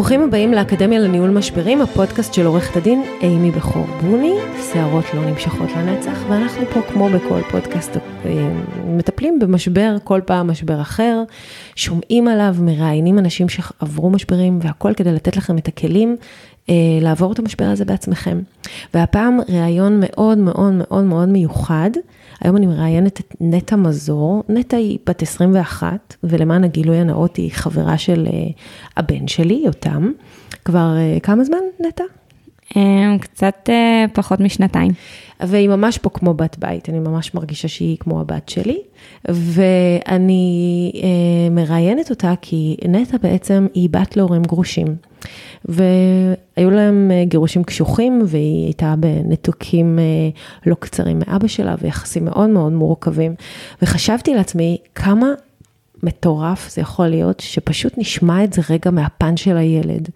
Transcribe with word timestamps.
ברוכים 0.00 0.22
הבאים 0.22 0.52
לאקדמיה 0.52 0.98
לניהול 0.98 1.30
משברים, 1.30 1.82
הפודקאסט 1.82 2.34
של 2.34 2.46
עורכת 2.46 2.76
הדין 2.76 3.02
אימי 3.20 3.50
בכור 3.50 3.86
בוני, 4.00 4.34
שערות 4.72 5.04
לא 5.14 5.24
נמשכות 5.24 5.68
לנצח, 5.76 6.24
ואנחנו 6.28 6.66
פה 6.66 6.80
כמו 6.92 7.08
בכל 7.08 7.40
פודקאסט 7.50 7.96
אה, 7.96 8.00
מטפלים 8.86 9.38
במשבר, 9.38 9.96
כל 10.04 10.20
פעם 10.26 10.50
משבר 10.50 10.80
אחר, 10.80 11.22
שומעים 11.76 12.28
עליו, 12.28 12.56
מראיינים 12.60 13.18
אנשים 13.18 13.48
שעברו 13.48 14.10
משברים, 14.10 14.58
והכל 14.62 14.94
כדי 14.96 15.12
לתת 15.12 15.36
לכם 15.36 15.58
את 15.58 15.68
הכלים 15.68 16.16
אה, 16.68 16.74
לעבור 17.00 17.32
את 17.32 17.38
המשבר 17.38 17.64
הזה 17.64 17.84
בעצמכם. 17.84 18.40
והפעם 18.94 19.38
ראיון 19.48 20.00
מאוד 20.00 20.38
מאוד 20.38 20.72
מאוד 20.72 21.04
מאוד 21.04 21.28
מיוחד. 21.28 21.90
היום 22.40 22.56
אני 22.56 22.66
מראיינת 22.66 23.20
את 23.20 23.34
נטע 23.40 23.76
מזור. 23.76 24.44
נטע 24.48 24.76
היא 24.76 24.98
בת 25.06 25.22
21, 25.22 26.16
ולמען 26.24 26.64
הגילוי 26.64 26.96
הנאות 26.96 27.36
היא 27.36 27.52
חברה 27.52 27.98
של 27.98 28.26
uh, 28.26 28.30
הבן 28.96 29.28
שלי, 29.28 29.62
יותם. 29.64 30.12
כבר 30.64 30.94
uh, 31.16 31.20
כמה 31.20 31.44
זמן, 31.44 31.58
נטע? 31.80 32.04
קצת 33.20 33.68
uh, 33.68 34.10
פחות 34.12 34.40
משנתיים. 34.40 34.92
והיא 35.48 35.68
ממש 35.68 35.98
פה 35.98 36.10
כמו 36.10 36.34
בת 36.34 36.56
בית, 36.58 36.88
אני 36.88 36.98
ממש 36.98 37.34
מרגישה 37.34 37.68
שהיא 37.68 37.96
כמו 38.00 38.20
הבת 38.20 38.48
שלי. 38.48 38.78
ואני 39.28 40.92
uh, 40.94 41.00
מראיינת 41.50 42.10
אותה 42.10 42.34
כי 42.42 42.76
נטע 42.88 43.16
בעצם 43.22 43.66
היא 43.74 43.88
בת 43.90 44.16
להורים 44.16 44.42
גרושים. 44.42 44.86
והיו 45.64 46.70
להם 46.70 47.10
אה, 47.10 47.24
גירושים 47.24 47.64
קשוחים, 47.64 48.22
והיא 48.26 48.64
הייתה 48.64 48.94
בנתוקים 48.98 49.98
אה, 49.98 50.04
לא 50.66 50.74
קצרים 50.74 51.18
מאבא 51.26 51.48
שלה, 51.48 51.74
ויחסים 51.80 52.24
מאוד 52.24 52.50
מאוד 52.50 52.72
מורכבים. 52.72 53.34
וחשבתי 53.82 54.34
לעצמי, 54.34 54.78
כמה 54.94 55.26
מטורף 56.02 56.70
זה 56.70 56.80
יכול 56.80 57.06
להיות, 57.06 57.40
שפשוט 57.40 57.92
נשמע 57.98 58.44
את 58.44 58.52
זה 58.52 58.62
רגע 58.70 58.90
מהפן 58.90 59.36
של 59.36 59.56
הילד. 59.56 60.08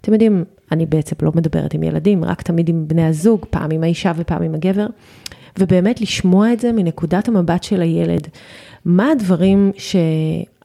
אתם 0.00 0.12
יודעים, 0.12 0.44
אני 0.72 0.86
בעצם 0.86 1.16
לא 1.22 1.32
מדברת 1.34 1.74
עם 1.74 1.82
ילדים, 1.82 2.24
רק 2.24 2.42
תמיד 2.42 2.68
עם 2.68 2.88
בני 2.88 3.04
הזוג, 3.04 3.44
פעם 3.50 3.70
עם 3.70 3.82
האישה 3.82 4.12
ופעם 4.16 4.42
עם 4.42 4.54
הגבר, 4.54 4.86
ובאמת 5.58 6.00
לשמוע 6.00 6.52
את 6.52 6.60
זה 6.60 6.72
מנקודת 6.72 7.28
המבט 7.28 7.62
של 7.62 7.82
הילד. 7.82 8.28
מה 8.84 9.10
הדברים 9.10 9.72
ש... 9.76 9.96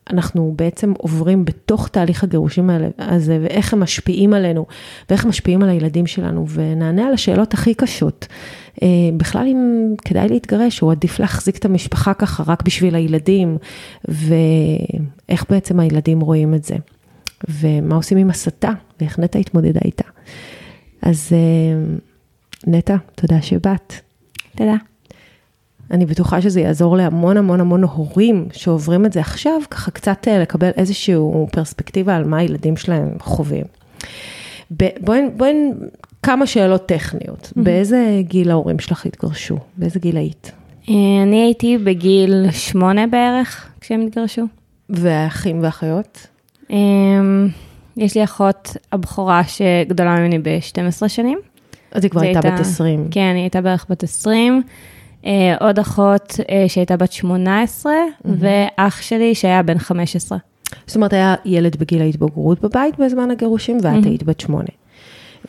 אנחנו 0.09 0.53
בעצם 0.55 0.93
עוברים 0.97 1.45
בתוך 1.45 1.87
תהליך 1.87 2.23
הגירושים 2.23 2.69
הזה, 2.99 3.39
ואיך 3.41 3.73
הם 3.73 3.79
משפיעים 3.79 4.33
עלינו, 4.33 4.65
ואיך 5.09 5.23
הם 5.23 5.29
משפיעים 5.29 5.63
על 5.63 5.69
הילדים 5.69 6.07
שלנו, 6.07 6.45
ונענה 6.49 7.07
על 7.07 7.13
השאלות 7.13 7.53
הכי 7.53 7.73
קשות. 7.73 8.27
אה, 8.83 8.87
בכלל 9.17 9.47
אם 9.47 9.93
כדאי 10.05 10.29
להתגרש, 10.29 10.81
או 10.81 10.91
עדיף 10.91 11.19
להחזיק 11.19 11.57
את 11.57 11.65
המשפחה 11.65 12.13
ככה 12.13 12.43
רק 12.47 12.63
בשביל 12.63 12.95
הילדים, 12.95 13.57
ואיך 14.07 15.45
בעצם 15.49 15.79
הילדים 15.79 16.19
רואים 16.19 16.53
את 16.53 16.63
זה, 16.63 16.75
ומה 17.49 17.95
עושים 17.95 18.17
עם 18.17 18.29
הסתה, 18.29 18.71
ואיך 18.99 19.19
נטע 19.19 19.39
התמודדה 19.39 19.79
איתה. 19.85 20.03
אז 21.01 21.29
אה, 21.31 21.95
נטע, 22.67 22.95
תודה 23.15 23.41
שבאת. 23.41 23.93
תודה. 24.55 24.75
אני 25.91 26.05
בטוחה 26.05 26.41
שזה 26.41 26.61
יעזור 26.61 26.97
להמון 26.97 27.37
המון 27.37 27.59
המון 27.59 27.83
הורים 27.83 28.47
שעוברים 28.51 29.05
את 29.05 29.13
זה 29.13 29.19
עכשיו, 29.19 29.61
ככה 29.69 29.91
קצת 29.91 30.27
אה, 30.27 30.39
לקבל 30.39 30.69
איזושהי 30.77 31.15
פרספקטיבה 31.51 32.15
על 32.15 32.23
מה 32.23 32.37
הילדים 32.37 32.77
שלהם 32.77 33.09
חווים. 33.19 33.65
בואי, 34.71 35.21
בואי, 35.37 35.53
כמה 36.23 36.47
שאלות 36.47 36.85
טכניות. 36.85 37.45
Mm-hmm. 37.45 37.61
באיזה 37.61 38.21
גיל 38.21 38.51
ההורים 38.51 38.79
שלך 38.79 39.05
התגרשו? 39.05 39.57
באיזה 39.77 39.99
גיל 39.99 40.17
היית? 40.17 40.51
אה, 40.89 40.93
אני 41.23 41.41
הייתי 41.41 41.77
בגיל 41.77 42.51
שמונה 42.51 43.07
בערך 43.07 43.69
כשהם 43.81 44.01
התגרשו. 44.01 44.43
והאחים 44.89 45.61
והאחיות? 45.61 46.27
יש 47.97 48.15
לי 48.15 48.23
אחות 48.23 48.77
הבכורה 48.91 49.41
שגדולה 49.43 50.15
ממני 50.19 50.39
ב-12 50.39 51.07
שנים. 51.07 51.39
אז 51.91 52.03
היא 52.03 52.11
כבר 52.11 52.21
הייתה 52.21 52.41
בת 52.41 52.59
20. 52.59 53.07
כן, 53.11 53.31
היא 53.35 53.41
הייתה 53.41 53.61
בערך 53.61 53.85
בת 53.89 54.03
20. 54.03 54.61
אה, 55.25 55.55
עוד 55.59 55.79
אחות 55.79 56.39
אה, 56.49 56.65
שהייתה 56.67 56.97
בת 56.97 57.11
18, 57.11 57.93
mm-hmm. 57.93 58.29
ואח 58.39 59.01
שלי 59.01 59.35
שהיה 59.35 59.63
בן 59.63 59.77
15. 59.77 60.37
זאת 60.87 60.95
אומרת, 60.95 61.13
היה 61.13 61.35
ילד 61.45 61.75
בגיל 61.75 62.01
ההתבגרות 62.01 62.61
בבית 62.61 62.99
בזמן 62.99 63.31
הגירושים, 63.31 63.77
ואת 63.83 64.03
mm-hmm. 64.03 64.07
היית 64.07 64.23
בת 64.23 64.39
8. 64.39 64.65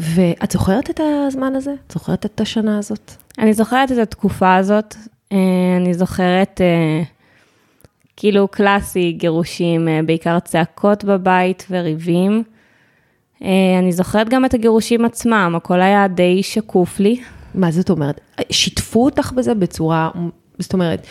ואת 0.01 0.51
זוכרת 0.51 0.91
את 0.91 1.01
הזמן 1.27 1.55
הזה? 1.55 1.73
את 1.87 1.93
זוכרת 1.93 2.27
את 2.27 2.41
השנה 2.41 2.79
הזאת? 2.79 3.13
אני 3.39 3.55
זוכרת 3.55 3.93
את 3.93 3.99
התקופה 3.99 4.57
הזאת. 4.57 4.95
אה, 5.33 5.39
אני 5.77 5.95
זוכרת, 5.95 6.61
כאילו 8.21 8.49
קלאסי, 8.49 9.13
גירושים, 9.13 9.89
בעיקר 10.07 10.39
צעקות 10.41 11.05
בבית 11.05 11.67
וריבים. 11.71 12.43
אני 13.79 13.93
זוכרת 13.93 14.29
גם 14.29 14.45
את 14.45 14.55
הגירושים 14.55 15.05
עצמם, 15.05 15.53
הכל 15.57 15.81
היה 15.81 16.09
די 16.09 16.43
שקוף 16.43 17.01
לי. 17.01 17.21
מה 17.55 17.71
זאת 17.71 17.91
אומרת? 17.91 18.21
שיתפו 18.51 19.05
אותך 19.05 19.33
בזה 19.33 19.55
בצורה, 19.55 20.11
זאת 20.59 20.73
אומרת, 20.73 21.07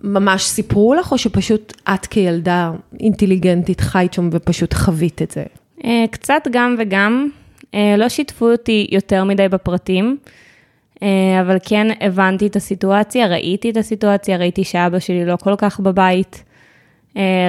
ממש 0.00 0.42
סיפרו 0.42 0.94
לך, 0.94 1.12
או 1.12 1.18
שפשוט 1.18 1.72
את 1.94 2.06
כילדה 2.06 2.72
אינטליגנטית 3.00 3.80
חיית 3.80 4.12
שם 4.12 4.28
ופשוט 4.32 4.74
חווית 4.74 5.22
את 5.22 5.30
זה? 5.30 5.44
אה, 5.84 6.04
קצת 6.10 6.42
גם 6.50 6.76
וגם. 6.78 7.28
אה, 7.74 7.94
לא 7.98 8.08
שיתפו 8.08 8.50
אותי 8.52 8.86
יותר 8.90 9.24
מדי 9.24 9.48
בפרטים, 9.48 10.16
אה, 10.26 10.45
אבל 11.40 11.56
כן 11.64 11.86
הבנתי 12.00 12.46
את 12.46 12.56
הסיטואציה, 12.56 13.26
ראיתי 13.26 13.70
את 13.70 13.76
הסיטואציה, 13.76 14.36
ראיתי 14.36 14.64
שאבא 14.64 14.98
שלי 14.98 15.24
לא 15.24 15.36
כל 15.36 15.54
כך 15.58 15.80
בבית. 15.80 16.44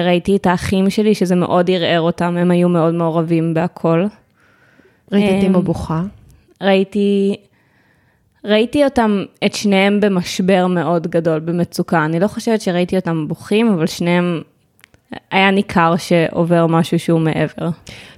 ראיתי 0.04 0.36
את 0.36 0.46
האחים 0.46 0.90
שלי, 0.90 1.14
שזה 1.14 1.34
מאוד 1.34 1.70
ערער 1.70 2.00
אותם, 2.00 2.36
הם 2.36 2.50
היו 2.50 2.68
מאוד 2.68 2.94
מעורבים 2.94 3.54
בהכל. 3.54 4.06
ראיתי 5.12 5.38
את 5.38 5.44
אמא 5.44 5.60
בוכה? 5.60 6.02
ראיתי 6.62 7.36
ראיתי 8.44 8.84
אותם, 8.84 9.24
את 9.46 9.54
שניהם 9.54 10.00
במשבר 10.00 10.66
מאוד 10.66 11.06
גדול, 11.06 11.38
במצוקה. 11.38 12.04
אני 12.04 12.20
לא 12.20 12.26
חושבת 12.26 12.60
שראיתי 12.60 12.96
אותם 12.96 13.28
בוכים, 13.28 13.72
אבל 13.72 13.86
שניהם, 13.86 14.42
היה 15.30 15.50
ניכר 15.50 15.96
שעובר 15.96 16.66
משהו 16.66 16.98
שהוא 16.98 17.20
מעבר. 17.20 17.68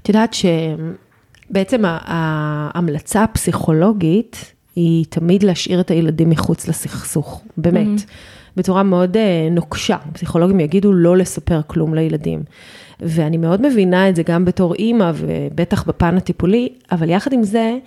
את 0.03 0.09
יודעת 0.09 0.35
שבעצם 0.35 1.83
ההמלצה 1.85 3.23
הפסיכולוגית 3.23 4.55
היא 4.81 5.05
תמיד 5.09 5.43
להשאיר 5.43 5.81
את 5.81 5.91
הילדים 5.91 6.31
מחוץ 6.31 6.69
לסכסוך, 6.69 7.43
באמת. 7.57 7.99
Mm-hmm. 7.99 8.57
בצורה 8.57 8.83
מאוד 8.83 9.17
אה, 9.17 9.49
נוקשה. 9.51 9.97
פסיכולוגים 10.13 10.61
יגידו 10.61 10.93
לא 10.93 11.17
לספר 11.17 11.61
כלום 11.67 11.95
לילדים. 11.95 12.43
ואני 13.01 13.37
מאוד 13.37 13.67
מבינה 13.67 14.09
את 14.09 14.17
זה 14.17 14.23
גם 14.23 14.45
בתור 14.45 14.75
אימא, 14.75 15.11
ובטח 15.15 15.85
בפן 15.85 16.17
הטיפולי, 16.17 16.69
אבל 16.93 17.11
יחד 17.11 17.33
עם 17.33 17.43
זה, 17.43 17.79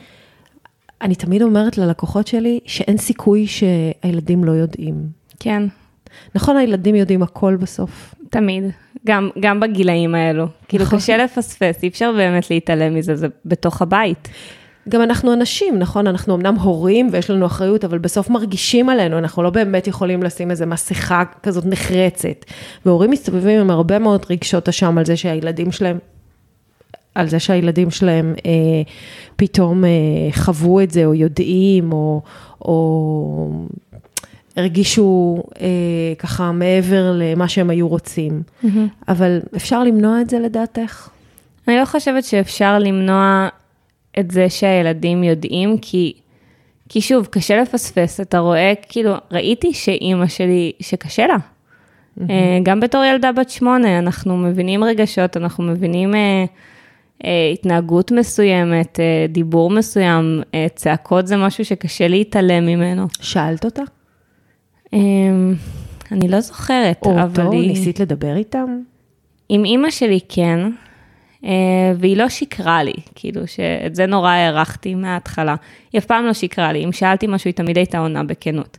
אני 1.02 1.16
תמיד 1.16 1.42
אומרת 1.42 1.78
ללקוחות 1.78 2.28
שלי 2.28 2.60
שאין 2.66 2.98
סיכוי 2.98 3.48
שהילדים 3.48 4.44
לא 4.44 4.52
יודעים. 4.52 4.96
כן. 5.40 5.64
נכון, 6.36 6.58
הילדים 6.58 6.96
יודעים 6.96 7.24
הכל 7.24 7.56
בסוף. 7.56 8.16
תמיד, 8.30 8.64
גם, 9.06 9.30
גם 9.40 9.60
בגילאים 9.60 10.16
האלו. 10.16 10.46
כאילו 10.68 10.84
נכון. 10.84 11.00
קשה 11.00 11.18
לפספס, 11.18 11.84
אי 11.84 11.88
אפשר 11.88 12.12
באמת 12.18 12.52
להתעלם 12.52 12.96
מזה, 12.96 13.16
זה 13.16 13.28
בתוך 13.46 13.82
הבית. 13.82 14.30
גם 14.90 15.02
אנחנו 15.02 15.34
אנשים, 15.34 15.80
נכון? 15.80 16.08
אנחנו 16.08 16.36
אמנם 16.36 16.56
הורים 16.56 17.10
ויש 17.12 17.30
לנו 17.30 17.46
אחריות, 17.46 17.86
אבל 17.86 17.98
בסוף 17.98 18.30
מרגישים 18.30 18.90
עלינו, 18.90 19.18
אנחנו 19.18 19.44
לא 19.44 19.50
באמת 19.50 19.88
יכולים 19.88 20.24
לשים 20.24 20.52
איזו 20.52 20.66
מסכה 20.66 21.24
כזאת 21.44 21.66
נחרצת. 21.66 22.46
והורים 22.86 23.12
מסתובבים 23.12 23.60
עם 23.60 23.70
הרבה 23.72 24.00
מאוד 24.00 24.26
רגשות 24.30 24.70
אשם 24.70 24.98
על 24.98 25.06
זה 25.06 25.18
שהילדים 25.18 25.72
שלהם 25.72 25.98
על 27.16 27.28
זה 27.28 27.40
שהילדים 27.40 27.92
שלהם 27.92 28.34
אה, 28.46 28.52
פתאום 29.36 29.86
אה, 29.86 29.90
חוו 30.32 30.82
את 30.82 30.92
זה, 30.92 31.06
או 31.06 31.14
יודעים, 31.14 31.94
או, 31.94 32.22
או 32.62 33.68
הרגישו 34.58 35.44
אה, 35.62 35.68
ככה 36.20 36.52
מעבר 36.52 37.12
למה 37.16 37.48
שהם 37.48 37.70
היו 37.70 37.88
רוצים. 37.88 38.42
Mm-hmm. 38.64 38.68
אבל 39.08 39.40
אפשר 39.56 39.84
למנוע 39.84 40.22
את 40.22 40.30
זה 40.30 40.40
לדעתך? 40.40 41.10
אני 41.68 41.78
לא 41.78 41.86
חושבת 41.86 42.24
שאפשר 42.24 42.80
למנוע 42.80 43.48
את 44.20 44.32
זה 44.32 44.50
שהילדים 44.50 45.24
יודעים, 45.24 45.78
כי, 45.78 46.14
כי 46.90 47.02
שוב, 47.02 47.26
קשה 47.26 47.62
לפספס, 47.62 48.22
אתה 48.22 48.40
רואה, 48.40 48.74
כאילו, 48.90 49.14
ראיתי 49.32 49.74
שאימא 49.74 50.28
שלי, 50.28 50.72
שקשה 50.80 51.28
לה. 51.28 51.36
Mm-hmm. 52.20 52.24
גם 52.64 52.80
בתור 52.80 53.04
ילדה 53.04 53.32
בת 53.32 53.50
שמונה, 53.50 54.00
אנחנו 54.00 54.38
מבינים 54.38 54.84
רגשות, 54.84 55.38
אנחנו 55.38 55.64
מבינים... 55.64 56.16
אה, 56.16 56.46
אה, 57.26 57.50
התנהגות 57.54 58.12
מסוימת, 58.12 59.00
אה, 59.00 59.26
דיבור 59.30 59.70
מסוים, 59.70 60.42
אה, 60.54 60.68
צעקות 60.76 61.28
זה 61.28 61.38
משהו 61.38 61.66
שקשה 61.66 62.08
להתעלם 62.08 62.66
ממנו. 62.66 63.08
שאלת 63.22 63.66
אותה? 63.66 63.82
אה, 64.94 65.00
אני 66.12 66.28
לא 66.28 66.40
זוכרת, 66.40 67.06
או 67.06 67.12
אבל 67.12 67.46
אותו? 67.46 67.52
היא... 67.52 67.68
ניסית 67.68 68.00
לדבר 68.00 68.36
איתם? 68.36 68.80
עם 69.50 69.66
אימא 69.66 69.90
שלי 69.90 70.20
כן, 70.30 70.60
והיא 71.98 72.18
לא 72.18 72.30
שיקרה 72.30 72.84
לי, 72.84 72.94
כאילו 73.16 73.48
שאת 73.48 73.96
זה 73.96 74.06
נורא 74.06 74.32
הערכתי 74.32 74.96
מההתחלה. 74.96 75.56
היא 75.94 76.00
אף 76.00 76.06
פעם 76.06 76.26
לא 76.26 76.34
שיקרה 76.34 76.74
לי, 76.74 76.86
אם 76.86 76.92
שאלתי 76.92 77.28
משהו 77.28 77.48
היא 77.48 77.54
תמיד 77.54 77.78
הייתה 77.78 77.98
עונה 77.98 78.24
בכנות. 78.24 78.78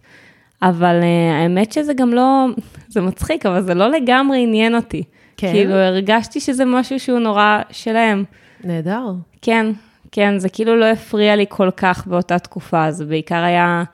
אבל 0.63 1.01
אה, 1.03 1.43
האמת 1.43 1.73
שזה 1.73 1.95
גם 1.95 2.15
לא, 2.15 2.47
זה 2.89 3.01
מצחיק, 3.01 3.47
אבל 3.47 3.63
זה 3.63 3.75
לא 3.75 3.91
לגמרי 3.91 4.43
עניין 4.43 4.75
אותי. 4.75 5.03
כן? 5.37 5.53
כאילו 5.53 5.75
הרגשתי 5.75 6.41
שזה 6.41 6.65
משהו 6.65 7.01
שהוא 7.01 7.19
נורא 7.19 7.59
שלהם. 7.71 8.25
נהדר. 8.65 9.13
כן, 9.43 9.67
כן, 10.13 10.39
זה 10.39 10.49
כאילו 10.49 10.77
לא 10.77 10.85
הפריע 10.85 11.37
לי 11.37 11.45
כל 11.49 11.71
כך 11.77 12.07
באותה 12.07 12.39
תקופה, 12.39 12.91
זה 12.91 13.05
בעיקר 13.05 13.43
היה, 13.43 13.85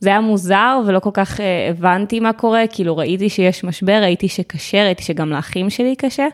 זה 0.00 0.08
היה 0.08 0.20
מוזר 0.20 0.80
ולא 0.86 0.98
כל 0.98 1.10
כך 1.12 1.40
אה, 1.40 1.68
הבנתי 1.70 2.20
מה 2.20 2.32
קורה, 2.32 2.64
כאילו 2.70 2.96
ראיתי 2.96 3.28
שיש 3.28 3.64
משבר, 3.64 3.98
ראיתי 4.02 4.28
שקשה, 4.28 4.84
ראיתי 4.84 5.02
שגם 5.02 5.30
לאחים 5.30 5.70
שלי 5.70 5.96
קשה. 5.96 6.26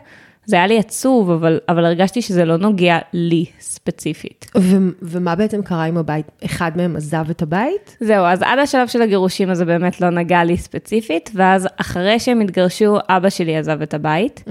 זה 0.45 0.55
היה 0.55 0.67
לי 0.67 0.79
עצוב, 0.79 1.31
אבל, 1.31 1.59
אבל 1.69 1.85
הרגשתי 1.85 2.21
שזה 2.21 2.45
לא 2.45 2.57
נוגע 2.57 2.97
לי 3.13 3.45
ספציפית. 3.59 4.51
ו- 4.57 4.77
ומה 5.01 5.35
בעצם 5.35 5.61
קרה 5.61 5.83
עם 5.83 5.97
הבית? 5.97 6.31
אחד 6.45 6.71
מהם 6.75 6.95
עזב 6.95 7.25
את 7.29 7.41
הבית? 7.41 7.97
זהו, 7.99 8.25
אז 8.25 8.41
עד 8.41 8.59
השלב 8.59 8.87
של 8.87 9.01
הגירושים 9.01 9.49
הזה 9.49 9.65
באמת 9.65 10.01
לא 10.01 10.09
נגע 10.09 10.43
לי 10.43 10.57
ספציפית, 10.57 11.29
ואז 11.35 11.67
אחרי 11.77 12.19
שהם 12.19 12.41
התגרשו, 12.41 12.97
אבא 13.09 13.29
שלי 13.29 13.57
עזב 13.57 13.81
את 13.81 13.93
הבית. 13.93 14.43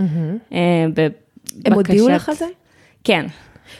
אה, 0.52 0.58
הם 1.66 1.72
הודיעו 1.72 2.06
בבקשת- 2.06 2.16
לך 2.16 2.28
על 2.28 2.34
זה? 2.34 2.46
כן, 3.04 3.26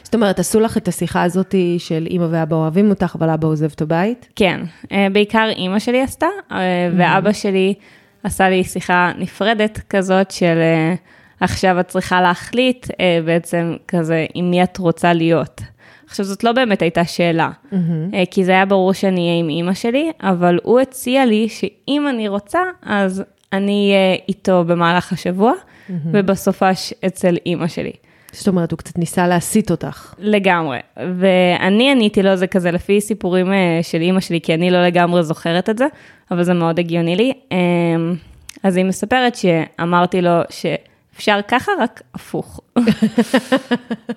זאת 0.03 0.15
אומרת, 0.15 0.39
עשו 0.39 0.61
לך 0.61 0.77
את 0.77 0.89
השיחה 0.89 1.23
הזאת 1.23 1.55
של 1.79 2.07
אימא 2.11 2.27
ואבא 2.31 2.57
אוהבים 2.57 2.91
אותך, 2.91 3.17
אבל 3.19 3.31
אבא 3.31 3.49
עוזב 3.49 3.71
את 3.75 3.83
הבית? 3.83 4.29
כן, 4.37 4.61
אה, 4.93 5.07
בעיקר 5.13 5.49
אימא 5.57 5.79
שלי 5.79 6.03
עשתה, 6.03 6.27
אה, 6.53 6.59
ואבא 6.97 7.33
שלי 7.33 7.75
עשה 8.25 8.49
לי 8.49 8.65
שיחה 8.65 9.13
נפרדת 9.19 9.81
כזאת 9.91 10.31
של 10.31 10.59
אה, 10.59 10.95
עכשיו 11.43 11.81
את 11.81 11.89
צריכה 11.89 12.21
להחליט 12.21 12.87
אה, 13.01 13.19
בעצם 13.25 13.77
כזה 13.89 14.27
עם 14.35 14.51
מי 14.51 14.63
את 14.63 14.79
רוצה 14.79 15.13
להיות. 15.13 15.61
עכשיו 16.07 16.27
זאת 16.27 16.45
לא 16.45 16.53
באמת 16.53 16.83
הייתה 16.83 17.05
שאלה, 17.05 17.51
אה, 18.15 18.23
כי 18.31 18.45
זה 18.45 18.53
היה 18.53 18.65
ברור 18.65 18.93
שאני 18.93 19.21
אהיה 19.21 19.41
עם 19.41 19.49
אימא 19.49 19.75
שלי, 19.75 20.11
אבל 20.21 20.59
הוא 20.63 20.81
הציע 20.81 21.27
לי 21.27 21.49
שאם 21.49 22.07
אני 22.09 22.29
רוצה, 22.29 22.61
אז 22.83 23.23
אני 23.53 23.91
אהיה 23.93 24.17
איתו 24.29 24.65
במהלך 24.65 25.13
השבוע, 25.13 25.53
ובסופש 26.13 26.95
אצל 27.07 27.37
אימא 27.47 27.69
שלי. 27.69 27.93
זאת 28.33 28.49
אומרת, 28.49 28.71
הוא 28.71 28.79
קצת 28.79 28.99
ניסה 28.99 29.29
להסיט 29.29 29.71
אותך. 29.71 30.15
לגמרי. 30.19 30.79
ואני 30.97 31.91
עניתי 31.91 32.23
לו 32.23 32.37
זה 32.37 32.47
כזה 32.47 32.71
לפי 32.71 33.01
סיפורים 33.01 33.53
אה, 33.53 33.79
של 33.83 34.01
אימא 34.01 34.21
שלי, 34.21 34.41
כי 34.41 34.55
אני 34.55 34.71
לא 34.71 34.87
לגמרי 34.87 35.23
זוכרת 35.23 35.71
את 35.71 35.79
זה, 35.79 35.87
אבל 36.31 36.43
זה 36.43 36.55
מאוד 36.55 36.79
הגיוני 36.79 37.17
לי. 37.17 37.33
אה, 37.53 37.59
אז 38.63 38.77
היא 38.77 38.85
מספרת 38.85 39.35
שאמרתי 39.35 40.23
לו 40.23 40.41
שאפשר 41.23 41.41
ככה, 41.49 41.73
רק 41.81 42.03
הפוך. 42.15 42.61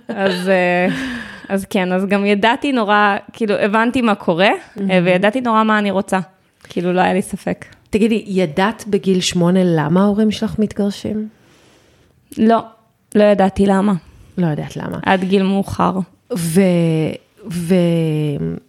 אז, 0.07 0.50
אה, 0.50 0.88
אז 1.50 1.66
כן, 1.66 1.92
אז 1.92 2.06
גם 2.06 2.25
ידעתי 2.25 2.72
נורא, 2.72 3.16
כאילו 3.34 3.56
הבנתי 3.56 4.02
מה 4.02 4.16
קורה, 4.16 4.50
וידעתי 4.78 5.42
נורא 5.42 5.63
מה 5.63 5.80
אני 5.80 5.92
רוצה. 5.92 6.19
כאילו 6.63 6.94
לא 6.94 7.02
היה 7.02 7.13
לי 7.13 7.22
ספק. 7.22 7.66
תגידי, 7.90 8.24
ידעת 8.28 8.84
בגיל 8.88 9.22
שמונה 9.22 9.60
למה 9.63 10.04
ההורים 10.04 10.31
שלך 10.31 10.60
מתגרשים? 10.60 11.28
לא, 12.38 12.60
לא 13.16 13.24
ידעתי 13.24 13.66
למה, 13.66 13.94
לא 14.38 14.48
יודעת 14.48 14.78
למה. 14.78 15.00
עד 15.06 15.24
גיל 15.24 15.44
מאוחר. 15.44 16.00
ו... 16.38 16.62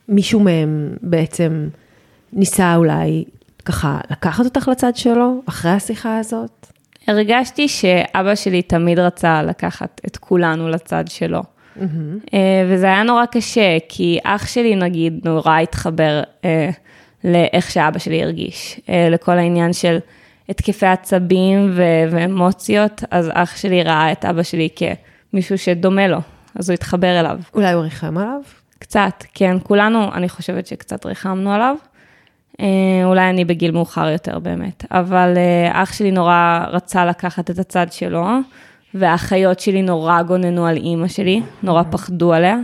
ומישהו 0.09 0.41
מהם 0.41 0.97
בעצם 1.03 1.69
ניסה 2.33 2.77
אולי 2.77 3.25
ככה 3.65 4.01
לקחת 4.11 4.45
אותך 4.45 4.69
לצד 4.69 4.97
שלו, 4.97 5.43
אחרי 5.47 5.71
השיחה 5.71 6.19
הזאת? 6.19 6.76
הרגשתי 7.07 7.69
שאבא 7.69 8.35
שלי 8.35 8.63
תמיד 8.63 8.99
רצה 8.99 9.43
לקחת 9.43 10.01
את 10.07 10.17
כולנו 10.17 10.69
לצד 10.69 11.05
שלו. 11.09 11.43
אה, 12.35 12.67
וזה 12.69 12.87
היה 12.87 13.03
נורא 13.03 13.27
קשה, 13.27 13.77
כי 13.89 14.19
אח 14.25 14.47
שלי 14.47 14.77
נגיד 14.77 15.21
נורא 15.25 15.59
התחבר 15.59 16.23
אה, 16.45 16.71
לאיך 17.25 17.71
שאבא 17.71 17.99
שלי 17.99 18.23
הרגיש, 18.23 18.81
אה, 18.89 19.09
לכל 19.11 19.39
העניין 19.39 19.73
של 19.73 19.99
התקפי 20.49 20.87
עצבים 20.87 21.71
ו- 21.75 22.05
ואמוציות, 22.11 23.05
אז 23.11 23.31
אח 23.33 23.57
שלי 23.57 23.83
ראה 23.83 24.13
את 24.13 24.25
אבא 24.25 24.43
שלי 24.43 24.69
כמישהו 24.77 25.59
שדומה 25.59 26.09
לו, 26.09 26.19
אז 26.55 26.71
הוא 26.71 26.75
התחבר 26.75 27.21
אליו. 27.21 27.39
אולי 27.55 27.73
הוא 27.73 27.83
ריחם 27.83 28.19
עליו? 28.19 28.41
קצת, 28.79 29.25
כן, 29.35 29.57
כולנו, 29.63 30.13
אני 30.15 30.29
חושבת 30.29 30.67
שקצת 30.67 31.07
ריחמנו 31.07 31.53
עליו. 31.53 31.77
אה, 32.61 33.05
אולי 33.05 33.31
אני 33.31 33.45
בגיל 33.45 33.71
מאוחר 33.71 34.09
יותר 34.09 34.39
באמת, 34.39 34.85
אבל 34.91 35.35
אה, 35.37 35.83
אח 35.83 35.93
שלי 35.93 36.11
נורא 36.11 36.65
רצה 36.71 37.05
לקחת 37.05 37.51
את 37.51 37.59
הצד 37.59 37.87
שלו, 37.91 38.27
והאחיות 38.95 39.61
שלי 39.61 39.83
נורא 39.83 40.23
גוננו 40.23 40.67
על 40.67 40.77
אימא 40.77 41.09
שלי, 41.09 41.43
נורא 41.63 41.83
פחדו 41.91 42.33
עליה. 42.33 42.57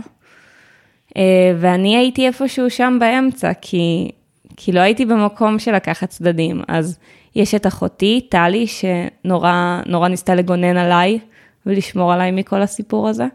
אה, 1.17 1.53
ואני 1.59 1.97
הייתי 1.97 2.27
איפשהו 2.27 2.69
שם 2.69 2.97
באמצע, 2.99 3.51
כי, 3.61 4.11
כי 4.57 4.71
לא 4.71 4.79
הייתי 4.79 5.05
במקום 5.05 5.59
של 5.59 5.75
לקחת 5.75 6.09
צדדים. 6.09 6.61
אז 6.67 6.99
יש 7.35 7.55
את 7.55 7.67
אחותי, 7.67 8.27
טלי, 8.29 8.65
שנורא 8.67 9.81
נורא 9.85 10.07
ניסתה 10.07 10.35
לגונן 10.35 10.77
עליי 10.77 11.19
ולשמור 11.65 12.13
עליי 12.13 12.31
מכל 12.31 12.61
הסיפור 12.61 13.09
הזה, 13.09 13.25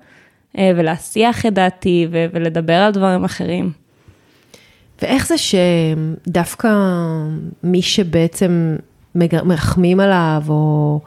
ולהסיח 0.59 1.47
את 1.47 1.55
דעתי 1.55 2.07
ולדבר 2.11 2.73
על 2.73 2.93
דברים 2.93 3.25
אחרים. 3.25 3.73
ואיך 5.03 5.27
זה 5.27 5.35
שדווקא 5.39 6.69
מי 7.63 7.83
שבעצם 7.83 8.77
מרחמים 9.15 10.01
עליו, 10.01 10.43
או 10.49 11.01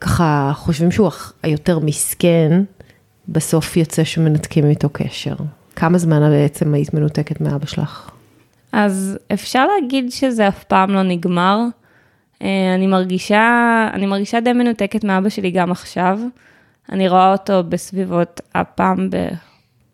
ככה 0.00 0.52
חושבים 0.54 0.90
שהוא 0.90 1.10
היותר 1.42 1.78
מסכן, 1.78 2.62
בסוף 3.28 3.76
יוצא 3.76 4.04
שמנתקים 4.04 4.70
איתו 4.70 4.88
קשר. 4.92 5.34
כמה 5.76 5.98
זמן 5.98 6.30
בעצם 6.30 6.74
היית 6.74 6.94
מנותקת 6.94 7.40
מאבא 7.40 7.66
שלך? 7.66 8.10
אז 8.72 9.18
אפשר 9.32 9.66
להגיד 9.66 10.10
שזה 10.10 10.48
אף 10.48 10.64
פעם 10.64 10.90
לא 10.90 11.02
נגמר. 11.02 11.60
אה, 12.42 12.74
אני 12.74 12.86
מרגישה, 12.86 13.88
אני 13.92 14.06
מרגישה 14.06 14.40
די 14.40 14.52
מנותקת 14.52 15.04
מאבא 15.04 15.28
שלי 15.28 15.50
גם 15.50 15.70
עכשיו. 15.70 16.18
אני 16.92 17.08
רואה 17.08 17.32
אותו 17.32 17.64
בסביבות 17.68 18.40
הפעם 18.54 19.10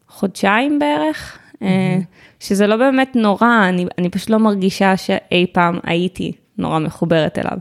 בחודשיים 0.08 0.78
בערך, 0.78 1.38
אה, 1.62 1.98
שזה 2.42 2.66
לא 2.66 2.76
באמת 2.76 3.16
נורא, 3.16 3.68
אני, 3.68 3.86
אני 3.98 4.08
פשוט 4.08 4.30
לא 4.30 4.38
מרגישה 4.38 4.96
שאי 4.96 5.46
פעם 5.52 5.78
הייתי 5.84 6.32
נורא 6.58 6.78
מחוברת 6.78 7.38
אליו. 7.38 7.58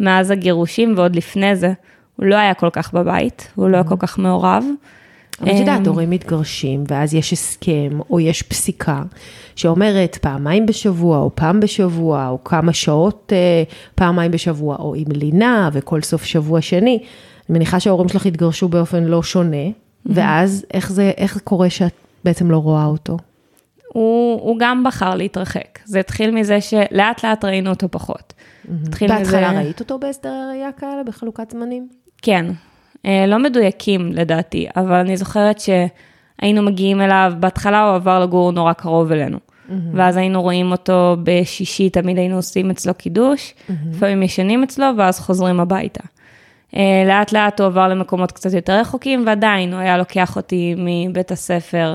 מאז 0.00 0.30
הגירושים 0.30 0.94
ועוד 0.96 1.16
לפני 1.16 1.56
זה, 1.56 1.72
הוא 2.16 2.26
לא 2.26 2.34
היה 2.34 2.54
כל 2.54 2.70
כך 2.72 2.94
בבית, 2.94 3.48
הוא 3.54 3.68
לא 3.68 3.76
היה 3.76 3.84
כל 3.84 3.96
כך 3.98 4.18
מעורב. 4.18 4.64
אבל 5.40 5.50
את 5.50 5.60
יודעת, 5.60 5.80
אמ, 5.80 5.86
הורים 5.86 6.10
מתגרשים, 6.10 6.84
ואז 6.88 7.14
יש 7.14 7.32
הסכם, 7.32 7.98
או 8.10 8.20
יש 8.20 8.42
פסיקה, 8.42 9.02
שאומרת 9.56 10.18
פעמיים 10.20 10.66
בשבוע, 10.66 11.18
או 11.18 11.30
פעם 11.34 11.60
בשבוע, 11.60 12.28
או 12.28 12.44
כמה 12.44 12.72
שעות 12.72 13.32
אה, 13.36 13.62
פעמיים 13.94 14.30
בשבוע, 14.30 14.76
או 14.76 14.94
עם 14.94 15.06
לינה, 15.12 15.70
וכל 15.72 16.02
סוף 16.02 16.24
שבוע 16.24 16.60
שני. 16.60 16.98
אני 16.98 16.98
מניחה 17.48 17.80
שההורים 17.80 18.08
שלך 18.08 18.26
התגרשו 18.26 18.68
באופן 18.68 19.04
לא 19.04 19.22
שונה, 19.22 19.66
ואז 20.06 20.66
איך 20.74 20.92
זה, 20.92 21.12
איך 21.16 21.38
קורה 21.44 21.70
שאת 21.70 21.94
בעצם 22.24 22.50
לא 22.50 22.56
רואה 22.56 22.84
אותו? 22.84 23.16
הוא, 23.92 24.40
הוא 24.40 24.56
גם 24.58 24.84
בחר 24.84 25.14
להתרחק. 25.14 25.78
זה 25.84 26.00
התחיל 26.00 26.30
מזה 26.30 26.60
שלאט 26.60 27.24
לאט 27.24 27.44
ראינו 27.44 27.70
אותו 27.70 27.88
פחות. 27.90 28.32
התחיל 28.86 29.08
בהתחלה 29.08 29.50
מזה... 29.50 29.60
ראית 29.60 29.80
אותו 29.80 29.98
בהסדרי 29.98 30.32
ראייה 30.50 30.72
כאלה, 30.72 31.02
בחלוקת 31.06 31.50
זמנים? 31.50 31.88
כן. 32.22 32.46
אה, 33.06 33.24
לא 33.26 33.38
מדויקים 33.38 34.12
לדעתי, 34.12 34.66
אבל 34.76 34.94
אני 34.94 35.16
זוכרת 35.16 35.60
שהיינו 35.60 36.62
מגיעים 36.62 37.00
אליו, 37.00 37.32
בהתחלה 37.40 37.82
הוא 37.88 37.94
עבר 37.94 38.20
לגור 38.22 38.52
נורא 38.52 38.72
קרוב 38.72 39.12
אלינו. 39.12 39.38
ואז 39.94 40.16
היינו 40.16 40.42
רואים 40.42 40.72
אותו 40.72 41.16
בשישי, 41.22 41.90
תמיד 41.90 42.18
היינו 42.18 42.36
עושים 42.36 42.70
אצלו 42.70 42.94
קידוש, 42.94 43.54
לפעמים 43.90 44.22
ישנים 44.22 44.62
אצלו 44.62 44.86
ואז 44.96 45.20
חוזרים 45.20 45.60
הביתה. 45.60 46.02
אה, 46.76 47.04
לאט 47.06 47.32
לאט 47.32 47.60
הוא 47.60 47.66
עבר 47.66 47.88
למקומות 47.88 48.32
קצת 48.32 48.52
יותר 48.52 48.72
רחוקים, 48.72 49.24
ועדיין 49.26 49.72
הוא 49.72 49.80
היה 49.80 49.98
לוקח 49.98 50.36
אותי 50.36 50.74
מבית 50.78 51.30
הספר 51.30 51.94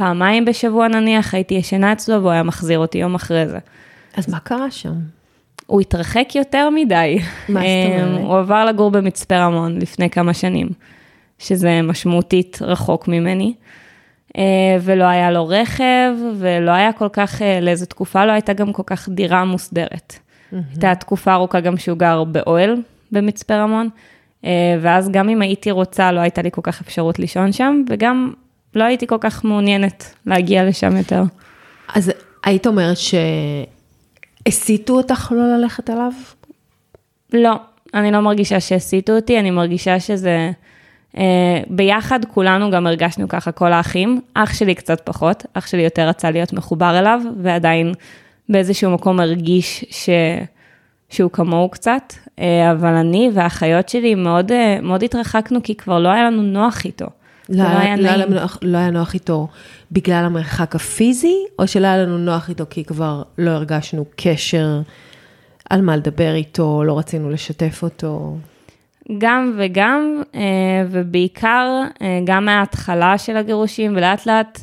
פעמיים 0.00 0.44
בשבוע 0.44 0.88
נניח, 0.88 1.34
הייתי 1.34 1.54
ישנה 1.54 1.92
אצלו 1.92 2.20
והוא 2.20 2.30
היה 2.30 2.42
מחזיר 2.42 2.78
אותי 2.78 2.98
יום 2.98 3.14
אחרי 3.14 3.48
זה. 3.48 3.58
אז 4.16 4.30
מה 4.30 4.38
קרה 4.38 4.70
שם? 4.70 4.92
הוא 5.66 5.80
התרחק 5.80 6.34
יותר 6.34 6.70
מדי. 6.70 7.18
מה 7.48 7.60
זאת 7.60 7.66
אה, 7.66 8.04
אומרת? 8.04 8.20
הוא 8.20 8.38
עבר 8.38 8.64
לגור 8.64 8.90
במצפה 8.90 9.36
רמון 9.36 9.78
לפני 9.78 10.10
כמה 10.10 10.34
שנים, 10.34 10.68
שזה 11.38 11.82
משמעותית 11.82 12.58
רחוק 12.62 13.08
ממני, 13.08 13.54
אה, 14.36 14.42
ולא 14.80 15.04
היה 15.04 15.30
לו 15.30 15.48
רכב, 15.48 16.12
ולא 16.38 16.70
היה 16.70 16.92
כל 16.92 17.08
כך, 17.12 17.42
אה, 17.42 17.60
לאיזו 17.60 17.86
תקופה 17.86 18.24
לא 18.24 18.32
הייתה 18.32 18.52
גם 18.52 18.72
כל 18.72 18.82
כך 18.86 19.08
דירה 19.08 19.44
מוסדרת. 19.44 20.18
הייתה 20.52 20.94
תקופה 20.94 21.32
ארוכה 21.32 21.60
גם 21.60 21.76
שהוא 21.76 21.98
גר 21.98 22.24
באוהל 22.24 22.76
במצפה 23.12 23.54
רמון, 23.54 23.88
ואז 24.80 25.08
גם 25.10 25.28
אם 25.28 25.42
הייתי 25.42 25.70
רוצה, 25.70 26.12
לא 26.12 26.20
הייתה 26.20 26.42
לי 26.42 26.50
כל 26.50 26.62
כך 26.64 26.80
אפשרות 26.80 27.18
לישון 27.18 27.52
שם, 27.52 27.82
וגם 27.88 28.32
לא 28.74 28.84
הייתי 28.84 29.06
כל 29.06 29.18
כך 29.20 29.44
מעוניינת 29.44 30.14
להגיע 30.26 30.64
לשם 30.64 30.96
יותר. 30.96 31.22
אז 31.94 32.12
היית 32.44 32.66
אומרת 32.66 32.96
שהסיתו 34.46 34.92
אותך 34.92 35.32
לא 35.36 35.56
ללכת 35.56 35.90
אליו? 35.90 36.12
לא, 37.32 37.52
אני 37.94 38.10
לא 38.10 38.20
מרגישה 38.20 38.60
שהסיתו 38.60 39.16
אותי, 39.16 39.38
אני 39.38 39.50
מרגישה 39.50 40.00
שזה... 40.00 40.50
Uh, 41.14 41.18
ביחד 41.70 42.24
כולנו 42.24 42.70
גם 42.70 42.86
הרגשנו 42.86 43.28
ככה, 43.28 43.52
כל 43.52 43.72
האחים. 43.72 44.20
אח 44.34 44.54
שלי 44.54 44.74
קצת 44.74 45.00
פחות, 45.04 45.46
אח 45.54 45.66
שלי 45.66 45.82
יותר 45.82 46.08
רצה 46.08 46.30
להיות 46.30 46.52
מחובר 46.52 46.98
אליו, 46.98 47.20
ועדיין 47.42 47.92
באיזשהו 48.48 48.90
מקום 48.90 49.20
הרגיש 49.20 49.84
ש... 49.90 50.08
שהוא 51.08 51.30
כמוהו 51.30 51.68
קצת, 51.68 52.12
uh, 52.12 52.42
אבל 52.72 52.94
אני 52.94 53.30
והאחיות 53.34 53.88
שלי 53.88 54.14
מאוד, 54.14 54.50
uh, 54.50 54.54
מאוד 54.82 55.02
התרחקנו, 55.02 55.62
כי 55.62 55.74
כבר 55.74 55.98
לא 55.98 56.08
היה 56.08 56.24
לנו 56.24 56.42
נוח 56.42 56.84
איתו. 56.84 57.06
לא, 57.50 57.64
לא, 57.64 57.68
היה, 57.68 57.96
לא, 57.96 58.08
היה 58.08 58.26
נוח, 58.26 58.58
לא 58.62 58.78
היה 58.78 58.90
נוח 58.90 59.14
איתו 59.14 59.48
בגלל 59.92 60.24
המרחק 60.24 60.74
הפיזי, 60.74 61.36
או 61.58 61.66
שלא 61.66 61.86
היה 61.86 61.98
לנו 61.98 62.18
נוח 62.18 62.48
איתו 62.48 62.64
כי 62.70 62.84
כבר 62.84 63.22
לא 63.38 63.50
הרגשנו 63.50 64.04
קשר 64.16 64.80
על 65.70 65.82
מה 65.82 65.96
לדבר 65.96 66.34
איתו, 66.34 66.84
לא 66.84 66.98
רצינו 66.98 67.30
לשתף 67.30 67.82
אותו? 67.82 68.36
גם 69.18 69.54
וגם, 69.58 70.22
אה, 70.34 70.40
ובעיקר 70.90 71.82
אה, 72.02 72.20
גם 72.24 72.44
מההתחלה 72.44 73.18
של 73.18 73.36
הגירושים, 73.36 73.96
ולאט 73.96 74.26
לאט 74.26 74.60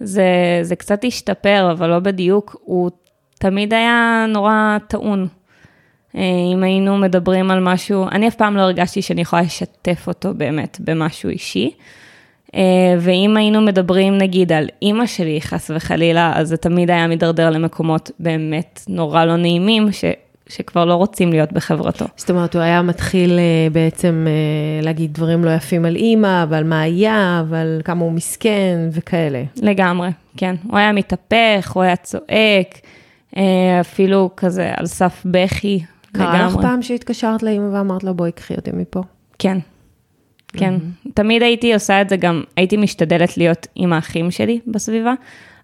זה, 0.00 0.58
זה 0.62 0.76
קצת 0.76 1.04
השתפר, 1.04 1.68
אבל 1.72 1.90
לא 1.90 1.98
בדיוק, 1.98 2.56
הוא 2.64 2.90
תמיד 3.38 3.74
היה 3.74 4.26
נורא 4.28 4.78
טעון. 4.88 5.28
אה, 6.16 6.22
אם 6.54 6.62
היינו 6.62 6.96
מדברים 6.96 7.50
על 7.50 7.60
משהו, 7.60 8.08
אני 8.08 8.28
אף 8.28 8.34
פעם 8.34 8.56
לא 8.56 8.60
הרגשתי 8.60 9.02
שאני 9.02 9.20
יכולה 9.20 9.42
לשתף 9.42 10.04
אותו 10.06 10.34
באמת 10.34 10.78
במשהו 10.80 11.30
אישי. 11.30 11.70
ואם 13.00 13.36
היינו 13.36 13.60
מדברים 13.60 14.18
נגיד 14.18 14.52
על 14.52 14.68
אימא 14.82 15.06
שלי, 15.06 15.40
חס 15.40 15.70
וחלילה, 15.74 16.32
אז 16.34 16.48
זה 16.48 16.56
תמיד 16.56 16.90
היה 16.90 17.06
מידרדר 17.06 17.50
למקומות 17.50 18.10
באמת 18.20 18.82
נורא 18.88 19.24
לא 19.24 19.36
נעימים, 19.36 19.92
ש... 19.92 20.04
שכבר 20.48 20.84
לא 20.84 20.94
רוצים 20.94 21.30
להיות 21.30 21.52
בחברתו. 21.52 22.04
זאת 22.16 22.30
אומרת, 22.30 22.54
הוא 22.54 22.62
היה 22.62 22.82
מתחיל 22.82 23.30
uh, 23.30 23.72
בעצם 23.72 24.26
uh, 24.26 24.84
להגיד 24.84 25.14
דברים 25.14 25.44
לא 25.44 25.50
יפים 25.50 25.84
על 25.84 25.96
אימא, 25.96 26.44
ועל 26.48 26.64
מה 26.64 26.80
היה, 26.80 27.44
ועל 27.48 27.80
כמה 27.84 28.04
הוא 28.04 28.12
מסכן 28.12 28.88
וכאלה. 28.92 29.42
לגמרי, 29.62 30.08
כן. 30.36 30.54
הוא 30.70 30.78
היה 30.78 30.92
מתהפך, 30.92 31.72
הוא 31.74 31.82
היה 31.82 31.96
צועק, 31.96 32.80
אפילו 33.80 34.30
כזה 34.36 34.72
על 34.76 34.86
סף 34.86 35.22
בכי. 35.24 35.80
קרה 36.12 36.46
לך 36.46 36.56
פעם 36.62 36.82
שהתקשרת 36.82 37.42
לאימא 37.42 37.68
ואמרת 37.72 38.04
לה, 38.04 38.12
בואי, 38.12 38.32
קחי 38.32 38.54
אותי 38.54 38.70
מפה? 38.74 39.02
כן. 39.38 39.58
כן, 40.56 40.74
mm-hmm. 40.76 41.10
תמיד 41.14 41.42
הייתי 41.42 41.74
עושה 41.74 42.02
את 42.02 42.08
זה 42.08 42.16
גם, 42.16 42.42
הייתי 42.56 42.76
משתדלת 42.76 43.36
להיות 43.36 43.66
עם 43.74 43.92
האחים 43.92 44.30
שלי 44.30 44.60
בסביבה. 44.66 45.14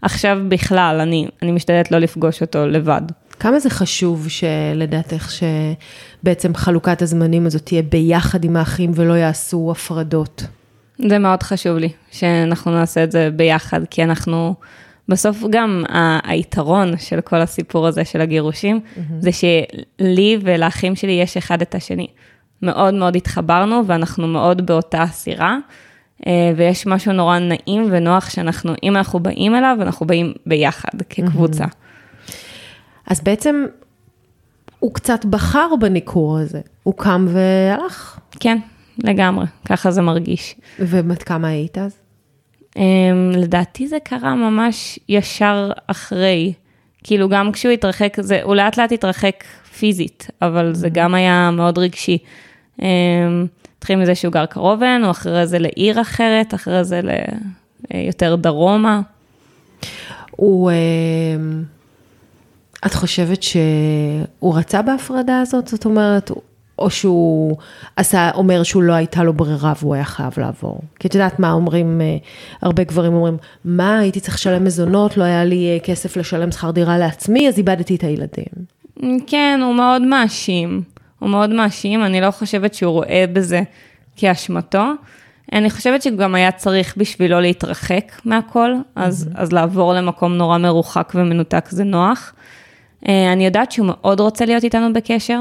עכשיו 0.02 0.38
בכלל, 0.49 1.00
אני, 1.00 1.26
אני 1.42 1.52
משתדלת 1.52 1.90
לא 1.90 1.99
לפגוש 1.99 2.40
אותו 2.40 2.66
לבד. 2.66 3.02
כמה 3.40 3.61
זה 3.61 3.70
חשוב 3.70 4.28
שלדעתך 4.28 5.30
שבעצם 5.30 6.54
חלוקת 6.54 7.02
הזמנים 7.02 7.46
הזאת 7.46 7.62
תהיה 7.62 7.82
ביחד 7.82 8.44
עם 8.44 8.56
האחים 8.56 8.90
ולא 8.94 9.12
יעשו 9.12 9.68
הפרדות? 9.70 10.44
זה 11.08 11.18
מאוד 11.18 11.42
חשוב 11.42 11.76
לי, 11.76 11.88
שאנחנו 12.11 12.70
נעשה 12.70 13.04
את 13.04 13.12
זה 13.12 13.30
ביחד, 13.37 13.80
כי 13.90 14.02
אנחנו, 14.04 14.54
בסוף 15.08 15.42
גם 15.50 15.84
היתרון 16.25 16.99
של 16.99 17.20
כל 17.20 17.40
הסיפור 17.40 17.87
הזה 17.87 18.04
של 18.04 18.20
הגירושים, 18.20 18.80
mm-hmm. 18.80 19.00
זה 19.18 19.30
שלי 19.32 20.38
ולאחים 20.42 20.96
שלי 20.96 21.12
יש 21.12 21.37
אחד 21.37 21.62
את 21.62 21.75
השני. 21.75 22.06
מאוד 22.62 22.95
מאוד 22.95 23.16
התחברנו 23.16 23.83
ואנחנו 23.87 24.28
מאוד 24.28 24.66
באותה 24.66 25.04
סירה, 25.07 25.59
אה, 26.26 26.52
ויש 26.57 26.87
משהו 26.87 27.12
נורא 27.12 27.38
נעים 27.38 27.88
ונוח 27.90 28.31
שאנחנו, 28.31 28.75
אם 28.83 28.97
אנחנו 28.97 29.21
באים 29.21 29.54
אליו, 29.54 29.76
אנחנו 29.81 30.07
באים 30.07 30.33
ביחד 30.47 31.02
כקבוצה. 31.11 31.64
Mm-hmm. 31.64 32.33
אז 33.07 33.21
בעצם 33.21 33.64
הוא 34.78 34.95
קצת 34.95 35.25
בחר 35.25 35.69
בניכור 35.81 36.38
הזה, 36.38 36.61
הוא 36.83 36.95
קם 36.97 37.26
והלך. 37.28 38.19
כן, 38.40 38.59
לגמרי, 39.04 39.47
ככה 39.69 39.90
זה 39.90 40.02
מרגיש. 40.02 40.54
ובת 40.78 41.23
כמה 41.23 41.49
היית 41.49 41.78
אז? 41.78 41.97
Um, 42.75 43.37
לדעתי 43.37 43.88
זה 43.88 43.97
קרה 44.04 44.35
ממש 44.35 44.99
ישר 45.09 45.71
אחרי. 45.87 46.52
כאילו 47.04 47.28
גם 47.28 47.52
כשהוא 47.52 47.73
התרחק, 47.73 48.16
זה, 48.21 48.42
הוא 48.42 48.54
לאט 48.54 48.76
לאט 48.76 48.92
התרחק 48.92 49.45
פיזית, 49.78 50.31
אבל 50.42 50.75
זה 50.75 50.87
mm-hmm. 50.87 50.90
גם 50.90 51.14
היה 51.14 51.50
מאוד 51.50 51.78
רגשי. 51.78 52.19
Um, 52.81 52.85
התחיל 53.79 53.99
מזה 53.99 54.14
שהוא 54.14 54.33
גר 54.33 54.47
קרוב 54.47 54.83
אלינו, 54.83 55.11
אחרי 55.11 55.47
זה 55.47 55.59
לעיר 55.59 56.00
אחרת, 56.00 56.55
אחרי 56.55 56.85
זה 56.85 57.00
ליותר 57.91 58.37
דרומה. 58.37 59.00
הוא... 60.31 60.71
Uh... 60.71 60.75
את 62.87 62.95
חושבת 62.95 63.43
שהוא 63.43 64.57
רצה 64.57 64.83
בהפרדה 64.83 65.41
הזאת? 65.41 65.69
זאת 65.69 65.85
אומרת, 65.85 66.31
או 66.79 66.91
שהוא 66.91 67.57
עשה, 67.97 68.31
אומר 68.35 68.62
שהוא 68.62 68.83
לא 68.83 68.93
הייתה 68.93 69.23
לו 69.23 69.33
ברירה 69.33 69.73
והוא 69.81 69.95
היה 69.95 70.05
חייב 70.05 70.33
לעבור. 70.37 70.81
כי 70.99 71.09
את 71.09 71.14
יודעת 71.14 71.38
מה 71.38 71.52
אומרים, 71.52 72.00
אה, 72.00 72.17
הרבה 72.62 72.85
גברים 72.85 73.14
אומרים, 73.14 73.37
מה, 73.64 73.99
הייתי 73.99 74.21
צריך 74.21 74.35
לשלם 74.35 74.64
מזונות, 74.64 75.17
לא 75.17 75.25
היה 75.25 75.45
לי 75.45 75.75
אה, 75.75 75.79
כסף 75.85 76.17
לשלם 76.17 76.52
שכר 76.52 76.71
דירה 76.71 76.99
לעצמי, 76.99 77.49
אז 77.49 77.59
איבדתי 77.59 77.95
את 77.95 78.05
הילדים. 78.05 78.73
כן, 79.26 79.61
הוא 79.64 79.75
מאוד 79.75 80.02
מאשים. 80.02 80.83
הוא 81.23 81.31
מאוד 81.31 81.50
מאשים, 81.50 82.05
אני 82.05 82.21
לא 82.21 82.31
חושבת 82.31 82.75
שהוא 82.75 82.93
רואה 82.93 83.25
בזה 83.33 83.62
כאשמתו. 84.17 84.85
אני 85.52 85.71
חושבת 85.71 86.02
שגם 86.02 86.35
היה 86.35 86.52
צריך 86.52 86.95
בשבילו 86.97 87.41
להתרחק 87.41 88.12
מהכל, 88.25 88.75
אז, 88.97 89.29
mm-hmm. 89.29 89.41
אז 89.41 89.52
לעבור 89.52 89.95
למקום 89.95 90.35
נורא 90.35 90.59
מרוחק 90.59 91.12
ומנותק 91.14 91.69
זה 91.69 91.85
נוח. 91.85 92.33
אה, 93.09 93.33
אני 93.33 93.45
יודעת 93.45 93.73
שהוא 93.73 93.87
מאוד 93.87 94.21
רוצה 94.21 94.45
להיות 94.45 94.64
איתנו 94.64 94.93
בקשר. 94.93 95.41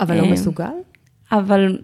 אבל 0.00 0.16
לא 0.16 0.22
אה, 0.22 0.32
מסוגל? 0.32 0.64
אבל 1.32 1.78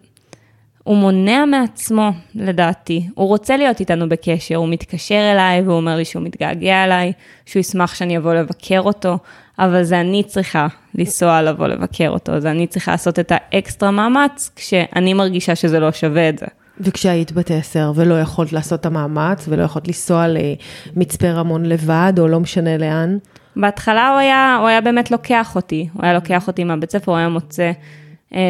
הוא 0.87 0.97
מונע 0.97 1.45
מעצמו, 1.45 2.11
לדעתי. 2.35 3.07
הוא 3.14 3.28
רוצה 3.28 3.57
להיות 3.57 3.81
איתנו 3.81 4.09
בקשר, 4.09 4.57
הוא 4.57 4.69
מתקשר 4.69 5.33
אליי 5.33 5.62
והוא 5.62 5.76
אומר 5.76 5.97
לי 5.97 6.05
שהוא 6.05 6.23
מתגעגע 6.23 6.85
אליי, 6.85 7.12
שהוא 7.47 7.61
ישמח 7.61 7.95
שאני 7.95 8.19
אבוא 8.19 8.35
לבקר 8.35 8.81
אותו, 8.81 9.19
אבל 9.59 9.83
זה 9.83 10.00
אני 10.00 10.23
צריכה 10.23 10.66
לנסוע 10.95 11.43
לבוא 11.43 11.66
לבקר 11.66 12.09
אותו, 12.09 12.40
זה 12.40 12.50
אני 12.50 12.66
צריכה 12.66 12.90
לעשות 12.90 13.19
את 13.19 13.33
האקסטרה 13.35 13.90
מאמץ, 13.90 14.50
כשאני 14.57 15.14
מרגישה 15.14 15.55
שזה 15.55 15.81
לא 15.81 15.93
שווה 15.93 16.28
את 16.28 16.38
זה. 16.38 16.47
וכשהיית 16.81 17.33
בת 17.33 17.50
עשר 17.50 17.93
ולא 17.95 18.21
יכולת 18.21 18.52
לעשות 18.52 18.81
את 18.81 18.87
המאמץ 18.87 19.45
ולא 19.49 19.62
יכולת 19.62 19.88
לנסוע 19.88 20.26
למצפה 20.28 21.31
רמון 21.31 21.66
לבד 21.66 22.12
או 22.19 22.28
לא 22.28 22.40
משנה 22.40 22.78
לאן? 22.78 23.19
בהתחלה 23.57 24.09
הוא 24.09 24.19
היה, 24.19 24.57
הוא 24.61 24.69
היה 24.69 24.81
באמת 24.81 25.11
לוקח 25.11 25.57
אותי, 25.57 25.88
הוא 25.93 26.02
היה 26.02 26.14
לוקח 26.14 26.47
אותי 26.47 26.64
מהבית 26.64 26.90
ספר, 26.90 27.12
הוא 27.12 27.19
היה 27.19 27.28
מוצא 27.28 27.73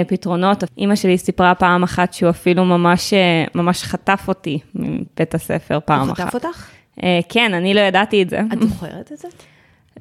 פתרונות. 0.06 0.64
אימא 0.78 0.95
שלי 0.95 1.18
סיפרה 1.18 1.54
פעם 1.54 1.83
אחת 1.83 2.12
שהוא 2.12 2.30
אפילו 2.30 2.64
ממש, 2.64 3.12
אה, 3.12 3.45
ממש 3.54 3.83
חטף 3.83 4.25
אותי 4.28 4.59
מבית 4.75 5.35
הספר 5.35 5.78
פעם 5.85 6.11
אחת. 6.11 6.21
הוא 6.21 6.26
חטף 6.26 6.35
אותך? 6.35 6.68
אה, 7.02 7.21
כן, 7.28 7.54
אני 7.54 7.75
לא 7.75 7.80
ידעתי 7.80 8.23
את 8.23 8.30
זה. 8.30 8.40
את 8.52 8.62
זוכרת 8.62 9.12
את 9.12 9.18
זה? 9.18 9.28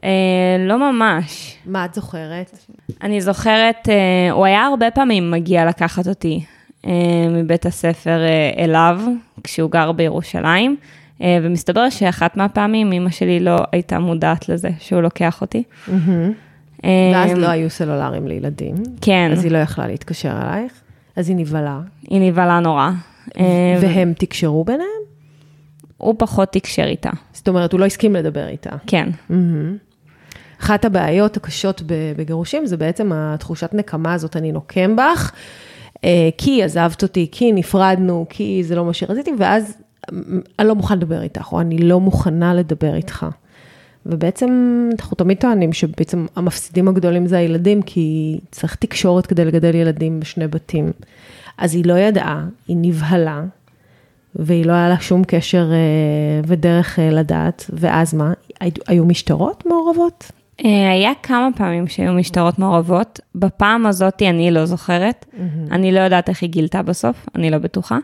אה, 0.03 0.10
לא 0.60 0.91
ממש. 0.91 1.55
מה 1.65 1.86
את 1.86 1.94
זוכרת? 1.94 2.58
אני 3.03 3.22
זוכרת, 3.22 3.89
אה, 3.89 4.32
הוא 4.32 4.46
היה 4.46 4.65
הרבה 4.65 4.91
פעמים 4.91 5.32
מגיע 5.32 5.65
לקחת 5.65 6.08
אותי 6.08 6.46
אה, 6.86 6.91
מבית 7.29 7.65
הספר 7.65 8.20
אה, 8.24 8.63
אליו, 8.63 9.01
כשהוא 9.44 9.72
גר 9.72 9.91
בירושלים. 9.91 10.77
אה, 11.22 11.38
ומסתבר 11.41 11.89
שאחת 11.89 12.38
מהפעמים 12.38 12.91
אמא 12.91 13.10
שלי 13.10 13.39
לא 13.39 13.58
הייתה 13.72 14.00
מודעת 14.00 14.50
לזה 14.50 14.70
שהוא 14.79 15.01
לוקח 15.01 15.41
אותי. 15.41 15.63
אה, 15.89 15.94
ואז 17.13 17.32
לא 17.32 17.48
היו 17.48 17.70
סלולרים 17.70 18.27
לילדים. 18.27 18.75
כן. 19.01 19.30
אז 19.32 19.44
היא 19.44 19.51
לא 19.51 19.58
יכלה 19.58 19.88
להתקשר 19.88 20.32
אלייך, 20.42 20.74
אז 21.15 21.30
היא 21.30 21.38
נבהלה. 21.38 21.80
היא 22.01 22.32
נבהלה 22.32 22.60
נורא. 22.60 22.89
אה, 23.38 23.77
והם 23.82 24.13
תקשרו 24.18 24.63
ביניהם? 24.63 24.89
הוא 25.98 26.15
פחות 26.18 26.51
תקשר 26.51 26.84
איתה. 26.84 27.10
זאת 27.34 27.48
אומרת, 27.48 27.72
הוא 27.72 27.80
לא 27.80 27.86
הסכים 27.86 28.15
לדבר 28.15 28.48
איתה. 28.48 28.70
כן. 28.88 29.10
אחת 30.62 30.86
הבעיות 30.86 31.38
הקשות 31.38 31.82
בגירושים 32.18 32.65
זה 32.65 32.77
בעצם 32.77 33.12
התחושת 33.13 33.74
נקמה 33.74 34.13
הזאת, 34.13 34.38
אני 34.38 34.51
נוקם 34.51 34.96
בך, 34.96 35.32
כי 36.38 36.63
עזבת 36.63 37.04
אותי, 37.04 37.27
כי 37.32 37.51
נפרדנו, 37.51 38.25
כי 38.30 38.63
זה 38.63 38.75
לא 38.75 38.86
מה 38.86 38.94
שרציתי, 38.94 39.32
ואז 39.38 39.77
אני 40.60 40.68
לא 40.68 40.75
מוכן 40.75 40.98
לדבר 40.98 41.22
איתך, 41.22 41.51
או 41.51 41.62
אני 41.62 41.77
לא 41.77 42.00
מוכנה 42.00 42.54
לדבר 42.54 42.96
איתך. 42.96 43.25
ובעצם 44.05 44.50
אנחנו 44.91 45.15
תמיד 45.15 45.38
טוענים 45.38 45.74
שבעצם 45.74 46.25
המפסידים 46.35 46.88
הגדולים 46.88 47.27
זה 47.27 47.38
הילדים, 47.38 47.81
כי 47.81 48.39
צריך 48.51 48.75
תקשורת 48.75 49.25
כדי 49.25 49.45
לגדל 49.45 49.75
ילדים 49.75 50.19
בשני 50.19 50.47
בתים. 50.47 50.91
אז 51.57 51.75
היא 51.75 51.85
לא 51.85 51.93
ידעה, 51.93 52.45
היא 52.67 52.77
נבהלה, 52.79 53.43
והיא 54.35 54.65
לא 54.65 54.74
היה 54.74 54.89
לה 54.89 55.00
שום 55.00 55.24
קשר 55.27 55.71
אה, 55.71 56.41
ודרך 56.47 57.00
אה, 57.00 57.09
לדעת, 57.09 57.69
ואז 57.74 58.13
מה? 58.13 58.33
היו 58.88 59.05
משטרות 59.05 59.63
מעורבות? 59.65 60.31
אה, 60.65 60.91
היה 60.91 61.12
כמה 61.24 61.50
פעמים 61.55 61.88
שהיו 61.88 62.13
משטרות 62.13 62.59
מעורבות, 62.59 63.19
בפעם 63.35 63.85
הזאת 63.85 64.21
אני 64.21 64.51
לא 64.51 64.65
זוכרת, 64.65 65.25
אני 65.71 65.91
לא 65.91 66.00
יודעת 66.00 66.29
איך 66.29 66.41
היא 66.41 66.50
גילתה 66.50 66.81
בסוף, 66.81 67.25
אני 67.35 67.50
לא 67.50 67.57
בטוחה. 67.57 67.97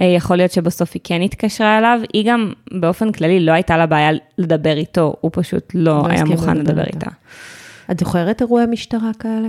אה, 0.00 0.04
יכול 0.04 0.36
להיות 0.36 0.52
שבסוף 0.52 0.90
היא 0.94 1.00
כן 1.04 1.22
התקשרה 1.22 1.78
אליו, 1.78 2.00
היא 2.12 2.26
גם 2.26 2.52
באופן 2.72 3.12
כללי 3.12 3.40
לא 3.40 3.52
הייתה 3.52 3.76
לה 3.76 3.86
בעיה 3.86 4.10
לדבר 4.38 4.76
איתו, 4.76 5.14
הוא 5.20 5.30
פשוט 5.34 5.72
לא 5.74 6.02
לא 6.02 6.08
היה 6.08 6.24
מוכן 6.24 6.56
לדבר 6.56 6.84
איתה. 6.84 7.10
את 7.90 7.98
זוכרת 7.98 8.40
אירועי 8.40 8.66
משטרה 8.66 9.10
כאלה? 9.18 9.48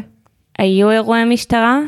היו 0.60 0.92
אירועי 0.92 1.26
משטרה, 1.26 1.80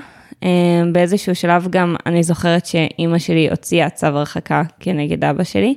אה, 0.44 0.50
באיזשהו 0.92 1.36
שלב 1.36 1.68
גם 1.70 1.96
אני 2.06 2.24
זוכרת 2.24 2.66
שאימא 2.66 3.20
שלי 3.20 3.50
הוציאה 3.50 3.90
צו 3.90 4.08
הרחקה 4.08 4.64
כנגד 4.80 5.24
אבא 5.24 5.44
שלי, 5.44 5.76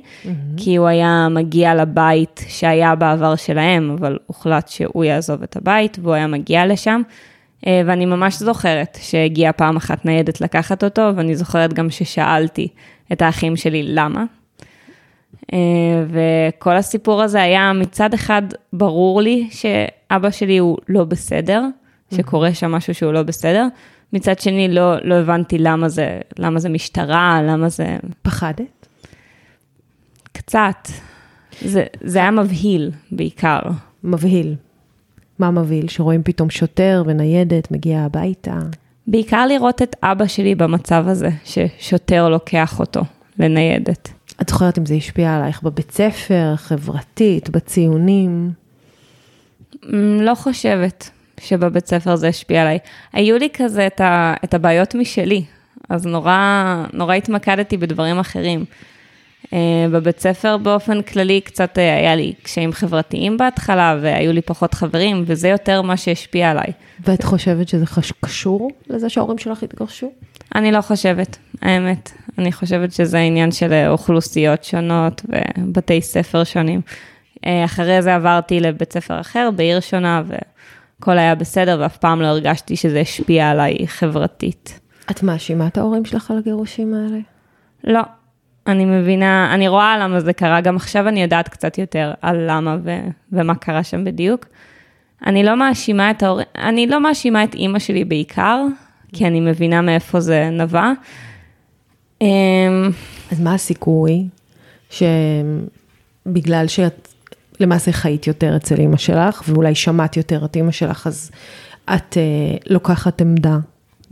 כי 0.57 0.75
הוא 0.75 0.87
היה 0.87 1.27
מגיע 1.31 1.75
לבית 1.75 2.45
שהיה 2.47 2.95
בעבר 2.95 3.35
שלהם, 3.35 3.95
אבל 3.99 4.17
הוחלט 4.25 4.67
שהוא 4.67 5.03
יעזוב 5.03 5.43
את 5.43 5.55
הבית 5.55 5.97
והוא 6.01 6.13
היה 6.13 6.27
מגיע 6.27 6.65
לשם. 6.65 7.01
אה, 7.67 7.81
ואני 7.85 8.05
ממש 8.05 8.35
זוכרת 8.39 8.97
שהגיעה 9.01 9.53
פעם 9.53 9.77
אחת 9.77 10.05
ניידת 10.05 10.41
לקחת 10.41 10.83
אותו, 10.83 11.11
ואני 11.15 11.35
זוכרת 11.35 11.73
גם 11.73 11.89
ששאלתי 11.89 12.67
את 13.11 13.21
האחים 13.21 13.55
שלי 13.55 13.83
למה. 13.83 14.23
אה, 15.53 15.57
וכל 16.07 16.75
הסיפור 16.75 17.21
הזה 17.21 17.41
היה 17.41 17.73
מצד 17.73 18.13
אחד 18.13 18.41
ברור 18.73 19.21
לי 19.21 19.47
שאבא 19.51 20.31
שלי 20.31 20.57
הוא 20.57 20.77
לא 20.89 21.03
בסדר, 21.03 21.63
שקורה 22.15 22.53
שם 22.53 22.71
משהו 22.71 22.93
שהוא 22.93 23.13
לא 23.13 23.23
בסדר, 23.23 23.67
מצד 24.13 24.39
שני 24.39 24.67
לא, 24.67 24.95
לא 25.03 25.15
הבנתי 25.15 25.57
למה 25.57 25.89
זה, 25.89 26.19
למה 26.39 26.59
זה 26.59 26.69
משטרה, 26.69 27.41
למה 27.43 27.69
זה 27.69 27.97
פחדת? 28.21 28.87
קצת. 30.31 30.87
זה, 31.61 31.83
זה 32.01 32.19
היה 32.19 32.31
מבהיל 32.31 32.91
בעיקר. 33.11 33.59
מבהיל. 34.03 34.55
מה 35.39 35.51
מבהיל? 35.51 35.87
שרואים 35.87 36.23
פתאום 36.23 36.49
שוטר 36.49 37.03
וניידת 37.05 37.71
מגיע 37.71 37.99
הביתה. 37.99 38.59
בעיקר 39.07 39.47
לראות 39.47 39.81
את 39.81 39.95
אבא 40.03 40.27
שלי 40.27 40.55
במצב 40.55 41.05
הזה, 41.07 41.29
ששוטר 41.45 42.29
לוקח 42.29 42.79
אותו 42.79 43.01
לניידת. 43.39 44.09
את 44.41 44.49
זוכרת 44.49 44.77
אם 44.77 44.85
זה 44.85 44.93
השפיע 44.93 45.35
עלייך 45.35 45.63
בבית 45.63 45.91
ספר, 45.91 46.53
חברתית, 46.55 47.49
בציונים? 47.49 48.51
אמ, 49.85 50.21
לא 50.21 50.35
חושבת 50.35 51.09
שבבית 51.39 51.87
ספר 51.87 52.15
זה 52.15 52.27
השפיע 52.27 52.61
עליי. 52.61 52.79
היו 53.13 53.37
לי 53.37 53.49
כזה 53.53 53.87
את, 53.87 54.01
ה, 54.01 54.33
את 54.43 54.53
הבעיות 54.53 54.95
משלי, 54.95 55.43
אז 55.89 56.05
נורא, 56.05 56.83
נורא 56.93 57.15
התמקדתי 57.15 57.77
בדברים 57.77 58.19
אחרים. 58.19 58.65
Uh, 59.49 59.53
בבית 59.91 60.19
ספר 60.19 60.57
באופן 60.57 61.01
כללי 61.01 61.41
קצת 61.41 61.77
uh, 61.77 61.79
היה 61.79 62.15
לי 62.15 62.33
קשיים 62.43 62.71
חברתיים 62.71 63.37
בהתחלה, 63.37 63.97
והיו 64.01 64.33
לי 64.33 64.41
פחות 64.41 64.73
חברים, 64.73 65.23
וזה 65.25 65.47
יותר 65.47 65.81
מה 65.81 65.97
שהשפיע 65.97 66.51
עליי. 66.51 66.71
ואת 67.05 67.23
חושבת 67.23 67.67
שזה 67.67 67.85
חש... 67.85 68.13
קשור 68.21 68.71
לזה 68.89 69.09
שההורים 69.09 69.37
שלך 69.37 69.63
התגרשו? 69.63 70.11
אני 70.55 70.71
לא 70.71 70.81
חושבת, 70.81 71.37
האמת. 71.61 72.11
אני 72.37 72.51
חושבת 72.51 72.91
שזה 72.91 73.19
עניין 73.19 73.51
של 73.51 73.73
אה, 73.73 73.89
אוכלוסיות 73.89 74.63
שונות 74.63 75.21
ובתי 75.57 76.01
ספר 76.01 76.43
שונים. 76.43 76.81
אה, 77.45 77.65
אחרי 77.65 78.01
זה 78.01 78.15
עברתי 78.15 78.59
לבית 78.59 78.93
ספר 78.93 79.19
אחר, 79.21 79.49
בעיר 79.55 79.79
שונה, 79.79 80.23
והכל 80.27 81.17
היה 81.17 81.35
בסדר, 81.35 81.77
ואף 81.81 81.97
פעם 81.97 82.21
לא 82.21 82.27
הרגשתי 82.27 82.75
שזה 82.75 82.99
השפיע 82.99 83.49
עליי 83.49 83.87
חברתית. 83.87 84.79
את 85.11 85.23
מאשימה 85.23 85.67
את 85.67 85.77
ההורים 85.77 86.05
שלך 86.05 86.31
על 86.31 86.37
הגירושים 86.37 86.93
האלה? 86.93 87.19
לא, 87.83 88.01
אני 88.71 88.85
מבינה, 88.85 89.53
אני 89.53 89.67
רואה 89.67 89.97
למה 89.97 90.19
זה 90.19 90.33
קרה, 90.33 90.61
גם 90.61 90.75
עכשיו 90.75 91.07
אני 91.07 91.21
יודעת 91.21 91.49
קצת 91.49 91.77
יותר 91.77 92.13
על 92.21 92.45
למה 92.47 92.77
ו- 92.83 93.07
ומה 93.31 93.55
קרה 93.55 93.83
שם 93.83 94.03
בדיוק. 94.03 94.45
אני 95.25 95.43
לא 95.43 95.55
מאשימה 95.55 96.11
את 96.11 96.23
ההורים, 96.23 96.45
אני 96.57 96.87
לא 96.87 97.03
מאשימה 97.03 97.43
את 97.43 97.53
אימא 97.53 97.79
שלי 97.79 98.05
בעיקר, 98.05 98.65
כי 99.13 99.27
אני 99.27 99.39
מבינה 99.39 99.81
מאיפה 99.81 100.19
זה 100.19 100.49
נבע. 100.51 100.91
אמ, 102.21 102.27
אז 103.31 103.41
מה 103.41 103.53
הסיכוי 103.53 104.27
שבגלל 104.89 106.67
שאת 106.67 107.07
למעשה 107.59 107.91
חיית 107.91 108.27
יותר 108.27 108.55
אצל 108.55 108.75
אימא 108.75 108.97
שלך, 108.97 109.43
ואולי 109.47 109.75
שמעת 109.75 110.17
יותר 110.17 110.45
את 110.45 110.55
אימא 110.55 110.71
שלך, 110.71 111.07
אז 111.07 111.31
את 111.95 112.17
אה, 112.17 112.57
לוקחת 112.67 113.21
עמדה, 113.21 113.57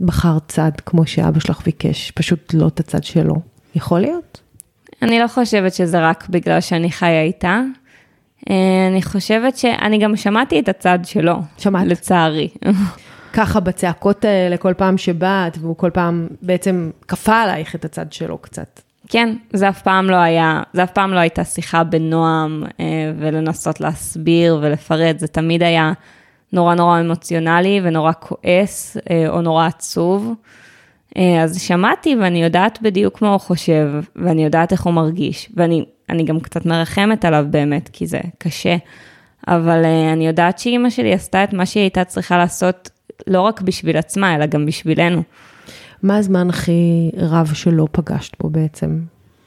בחרת 0.00 0.42
צד 0.48 0.70
כמו 0.86 1.06
שאבא 1.06 1.40
שלך 1.40 1.62
ביקש, 1.64 2.10
פשוט 2.10 2.54
לא 2.54 2.68
את 2.68 2.80
הצד 2.80 3.04
שלו. 3.04 3.34
יכול 3.74 4.00
להיות? 4.00 4.40
אני 5.02 5.18
לא 5.18 5.28
חושבת 5.28 5.74
שזה 5.74 6.00
רק 6.00 6.28
בגלל 6.28 6.60
שאני 6.60 6.90
חיה 6.90 7.22
איתה. 7.22 7.60
אה, 8.50 8.88
אני 8.90 9.02
חושבת 9.02 9.56
שאני 9.56 9.98
גם 9.98 10.16
שמעתי 10.16 10.60
את 10.60 10.68
הצד 10.68 10.98
שלו. 11.04 11.34
שמעת? 11.58 11.86
לצערי. 11.86 12.48
ככה 13.32 13.60
בצעקות 13.60 14.24
האלה 14.24 14.56
כל 14.56 14.74
פעם 14.76 14.98
שבאת, 14.98 15.58
והוא 15.60 15.76
כל 15.76 15.90
פעם 15.90 16.28
בעצם 16.42 16.90
כפה 17.08 17.42
עלייך 17.42 17.74
את 17.74 17.84
הצד 17.84 18.12
שלו 18.12 18.38
קצת. 18.38 18.80
כן, 19.08 19.36
זה 19.52 19.68
אף 19.68 19.82
פעם 19.82 20.10
לא 20.10 20.16
היה, 20.16 20.62
זה 20.72 20.82
אף 20.82 20.92
פעם 20.92 21.14
לא 21.14 21.18
הייתה 21.18 21.44
שיחה 21.44 21.84
בנועם 21.84 22.64
אה, 22.80 22.84
ולנסות 23.18 23.80
להסביר 23.80 24.58
ולפרט, 24.62 25.18
זה 25.18 25.26
תמיד 25.26 25.62
היה 25.62 25.92
נורא 26.52 26.74
נורא 26.74 27.00
אמוציונלי 27.00 27.80
ונורא 27.84 28.12
כועס 28.20 28.96
אה, 29.10 29.28
או 29.28 29.42
נורא 29.42 29.66
עצוב. 29.66 30.34
אה, 31.16 31.42
אז 31.42 31.60
שמעתי 31.60 32.16
ואני 32.16 32.42
יודעת 32.42 32.78
בדיוק 32.82 33.22
מה 33.22 33.28
הוא 33.28 33.38
חושב, 33.38 33.88
ואני 34.16 34.44
יודעת 34.44 34.72
איך 34.72 34.82
הוא 34.82 34.92
מרגיש, 34.92 35.50
ואני 35.56 35.84
אני 36.10 36.24
גם 36.24 36.40
קצת 36.40 36.66
מרחמת 36.66 37.24
עליו 37.24 37.46
באמת, 37.50 37.88
כי 37.92 38.06
זה 38.06 38.20
קשה. 38.38 38.76
אבל 39.48 39.84
אה, 39.84 40.12
אני 40.12 40.26
יודעת 40.26 40.58
שאימא 40.58 40.90
שלי 40.90 41.14
עשתה 41.14 41.44
את 41.44 41.52
מה 41.52 41.66
שהיא 41.66 41.80
הייתה 41.82 42.04
צריכה 42.04 42.38
לעשות, 42.38 42.90
לא 43.26 43.40
רק 43.40 43.60
בשביל 43.60 43.96
עצמה, 43.96 44.34
אלא 44.34 44.46
גם 44.46 44.66
בשבילנו. 44.66 45.22
מה 46.02 46.16
הזמן 46.16 46.50
הכי 46.50 47.10
רב 47.16 47.50
שלא 47.54 47.86
פגשת 47.92 48.32
בו 48.40 48.50
בעצם, 48.50 49.00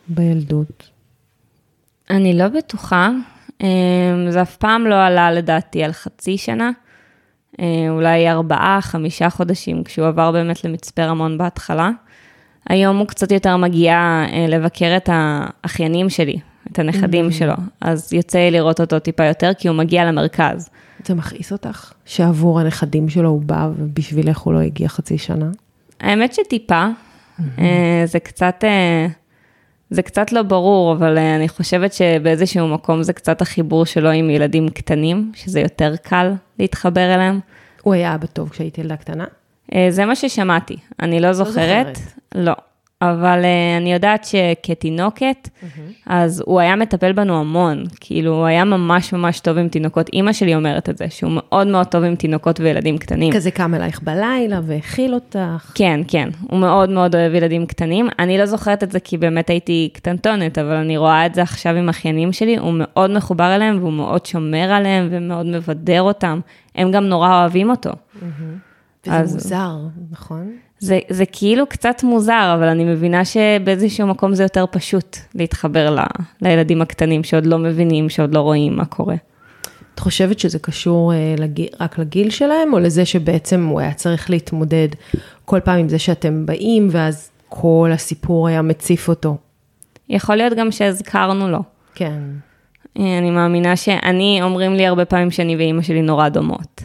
בילדות? 0.07 0.89
אני 2.09 2.37
לא 2.37 2.47
בטוחה, 2.47 3.09
אה, 3.61 3.67
זה 4.29 4.41
אף 4.41 4.57
פעם 4.57 4.87
לא 4.87 5.05
עלה 5.05 5.31
לדעתי 5.31 5.83
על 5.83 5.91
חצי 5.91 6.37
שנה, 6.37 6.71
אולי 7.89 8.29
ארבעה, 8.29 8.79
חמישה 8.81 9.29
חודשים, 9.29 9.83
כשהוא 9.83 10.07
עבר 10.07 10.31
באמת 10.31 10.63
למצפה 10.63 11.05
רמון 11.05 11.37
בהתחלה. 11.37 11.89
היום 12.69 12.97
הוא 12.97 13.07
קצת 13.07 13.31
יותר 13.31 13.57
מגיע 13.57 13.93
אה, 13.93 14.45
לבקר 14.49 14.97
את 14.97 15.09
האחיינים 15.13 16.09
שלי, 16.09 16.39
את 16.71 16.79
הנכדים 16.79 17.31
שלו, 17.31 17.53
אז 17.81 18.13
יוצא 18.13 18.39
לי 18.39 18.51
לראות 18.51 18.81
אותו 18.81 18.99
טיפה 18.99 19.25
יותר, 19.25 19.51
כי 19.57 19.67
הוא 19.67 19.77
מגיע 19.77 20.05
למרכז. 20.05 20.69
זה 21.05 21.13
מכעיס 21.13 21.51
אותך 21.51 21.93
שעבור 22.05 22.59
הנכדים 22.59 23.09
שלו 23.09 23.29
הוא 23.29 23.41
בא 23.41 23.69
ובשבילך 23.77 24.37
הוא 24.37 24.53
לא 24.53 24.59
הגיע 24.59 24.87
חצי 24.87 25.17
שנה? 25.17 25.49
האמת 25.99 26.33
שטיפה, 26.33 26.87
אה, 27.59 28.03
זה 28.05 28.19
קצת, 28.19 28.63
אה, 28.63 29.07
זה 29.91 30.01
קצת 30.01 30.31
לא 30.31 30.41
ברור, 30.41 30.93
אבל 30.93 31.17
אה, 31.17 31.35
אני 31.35 31.49
חושבת 31.49 31.93
שבאיזשהו 31.93 32.67
מקום 32.67 33.03
זה 33.03 33.13
קצת 33.13 33.41
החיבור 33.41 33.85
שלו 33.85 34.09
עם 34.09 34.29
ילדים 34.29 34.69
קטנים, 34.69 35.31
שזה 35.35 35.59
יותר 35.59 35.93
קל 36.03 36.31
להתחבר 36.59 37.15
אליהם. 37.15 37.39
הוא 37.81 37.93
היה 37.93 38.15
אבא 38.15 38.25
טוב 38.25 38.49
כשהיית 38.49 38.77
ילדה 38.77 38.95
קטנה? 38.95 39.25
אה, 39.75 39.87
זה 39.89 40.05
מה 40.05 40.15
ששמעתי, 40.15 40.77
אני 41.01 41.19
לא 41.19 41.33
זוכרת. 41.33 41.55
זוכרת. 41.95 41.99
לא. 42.35 42.53
אבל 43.01 43.41
אה, 43.43 43.77
אני 43.77 43.93
יודעת 43.93 44.23
שכתינוקת, 44.25 45.49
אז 46.05 46.43
הוא 46.45 46.59
היה 46.59 46.75
מטפל 46.75 47.11
בנו 47.11 47.39
המון, 47.39 47.83
כאילו 47.99 48.31
הוא 48.33 48.45
היה 48.45 48.63
ממש 48.63 49.13
ממש 49.13 49.39
טוב 49.39 49.57
עם 49.57 49.67
תינוקות, 49.67 50.09
אימא 50.13 50.33
שלי 50.33 50.55
אומרת 50.55 50.89
את 50.89 50.97
זה, 50.97 51.05
שהוא 51.09 51.31
מאוד 51.35 51.67
מאוד 51.67 51.87
טוב 51.87 52.03
עם 52.03 52.15
תינוקות 52.15 52.59
וילדים 52.59 52.97
קטנים. 52.97 53.33
כזה 53.33 53.51
קם 53.51 53.73
אלייך 53.75 54.01
בלילה 54.03 54.59
והאכיל 54.63 55.13
אותך. 55.13 55.71
כן, 55.75 55.99
כן, 56.07 56.29
הוא 56.49 56.59
מאוד 56.59 56.89
מאוד 56.89 57.15
אוהב 57.15 57.33
ילדים 57.33 57.65
קטנים. 57.65 58.07
אני 58.19 58.37
לא 58.37 58.45
זוכרת 58.45 58.83
את 58.83 58.91
זה 58.91 58.99
כי 58.99 59.17
באמת 59.17 59.49
הייתי 59.49 59.89
קטנטונת, 59.93 60.57
אבל 60.57 60.73
אני 60.75 60.97
רואה 60.97 61.25
את 61.25 61.35
זה 61.35 61.41
עכשיו 61.41 61.75
עם 61.75 61.89
אחיינים 61.89 62.33
שלי, 62.33 62.57
הוא 62.57 62.73
מאוד 62.75 63.11
מחובר 63.11 63.55
אליהם 63.55 63.77
והוא 63.79 63.93
מאוד 63.93 64.25
שומר 64.25 64.71
עליהם 64.71 65.07
ומאוד 65.11 65.45
מבדר 65.45 66.01
אותם. 66.01 66.39
הם 66.75 66.91
גם 66.91 67.03
נורא 67.03 67.39
אוהבים 67.39 67.69
אותו. 67.69 67.89
וזה 69.07 69.15
אז- 69.15 69.33
מוזר, 69.33 69.75
נכון? 70.11 70.51
זה, 70.81 70.99
זה 71.09 71.23
כאילו 71.31 71.65
קצת 71.65 72.03
מוזר, 72.03 72.53
אבל 72.57 72.67
אני 72.67 72.83
מבינה 72.85 73.25
שבאיזשהו 73.25 74.07
מקום 74.07 74.35
זה 74.35 74.43
יותר 74.43 74.65
פשוט 74.71 75.17
להתחבר 75.35 75.95
ל, 75.95 75.99
לילדים 76.41 76.81
הקטנים 76.81 77.23
שעוד 77.23 77.45
לא 77.45 77.57
מבינים, 77.57 78.09
שעוד 78.09 78.33
לא 78.33 78.39
רואים 78.39 78.75
מה 78.75 78.85
קורה. 78.85 79.15
את 79.93 79.99
חושבת 79.99 80.39
שזה 80.39 80.59
קשור 80.59 81.13
אה, 81.13 81.35
לגיל, 81.37 81.67
רק 81.79 81.99
לגיל 81.99 82.29
שלהם, 82.29 82.73
או 82.73 82.79
לזה 82.79 83.05
שבעצם 83.05 83.65
הוא 83.65 83.79
היה 83.79 83.93
צריך 83.93 84.29
להתמודד 84.29 84.87
כל 85.45 85.59
פעם 85.59 85.79
עם 85.79 85.89
זה 85.89 85.99
שאתם 85.99 86.45
באים, 86.45 86.87
ואז 86.91 87.31
כל 87.49 87.89
הסיפור 87.93 88.47
היה 88.47 88.61
מציף 88.61 89.09
אותו? 89.09 89.37
יכול 90.09 90.35
להיות 90.35 90.53
גם 90.53 90.71
שהזכרנו 90.71 91.49
לו. 91.49 91.59
כן. 91.95 92.21
אה, 92.99 93.17
אני 93.17 93.31
מאמינה 93.31 93.75
שאני, 93.75 94.39
אומרים 94.43 94.73
לי 94.73 94.87
הרבה 94.87 95.05
פעמים 95.05 95.31
שאני 95.31 95.55
ואימא 95.55 95.81
שלי 95.81 96.01
נורא 96.01 96.29
דומות. 96.29 96.83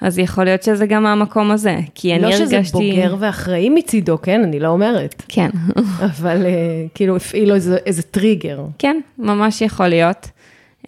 אז 0.00 0.18
יכול 0.18 0.44
להיות 0.44 0.62
שזה 0.62 0.86
גם 0.86 1.02
מהמקום 1.02 1.50
הזה, 1.50 1.78
כי 1.94 2.12
אני 2.14 2.22
לא 2.22 2.26
הרגשתי... 2.26 2.64
שזה 2.64 2.72
בוגר 2.72 3.16
ואחראי 3.18 3.68
מצידו, 3.68 4.18
כן? 4.22 4.42
אני 4.44 4.60
לא 4.60 4.68
אומרת. 4.68 5.22
כן, 5.28 5.50
אבל 6.10 6.46
אה, 6.46 6.84
כאילו 6.94 7.16
הפעיל 7.16 7.48
לו 7.48 7.54
איזה, 7.54 7.76
איזה 7.86 8.02
טריגר. 8.02 8.60
כן, 8.78 9.00
ממש 9.18 9.60
יכול 9.60 9.88
להיות. 9.88 10.30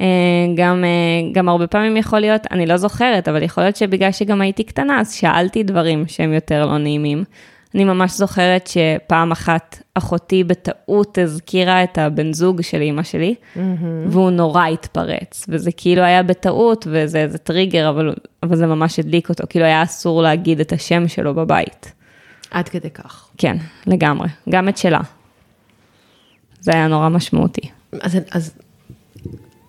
אה, 0.01 0.07
גם, 0.55 0.85
אה, 0.85 1.31
גם 1.33 1.49
הרבה 1.49 1.67
פעמים 1.67 1.97
יכול 1.97 2.21
להיות, 2.21 2.43
אני 2.51 2.67
לא 2.67 2.77
זוכרת, 2.77 3.29
אבל 3.29 3.43
יכול 3.43 3.65
להיות 3.65 3.77
שבגלל 3.77 4.13
שגם 4.13 4.41
הייתי 4.41 4.65
קטנה, 4.65 5.01
אז 5.01 5.13
שאלתי 5.13 5.63
דברים 5.63 6.05
שהם 6.09 6.33
יותר 6.33 6.67
לא 6.67 6.79
נעימים. 6.79 7.25
אני 7.75 7.85
ממש 7.85 8.13
זוכרת 8.13 8.67
שפעם 8.67 9.33
אחת 9.33 9.83
אחותי 9.95 10.45
בטעות 10.45 11.19
הזכירה 11.19 11.85
את 11.85 11.99
הבן 11.99 12.33
זוג 12.33 12.63
של 12.63 12.81
אימא 12.81 13.03
שלי, 13.03 13.35
mm-hmm. 13.35 13.59
והוא 14.07 14.31
נורא 14.31 14.67
התפרץ, 14.67 15.45
וזה 15.49 15.73
כאילו 15.73 16.03
היה 16.03 16.23
בטעות, 16.23 16.87
וזה 16.91 17.19
איזה 17.19 17.39
טריגר, 17.39 17.89
אבל, 17.89 18.15
אבל 18.43 18.57
זה 18.57 18.67
ממש 18.67 18.99
הדליק 18.99 19.29
אותו, 19.29 19.45
כאילו 19.49 19.65
היה 19.65 19.83
אסור 19.83 20.23
להגיד 20.23 20.61
את 20.61 20.73
השם 20.73 21.09
שלו 21.09 21.35
בבית. 21.35 21.93
עד 22.51 22.69
כדי 22.69 22.91
כך. 22.91 23.29
כן, 23.39 23.57
לגמרי, 23.87 24.29
גם 24.49 24.69
את 24.69 24.79
שלה. 24.79 25.01
זה 26.61 26.73
היה 26.75 26.89
נורא 26.89 27.09
משמעותי. 27.09 27.69
אז, 28.01 28.19
אז 28.31 28.55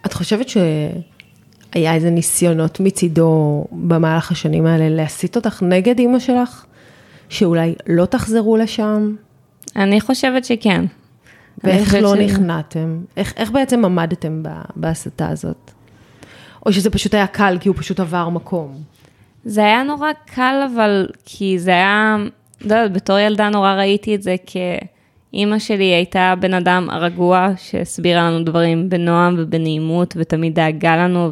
את 0.05 0.13
חושבת 0.13 0.49
שהיה 0.49 1.93
איזה 1.93 2.09
ניסיונות 2.09 2.79
מצידו 2.79 3.65
במהלך 3.71 4.31
השנים 4.31 4.65
האלה 4.65 4.89
להסית 4.89 5.35
אותך 5.35 5.63
נגד 5.63 5.99
אימא 5.99 6.19
שלך? 6.19 6.65
שאולי 7.29 7.75
לא 7.87 8.05
תחזרו 8.05 8.57
לשם? 8.57 9.15
אני 9.75 10.01
חושבת 10.01 10.45
שכן. 10.45 10.85
ואיך 11.63 11.93
לא 12.01 12.15
ש... 12.15 12.19
נכנעתם? 12.19 12.99
איך, 13.17 13.33
איך 13.37 13.51
בעצם 13.51 13.85
עמדתם 13.85 14.43
בהסתה 14.75 15.29
הזאת? 15.29 15.71
או 16.65 16.73
שזה 16.73 16.89
פשוט 16.89 17.13
היה 17.13 17.27
קל 17.27 17.57
כי 17.59 17.69
הוא 17.69 17.75
פשוט 17.79 17.99
עבר 17.99 18.29
מקום? 18.29 18.81
זה 19.45 19.61
היה 19.65 19.83
נורא 19.83 20.09
קל, 20.25 20.67
אבל 20.73 21.07
כי 21.25 21.59
זה 21.59 21.71
היה, 21.71 22.17
לא 22.61 22.75
יודעת, 22.75 22.93
בתור 22.93 23.19
ילדה 23.19 23.49
נורא 23.49 23.73
ראיתי 23.73 24.15
את 24.15 24.23
זה 24.23 24.35
כאימא 24.45 25.59
שלי 25.59 25.83
הייתה 25.83 26.33
בן 26.39 26.53
אדם 26.53 26.87
רגוע 26.91 27.49
שהסבירה 27.57 28.29
לנו 28.29 28.43
דברים 28.43 28.89
בנועם 28.89 29.35
ובנעימות 29.37 30.13
ותמיד 30.17 30.55
דאגה 30.55 30.97
לנו 30.97 31.31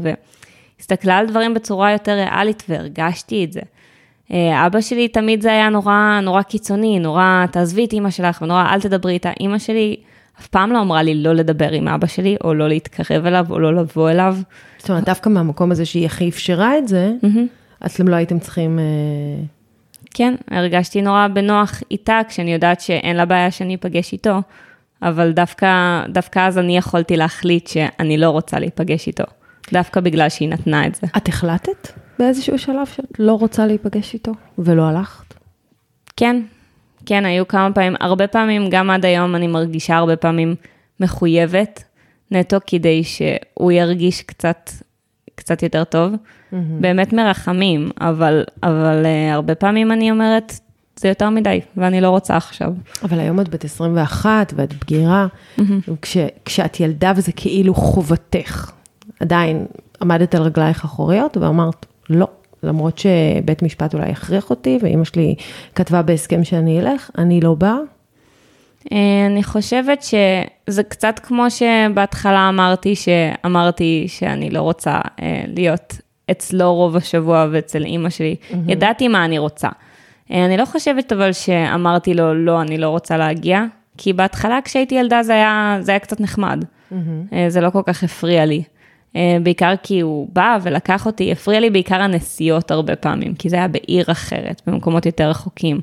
והסתכלה 0.79 1.17
על 1.17 1.27
דברים 1.27 1.53
בצורה 1.53 1.91
יותר 1.91 2.11
ריאלית 2.11 2.63
והרגשתי 2.69 3.43
את 3.45 3.53
זה. 3.53 3.61
אה, 4.33 4.67
אבא 4.67 4.81
שלי 4.81 5.07
תמיד 5.07 5.41
זה 5.41 5.51
היה 5.51 5.69
נורא, 5.69 6.19
נורא 6.23 6.41
קיצוני, 6.41 6.99
נורא, 6.99 7.45
תעזבי 7.51 7.85
את 7.85 7.93
אימא 7.93 8.09
שלך 8.09 8.41
ונורא, 8.41 8.65
אל 8.71 8.81
תדברי 8.81 9.13
איתה. 9.13 9.31
אימא 9.39 9.57
שלי 9.57 9.95
אף 10.39 10.47
פעם 10.47 10.71
לא 10.71 10.81
אמרה 10.81 11.03
לי 11.03 11.15
לא 11.15 11.33
לדבר 11.33 11.71
עם 11.71 11.87
אבא 11.87 12.07
שלי, 12.07 12.37
או 12.43 12.53
לא 12.53 12.67
להתקרב 12.67 13.25
אליו, 13.25 13.45
או 13.49 13.59
לא 13.59 13.75
לבוא 13.75 14.11
אליו. 14.11 14.37
זאת 14.77 14.89
אומרת, 14.89 15.05
דווקא 15.05 15.29
מהמקום 15.29 15.71
הזה 15.71 15.85
שהיא 15.85 16.05
הכי 16.05 16.29
אפשרה 16.29 16.77
את 16.77 16.87
זה, 16.87 17.11
אתם 17.85 18.07
לא 18.07 18.15
הייתם 18.15 18.39
צריכים... 18.39 18.79
אה, 18.79 19.43
כן, 20.13 20.35
הרגשתי 20.51 21.01
נורא 21.01 21.27
בנוח 21.27 21.81
איתה, 21.91 22.19
כשאני 22.29 22.53
יודעת 22.53 22.81
שאין 22.81 23.15
לה 23.15 23.25
בעיה 23.25 23.51
שאני 23.51 23.75
אפגש 23.75 24.13
איתו, 24.13 24.41
אבל 25.01 25.31
דווקא, 25.31 25.67
דווקא 26.09 26.47
אז 26.47 26.57
אני 26.57 26.77
יכולתי 26.77 27.17
להחליט 27.17 27.67
שאני 27.67 28.17
לא 28.17 28.29
רוצה 28.29 28.59
להיפגש 28.59 29.07
איתו, 29.07 29.23
דווקא 29.73 30.01
בגלל 30.01 30.29
שהיא 30.29 30.49
נתנה 30.49 30.87
את 30.87 30.95
זה. 30.95 31.07
את 31.17 31.27
החלטת? 31.27 32.02
באיזשהו 32.19 32.59
שלב 32.59 32.85
שאת 32.85 33.19
לא 33.19 33.33
רוצה 33.33 33.65
להיפגש 33.65 34.13
איתו, 34.13 34.31
ולא 34.57 34.83
הלכת? 34.83 35.33
כן, 36.17 36.41
כן, 37.05 37.25
היו 37.25 37.47
כמה 37.47 37.73
פעמים, 37.73 37.95
הרבה 37.99 38.27
פעמים, 38.27 38.69
גם 38.69 38.89
עד 38.89 39.05
היום 39.05 39.35
אני 39.35 39.47
מרגישה 39.47 39.95
הרבה 39.95 40.15
פעמים 40.15 40.55
מחויבת, 40.99 41.83
נטו 42.31 42.57
כדי 42.67 43.03
שהוא 43.03 43.71
ירגיש 43.71 44.21
קצת, 44.21 44.69
קצת 45.35 45.63
יותר 45.63 45.83
טוב. 45.83 46.13
Mm-hmm. 46.13 46.55
באמת 46.79 47.13
מרחמים, 47.13 47.91
אבל, 48.01 48.43
אבל 48.63 49.03
uh, 49.03 49.33
הרבה 49.33 49.55
פעמים 49.55 49.91
אני 49.91 50.11
אומרת, 50.11 50.59
זה 50.95 51.07
יותר 51.07 51.29
מדי, 51.29 51.61
ואני 51.77 52.01
לא 52.01 52.09
רוצה 52.09 52.37
עכשיו. 52.37 52.73
אבל 53.03 53.19
היום 53.19 53.39
את 53.39 53.49
בת 53.49 53.65
21 53.65 54.53
ואת 54.55 54.73
בגירה, 54.73 55.27
mm-hmm. 55.57 55.61
כש, 56.01 56.17
כשאת 56.45 56.79
ילדה 56.79 57.13
וזה 57.15 57.31
כאילו 57.31 57.73
חובתך, 57.73 58.71
עדיין 59.19 59.65
עמדת 60.01 60.35
על 60.35 60.41
רגלייך 60.41 60.83
אחוריות 60.85 61.37
ואמרת, 61.37 61.85
לא, 62.09 62.27
למרות 62.63 62.97
שבית 62.97 63.63
משפט 63.63 63.93
אולי 63.93 64.09
יכריח 64.09 64.49
אותי, 64.49 64.79
ואימא 64.81 65.03
שלי 65.03 65.35
כתבה 65.75 66.01
בהסכם 66.01 66.43
שאני 66.43 66.79
אלך, 66.79 67.09
אני 67.17 67.41
לא 67.41 67.53
באה. 67.55 67.77
אה, 68.91 69.25
אני 69.25 69.43
חושבת 69.43 70.03
שזה 70.03 70.83
קצת 70.83 71.19
כמו 71.23 71.45
שבהתחלה 71.49 72.49
אמרתי, 72.49 72.95
שאמרתי 72.95 74.05
שאני 74.07 74.49
לא 74.49 74.61
רוצה 74.61 74.99
אה, 75.21 75.43
להיות 75.47 75.93
אצלו 76.31 76.75
רוב 76.75 76.95
השבוע 76.95 77.47
ואצל 77.51 77.83
אימא 77.83 78.09
שלי. 78.09 78.35
Mm-hmm. 78.35 78.55
ידעתי 78.67 79.07
מה 79.07 79.25
אני 79.25 79.37
רוצה. 79.37 79.69
אה, 80.31 80.45
אני 80.45 80.57
לא 80.57 80.65
חושבת 80.65 81.11
אבל 81.11 81.33
שאמרתי 81.33 82.13
לו, 82.13 82.33
לא, 82.33 82.61
אני 82.61 82.77
לא 82.77 82.89
רוצה 82.89 83.17
להגיע, 83.17 83.63
כי 83.97 84.13
בהתחלה 84.13 84.59
כשהייתי 84.63 84.95
ילדה 84.95 85.23
זה 85.23 85.33
היה, 85.33 85.77
זה 85.81 85.91
היה 85.91 85.99
קצת 85.99 86.21
נחמד. 86.21 86.63
Mm-hmm. 86.91 86.95
זה 87.47 87.61
לא 87.61 87.69
כל 87.69 87.81
כך 87.85 88.03
הפריע 88.03 88.45
לי. 88.45 88.63
אה, 89.15 89.37
בעיקר 89.43 89.73
כי 89.83 89.99
הוא 89.99 90.27
בא 90.33 90.57
ולקח 90.63 91.05
אותי, 91.05 91.31
הפריע 91.31 91.59
לי 91.59 91.69
בעיקר 91.69 92.01
הנסיעות 92.01 92.71
הרבה 92.71 92.95
פעמים, 92.95 93.33
כי 93.35 93.49
זה 93.49 93.55
היה 93.55 93.67
בעיר 93.67 94.05
אחרת, 94.11 94.61
במקומות 94.67 95.05
יותר 95.05 95.29
רחוקים. 95.29 95.79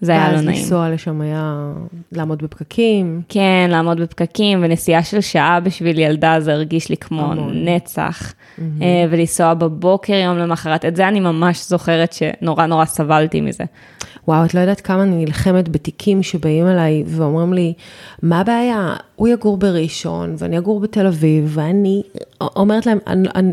זה 0.00 0.12
היה 0.12 0.32
לא 0.32 0.40
נעים. 0.40 0.48
ואז 0.48 0.58
לנסוע 0.58 0.90
לשם 0.90 1.20
היה 1.20 1.72
לעמוד 2.12 2.42
בפקקים. 2.42 3.22
כן, 3.28 3.68
לעמוד 3.70 4.00
בפקקים, 4.00 4.58
ונסיעה 4.62 5.02
של 5.02 5.20
שעה 5.20 5.60
בשביל 5.60 5.98
ילדה, 5.98 6.40
זה 6.40 6.52
הרגיש 6.52 6.88
לי 6.88 6.96
כמו 6.96 7.32
המון. 7.32 7.68
נצח. 7.68 8.32
Mm-hmm. 8.32 8.62
ולנסוע 9.10 9.54
בבוקר 9.54 10.12
יום 10.12 10.38
למחרת, 10.38 10.84
את 10.84 10.96
זה 10.96 11.08
אני 11.08 11.20
ממש 11.20 11.68
זוכרת 11.68 12.12
שנורא 12.12 12.66
נורא 12.66 12.84
סבלתי 12.84 13.40
מזה. 13.40 13.64
וואו, 14.28 14.44
את 14.44 14.54
לא 14.54 14.60
יודעת 14.60 14.80
כמה 14.80 15.02
אני 15.02 15.24
נלחמת 15.24 15.68
בתיקים 15.68 16.22
שבאים 16.22 16.66
אליי 16.66 17.04
ואומרים 17.06 17.52
לי, 17.52 17.72
מה 18.22 18.40
הבעיה? 18.40 18.94
הוא 19.22 19.28
יגור 19.28 19.56
בראשון 19.56 20.34
ואני 20.38 20.58
אגור 20.58 20.80
בתל 20.80 21.06
אביב, 21.06 21.52
ואני 21.54 22.02
אומרת 22.40 22.86
להם, 22.86 22.98
אני, 23.06 23.28
אני, 23.34 23.52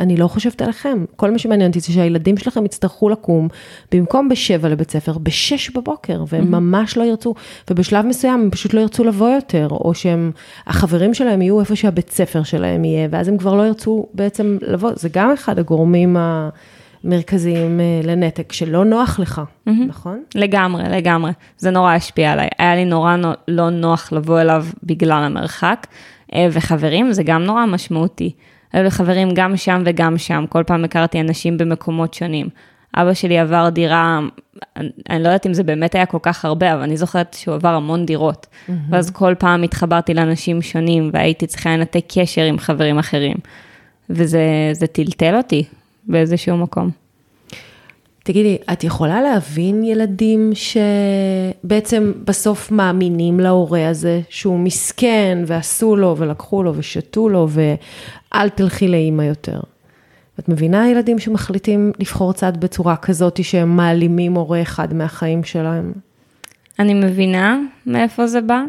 אני 0.00 0.16
לא 0.16 0.28
חושבת 0.28 0.62
עליכם. 0.62 1.04
כל 1.16 1.30
מה 1.30 1.38
שמעניין 1.38 1.68
אותי 1.68 1.80
זה 1.80 1.92
שהילדים 1.92 2.36
שלכם 2.36 2.64
יצטרכו 2.64 3.08
לקום, 3.08 3.48
במקום 3.92 4.28
בשבע 4.28 4.68
לבית 4.68 4.90
ספר, 4.90 5.18
בשש 5.18 5.70
בבוקר, 5.70 6.24
והם 6.28 6.42
mm-hmm. 6.44 6.56
ממש 6.56 6.96
לא 6.96 7.02
ירצו, 7.02 7.34
ובשלב 7.70 8.06
מסוים 8.06 8.40
הם 8.40 8.50
פשוט 8.50 8.74
לא 8.74 8.80
ירצו 8.80 9.04
לבוא 9.04 9.28
יותר, 9.28 9.68
או 9.70 9.94
שהם, 9.94 10.30
החברים 10.66 11.14
שלהם 11.14 11.42
יהיו 11.42 11.60
איפה 11.60 11.76
שהבית 11.76 12.10
ספר 12.10 12.42
שלהם 12.42 12.84
יהיה, 12.84 13.08
ואז 13.10 13.28
הם 13.28 13.38
כבר 13.38 13.54
לא 13.54 13.62
ירצו 13.62 14.06
בעצם 14.14 14.58
לבוא. 14.62 14.90
זה 14.96 15.08
גם 15.12 15.30
אחד 15.30 15.58
הגורמים 15.58 16.16
ה... 16.16 16.48
מרכזיים 17.04 17.80
אה, 17.80 18.00
לנתק, 18.04 18.52
שלא 18.52 18.84
נוח 18.84 19.18
לך, 19.20 19.38
mm-hmm. 19.38 19.70
נכון? 19.88 20.22
לגמרי, 20.34 20.84
לגמרי. 20.90 21.32
זה 21.56 21.70
נורא 21.70 21.92
השפיע 21.92 22.32
עליי. 22.32 22.48
היה 22.58 22.74
לי 22.74 22.84
נורא 22.84 23.16
לא 23.48 23.70
נוח 23.70 24.12
לבוא 24.12 24.40
אליו 24.40 24.66
בגלל 24.82 25.22
המרחק, 25.22 25.86
אה, 26.34 26.46
וחברים, 26.52 27.12
זה 27.12 27.22
גם 27.22 27.42
נורא 27.42 27.66
משמעותי. 27.66 28.32
היו 28.72 28.82
לי 28.82 28.90
חברים 28.90 29.28
גם 29.34 29.56
שם 29.56 29.82
וגם 29.86 30.18
שם, 30.18 30.44
כל 30.48 30.62
פעם 30.66 30.84
הכרתי 30.84 31.20
אנשים 31.20 31.58
במקומות 31.58 32.14
שונים. 32.14 32.48
אבא 32.96 33.14
שלי 33.14 33.38
עבר 33.38 33.68
דירה, 33.68 34.20
אני 34.76 35.22
לא 35.22 35.28
יודעת 35.28 35.46
אם 35.46 35.54
זה 35.54 35.62
באמת 35.62 35.94
היה 35.94 36.06
כל 36.06 36.18
כך 36.22 36.44
הרבה, 36.44 36.74
אבל 36.74 36.82
אני 36.82 36.96
זוכרת 36.96 37.36
שהוא 37.38 37.54
עבר 37.54 37.68
המון 37.68 38.06
דירות. 38.06 38.46
Mm-hmm. 38.46 38.72
ואז 38.90 39.10
כל 39.10 39.34
פעם 39.38 39.62
התחברתי 39.62 40.14
לאנשים 40.14 40.62
שונים, 40.62 41.10
והייתי 41.12 41.46
צריכה 41.46 41.76
לנתק 41.76 42.04
קשר 42.08 42.42
עם 42.42 42.58
חברים 42.58 42.98
אחרים. 42.98 43.36
וזה 44.10 44.86
טלטל 44.92 45.36
אותי, 45.36 45.64
באיזשהו 46.06 46.56
מקום. 46.56 46.90
תגידי, 48.24 48.56
את 48.72 48.84
יכולה 48.84 49.22
להבין 49.22 49.84
ילדים 49.84 50.50
שבעצם 50.54 52.12
בסוף 52.24 52.70
מאמינים 52.70 53.40
להורה 53.40 53.88
הזה, 53.88 54.20
שהוא 54.28 54.58
מסכן 54.58 55.38
ועשו 55.46 55.96
לו 55.96 56.14
ולקחו 56.18 56.62
לו 56.62 56.72
ושתו 56.76 57.28
לו 57.28 57.48
ואל 57.50 58.48
תלכי 58.48 58.88
לאימא 58.88 59.22
יותר. 59.22 59.60
את 60.38 60.48
מבינה 60.48 60.90
ילדים 60.90 61.18
שמחליטים 61.18 61.92
לבחור 61.98 62.32
צד 62.32 62.56
בצורה 62.60 62.96
כזאת 62.96 63.44
שהם 63.44 63.76
מעלימים 63.76 64.34
הורה 64.34 64.62
אחד 64.62 64.94
מהחיים 64.94 65.44
שלהם? 65.44 65.92
אני 66.78 66.94
מבינה 66.94 67.58
מאיפה 67.86 68.26
זה 68.26 68.40
בא. 68.40 68.62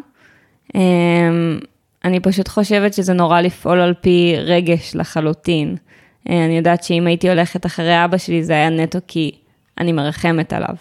אמ, 0.76 1.60
אני 2.06 2.20
פשוט 2.20 2.48
חושבת 2.48 2.94
שזה 2.94 3.14
נורא 3.14 3.42
לפעול 3.42 3.80
על 3.80 3.94
פי 4.02 4.36
רגש 4.38 4.96
לחלוטין. 4.96 5.76
אה, 6.30 6.46
אני 6.46 6.58
יודעת 6.58 6.84
שאם 6.84 7.08
הייתי 7.08 7.30
הולכת 7.30 7.66
אחרי 7.66 8.06
אבא 8.06 8.18
שלי, 8.18 8.44
זה 8.44 8.54
היה 8.54 8.70
נטו 8.70 9.00
כי 9.08 9.32
אני 9.78 9.92
מרחמת 9.92 10.54
עליו. 10.54 10.76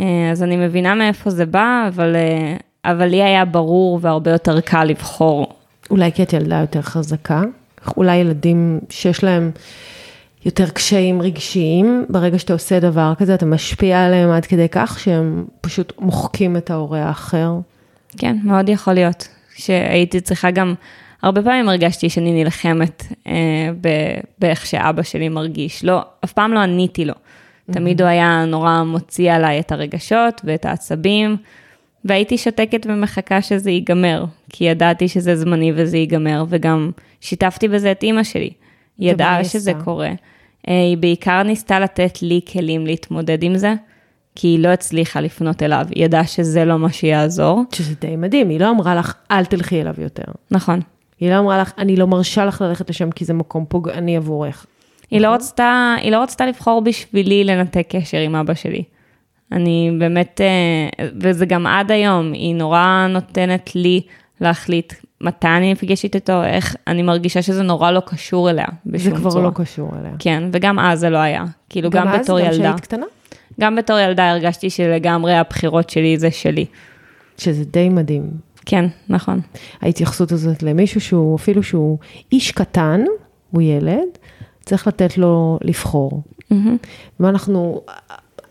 אה, 0.00 0.30
אז 0.32 0.42
אני 0.42 0.56
מבינה 0.56 0.94
מאיפה 0.94 1.30
זה 1.30 1.46
בא, 1.46 1.84
אבל, 1.88 2.16
אה, 2.16 2.56
אבל 2.84 3.06
לי 3.06 3.22
היה 3.22 3.44
ברור 3.44 3.98
והרבה 4.02 4.30
יותר 4.30 4.60
קל 4.60 4.84
לבחור. 4.84 5.52
אולי 5.90 6.12
כי 6.12 6.22
את 6.22 6.32
ילדה 6.32 6.60
יותר 6.60 6.82
חזקה? 6.82 7.42
אולי 7.96 8.16
ילדים 8.16 8.80
שיש 8.90 9.24
להם 9.24 9.50
יותר 10.44 10.70
קשיים 10.70 11.22
רגשיים, 11.22 12.06
ברגע 12.08 12.38
שאתה 12.38 12.52
עושה 12.52 12.80
דבר 12.80 13.12
כזה, 13.18 13.34
אתה 13.34 13.46
משפיע 13.46 14.04
עליהם 14.06 14.30
עד 14.30 14.46
כדי 14.46 14.68
כך 14.68 14.98
שהם 15.00 15.44
פשוט 15.60 15.92
מוחקים 15.98 16.56
את 16.56 16.70
ההורה 16.70 17.02
האחר? 17.02 17.52
כן, 18.16 18.36
מאוד 18.44 18.68
יכול 18.68 18.94
להיות. 18.94 19.28
שהייתי 19.58 20.20
צריכה 20.20 20.50
גם 20.50 20.74
הרבה 21.22 21.42
פעמים 21.42 21.68
הרגשתי 21.68 22.10
שאני 22.10 22.44
נלחמת 22.44 23.02
אה, 23.26 23.70
באיך 24.38 24.66
שאבא 24.66 25.02
שלי 25.02 25.28
מרגיש. 25.28 25.84
לא, 25.84 26.02
אף 26.24 26.32
פעם 26.32 26.52
לא 26.52 26.58
עניתי 26.58 27.04
לו. 27.04 27.14
Mm-hmm. 27.14 27.72
תמיד 27.72 28.00
הוא 28.00 28.08
היה 28.08 28.44
נורא 28.44 28.82
מוציא 28.82 29.32
עליי 29.32 29.60
את 29.60 29.72
הרגשות 29.72 30.40
ואת 30.44 30.64
העצבים, 30.64 31.36
והייתי 32.04 32.38
שותקת 32.38 32.86
ומחכה 32.88 33.42
שזה 33.42 33.70
ייגמר. 33.70 34.24
כי 34.50 34.64
ידעתי 34.64 35.08
שזה 35.08 35.36
זמני 35.36 35.72
וזה 35.74 35.96
ייגמר, 35.96 36.44
וגם 36.48 36.90
שיתפתי 37.20 37.68
בזה 37.68 37.92
את 37.92 38.02
אימא 38.02 38.22
שלי. 38.22 38.50
היא 38.98 39.10
ידעה 39.10 39.44
שזה? 39.44 39.72
קורה. 39.84 40.10
אה, 40.68 40.82
היא 40.82 40.96
בעיקר 40.96 41.42
ניסתה 41.42 41.80
לתת 41.80 42.22
לי 42.22 42.40
כלים 42.52 42.86
להתמודד 42.86 43.42
עם 43.42 43.58
זה, 43.58 43.74
כי 44.34 44.48
היא 44.48 44.58
לא 44.58 44.68
הצליחה 44.68 45.20
לפנות 45.20 45.62
אליו, 45.62 45.86
היא 45.94 46.04
ידעה 46.04 46.26
שזה 46.26 46.64
לא 46.64 46.78
מה 46.78 46.92
שיעזור. 46.92 47.62
שזה 47.72 47.94
די 48.00 48.16
מדהים, 48.16 48.48
היא 48.48 48.60
לא 48.60 48.70
אמרה 48.70 48.94
לך, 48.94 49.14
אל 49.30 49.44
תלכי 49.44 49.80
אליו 49.80 49.94
יותר. 49.98 50.32
נכון. 50.50 50.80
היא 51.20 51.30
לא 51.30 51.38
אמרה 51.38 51.58
לך, 51.58 51.72
אני 51.78 51.96
לא 51.96 52.06
מרשה 52.06 52.44
לך 52.44 52.60
ללכת 52.60 52.90
לשם 52.90 53.10
כי 53.10 53.24
זה 53.24 53.34
מקום 53.34 53.64
פוגעני 53.68 54.16
עבורך. 54.16 54.66
היא 55.10 55.20
לא 55.20 55.28
רצתה, 55.28 55.94
היא 56.00 56.12
לא 56.12 56.22
רצתה 56.22 56.46
לבחור 56.46 56.80
בשבילי 56.80 57.44
לנתק 57.44 57.86
קשר 57.88 58.18
עם 58.18 58.34
אבא 58.34 58.54
שלי. 58.54 58.82
אני 59.52 59.90
באמת, 59.98 60.40
אה, 60.40 61.06
וזה 61.20 61.46
גם 61.46 61.66
עד 61.66 61.90
היום, 61.90 62.32
היא 62.32 62.54
נורא 62.54 63.06
נותנת 63.10 63.74
לי 63.74 64.00
להחליט 64.40 64.92
מתי 65.20 65.48
אני 65.48 65.72
נפגשת 65.72 66.14
איתו, 66.14 66.44
איך, 66.44 66.76
אני 66.86 67.02
מרגישה 67.02 67.42
שזה 67.42 67.62
נורא 67.62 67.90
לא 67.90 68.02
קשור 68.06 68.50
אליה 68.50 68.66
זה 68.84 68.92
בשום 68.92 69.14
כבר 69.14 69.30
צורה. 69.30 69.44
לא 69.44 69.50
קשור 69.54 69.90
אליה. 70.00 70.12
כן, 70.18 70.42
וגם 70.52 70.78
אז 70.78 71.00
זה 71.00 71.10
לא 71.10 71.18
היה. 71.18 71.44
כאילו, 71.68 71.90
גם, 71.90 72.08
אז, 72.08 72.20
בתור 72.20 72.40
גם 72.40 72.46
ילדה. 72.46 72.58
כשהיית 72.58 72.80
קטנה? 72.80 73.06
גם 73.60 73.76
בתור 73.76 73.98
ילדה 73.98 74.30
הרגשתי 74.30 74.70
שלגמרי 74.70 75.34
הבחירות 75.34 75.90
שלי 75.90 76.18
זה 76.18 76.30
שלי. 76.30 76.66
שזה 77.38 77.64
די 77.64 77.88
מדהים. 77.88 78.30
כן, 78.68 78.84
נכון. 79.08 79.40
ההתייחסות 79.80 80.32
הזאת 80.32 80.62
למישהו 80.62 81.00
שהוא, 81.00 81.36
אפילו 81.36 81.62
שהוא 81.62 81.98
איש 82.32 82.52
קטן, 82.52 83.00
הוא 83.50 83.62
ילד, 83.62 84.08
צריך 84.64 84.86
לתת 84.86 85.18
לו 85.18 85.58
לבחור. 85.62 86.22
מהמם. 86.50 86.76
ואנחנו, 87.20 87.80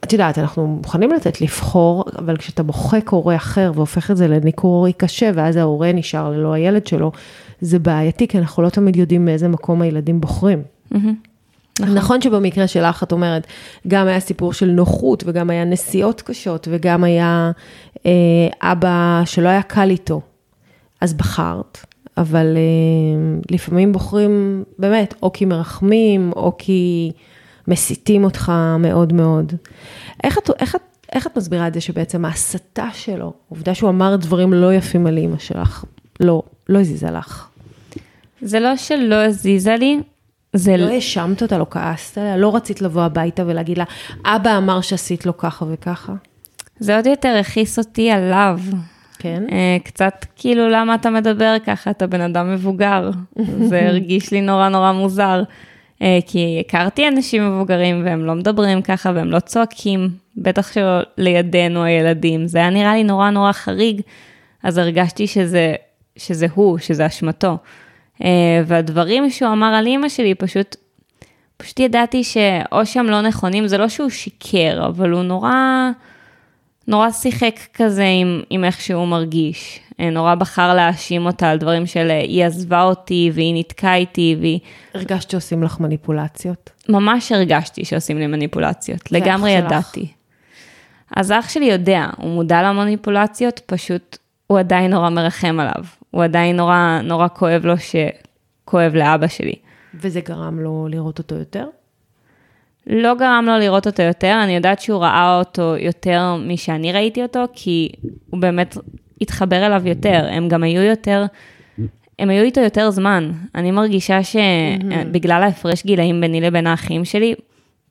את 0.03 0.13
יודעת, 0.13 0.37
אנחנו 0.37 0.67
מוכנים 0.67 1.11
לתת 1.11 1.41
לבחור, 1.41 2.05
אבל 2.17 2.37
כשאתה 2.37 2.63
מוחק 2.63 3.09
הורה 3.09 3.35
אחר 3.35 3.71
והופך 3.75 4.11
את 4.11 4.17
זה 4.17 4.27
לניכור 4.27 4.75
הורי 4.75 4.93
קשה, 4.93 5.31
ואז 5.33 5.55
ההורה 5.55 5.91
נשאר 5.91 6.29
ללא 6.31 6.53
הילד 6.53 6.87
שלו, 6.87 7.11
זה 7.61 7.79
בעייתי, 7.79 8.27
כי 8.27 8.37
אנחנו 8.37 8.63
לא 8.63 8.69
תמיד 8.69 8.95
יודעים 8.95 9.25
מאיזה 9.25 9.47
מקום 9.47 9.81
הילדים 9.81 10.21
בוחרים. 10.21 10.61
מהמם. 10.91 11.15
נכון. 11.79 11.95
נכון 11.95 12.21
שבמקרה 12.21 12.67
שלך, 12.67 13.03
את 13.03 13.11
אומרת, 13.11 13.47
גם 13.87 14.07
היה 14.07 14.19
סיפור 14.19 14.53
של 14.53 14.65
נוחות, 14.65 15.23
וגם 15.27 15.49
היה 15.49 15.65
נסיעות 15.65 16.21
קשות, 16.21 16.67
וגם 16.71 17.03
היה 17.03 17.51
אה, 18.05 18.71
אבא 18.71 19.21
שלא 19.25 19.49
היה 19.49 19.61
קל 19.61 19.89
איתו. 19.89 20.21
אז 21.01 21.13
בחרת, 21.13 21.77
אבל 22.17 22.57
אה, 22.57 23.39
לפעמים 23.51 23.91
בוחרים 23.91 24.63
באמת, 24.79 25.13
או 25.23 25.33
כי 25.33 25.45
מרחמים, 25.45 26.31
או 26.35 26.55
כי 26.57 27.11
מסיתים 27.67 28.23
אותך 28.23 28.51
מאוד 28.79 29.13
מאוד. 29.13 29.53
איך 30.23 30.37
את, 30.37 30.49
איך 30.59 30.75
את, 30.75 30.81
איך 31.13 31.27
את 31.27 31.37
מסבירה 31.37 31.67
את 31.67 31.73
זה 31.73 31.81
שבעצם 31.81 32.25
ההסתה 32.25 32.87
שלו, 32.93 33.33
העובדה 33.47 33.73
שהוא 33.73 33.89
אמר 33.89 34.15
דברים 34.15 34.53
לא 34.53 34.73
יפים 34.73 35.07
על 35.07 35.17
אימא 35.17 35.37
שלך, 35.37 35.85
לא, 36.19 36.43
לא 36.69 36.79
הזיזה 36.79 37.11
לך. 37.11 37.47
זה 38.41 38.59
לא 38.59 38.77
שלא 38.77 39.15
הזיזה 39.15 39.75
לי, 39.75 39.99
זה 40.53 40.77
לא 40.77 40.89
האשמת 40.89 41.41
אותה, 41.41 41.57
לא 41.57 41.65
כעסת 41.69 42.17
עליה, 42.17 42.37
לא 42.37 42.55
רצית 42.55 42.81
לבוא 42.81 43.01
הביתה 43.01 43.43
ולהגיד 43.45 43.77
לה, 43.77 43.83
אבא 44.25 44.57
אמר 44.57 44.81
שעשית 44.81 45.25
לו 45.25 45.37
ככה 45.37 45.65
וככה. 45.69 46.13
זה 46.79 46.95
עוד 46.95 47.05
יותר 47.05 47.37
הכעיס 47.39 47.79
אותי 47.79 48.11
עליו. 48.11 48.59
כן? 49.19 49.43
אה, 49.51 49.77
קצת 49.83 50.25
כאילו, 50.35 50.69
למה 50.69 50.95
אתה 50.95 51.09
מדבר 51.09 51.55
ככה? 51.65 51.91
אתה 51.91 52.07
בן 52.07 52.21
אדם 52.21 52.53
מבוגר. 52.53 53.11
זה 53.69 53.87
הרגיש 53.87 54.31
לי 54.31 54.41
נורא 54.41 54.69
נורא 54.69 54.91
מוזר. 54.91 55.43
אה, 56.01 56.19
כי 56.25 56.63
הכרתי 56.67 57.07
אנשים 57.07 57.51
מבוגרים 57.51 58.05
והם 58.05 58.25
לא 58.25 58.35
מדברים 58.35 58.81
ככה 58.81 59.11
והם 59.15 59.31
לא 59.31 59.39
צועקים, 59.39 60.09
בטח 60.37 60.73
שלא 60.73 60.99
לידינו 61.17 61.83
הילדים. 61.83 62.47
זה 62.47 62.57
היה 62.57 62.69
נראה 62.69 62.93
לי 62.93 63.03
נורא 63.03 63.29
נורא 63.29 63.51
חריג, 63.51 64.01
אז 64.63 64.77
הרגשתי 64.77 65.27
שזה, 65.27 65.75
שזה 66.17 66.47
הוא, 66.53 66.77
שזה 66.77 67.05
אשמתו. 67.05 67.57
אה, 68.23 68.61
והדברים 68.65 69.29
שהוא 69.29 69.51
אמר 69.51 69.67
על 69.67 69.85
אימא 69.85 70.09
שלי, 70.09 70.35
פשוט, 70.35 70.75
פשוט 71.57 71.79
ידעתי 71.79 72.23
שאו 72.23 72.85
שהם 72.85 73.05
לא 73.05 73.21
נכונים, 73.21 73.67
זה 73.67 73.77
לא 73.77 73.87
שהוא 73.87 74.09
שיקר, 74.09 74.85
אבל 74.87 75.11
הוא 75.11 75.23
נורא... 75.23 75.51
נורא 76.87 77.11
שיחק 77.11 77.59
כזה 77.73 78.05
עם, 78.05 78.41
עם 78.49 78.63
איך 78.63 78.81
שהוא 78.81 79.07
מרגיש. 79.07 79.79
אה, 79.99 80.09
נורא 80.09 80.35
בחר 80.35 80.73
להאשים 80.73 81.25
אותה 81.25 81.49
על 81.49 81.57
דברים 81.57 81.85
של 81.85 82.07
אה, 82.09 82.19
היא 82.19 82.45
עזבה 82.45 82.83
אותי 82.83 83.31
והיא 83.33 83.53
ניתקה 83.53 83.95
איתי 83.95 84.35
והיא... 84.39 84.59
הרגשת 84.93 85.29
שעושים 85.29 85.63
לך 85.63 85.79
מניפולציות? 85.79 86.69
ממש 86.89 87.31
הרגשתי 87.31 87.85
שעושים 87.85 88.17
לי 88.17 88.27
מניפולציות, 88.27 89.11
לגמרי 89.11 89.51
שלך? 89.51 89.65
ידעתי. 89.65 90.07
אז 91.15 91.31
אח 91.31 91.49
שלי 91.49 91.65
יודע, 91.65 92.05
הוא 92.17 92.31
מודע 92.31 92.63
למניפולציות, 92.63 93.61
פשוט 93.65 94.17
הוא 94.47 94.59
עדיין 94.59 94.91
נורא 94.91 95.09
מרחם 95.09 95.59
עליו. 95.59 95.83
הוא 96.11 96.23
עדיין 96.23 96.55
נורא, 96.55 96.99
נורא 97.03 97.27
כואב 97.27 97.65
לו 97.65 97.73
שכואב 97.77 98.95
לאבא 98.95 99.27
שלי. 99.27 99.55
וזה 99.93 100.21
גרם 100.21 100.59
לו 100.59 100.87
לראות 100.89 101.17
אותו 101.19 101.35
יותר? 101.35 101.67
לא 102.87 103.15
גרם 103.15 103.45
לו 103.47 103.57
לראות 103.57 103.87
אותו 103.87 104.03
יותר, 104.03 104.39
אני 104.43 104.55
יודעת 104.55 104.79
שהוא 104.79 105.01
ראה 105.01 105.39
אותו 105.39 105.75
יותר 105.79 106.35
משאני 106.47 106.91
ראיתי 106.91 107.23
אותו, 107.23 107.45
כי 107.53 107.89
הוא 108.29 108.39
באמת 108.41 108.77
התחבר 109.21 109.65
אליו 109.65 109.87
יותר, 109.87 110.27
הם 110.31 110.47
גם 110.47 110.63
היו 110.63 110.81
יותר, 110.81 111.25
הם 112.19 112.29
היו 112.29 112.43
איתו 112.43 112.61
יותר 112.61 112.89
זמן. 112.89 113.31
אני 113.55 113.71
מרגישה 113.71 114.19
שבגלל 114.23 115.43
ההפרש 115.43 115.85
גילאים 115.85 116.21
ביני 116.21 116.41
לבין 116.41 116.67
האחים 116.67 117.05
שלי, 117.05 117.35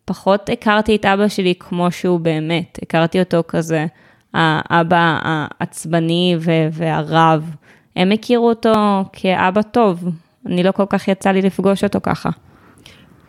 פחות 0.05 0.51
הכרתי 0.51 0.97
את 0.97 1.05
אבא 1.05 1.29
שלי 1.29 1.55
כמו 1.59 1.91
שהוא 1.91 2.21
באמת, 2.21 2.79
הכרתי 2.83 3.21
אותו 3.21 3.43
כזה, 3.49 3.87
האבא 4.35 5.19
העצבני 5.23 6.37
והרב. 6.73 7.57
הם 7.97 8.13
הכירו 8.13 8.49
אותו 8.49 9.05
כאבא 9.13 9.63
טוב, 9.63 10.05
אני 10.47 10.63
לא 10.63 10.73
כל 10.73 10.85
כך 10.89 11.09
יצא 11.09 11.31
לי 11.31 11.43
לפגוש 11.43 11.85
אותו 11.85 11.99
ככה. 12.03 12.31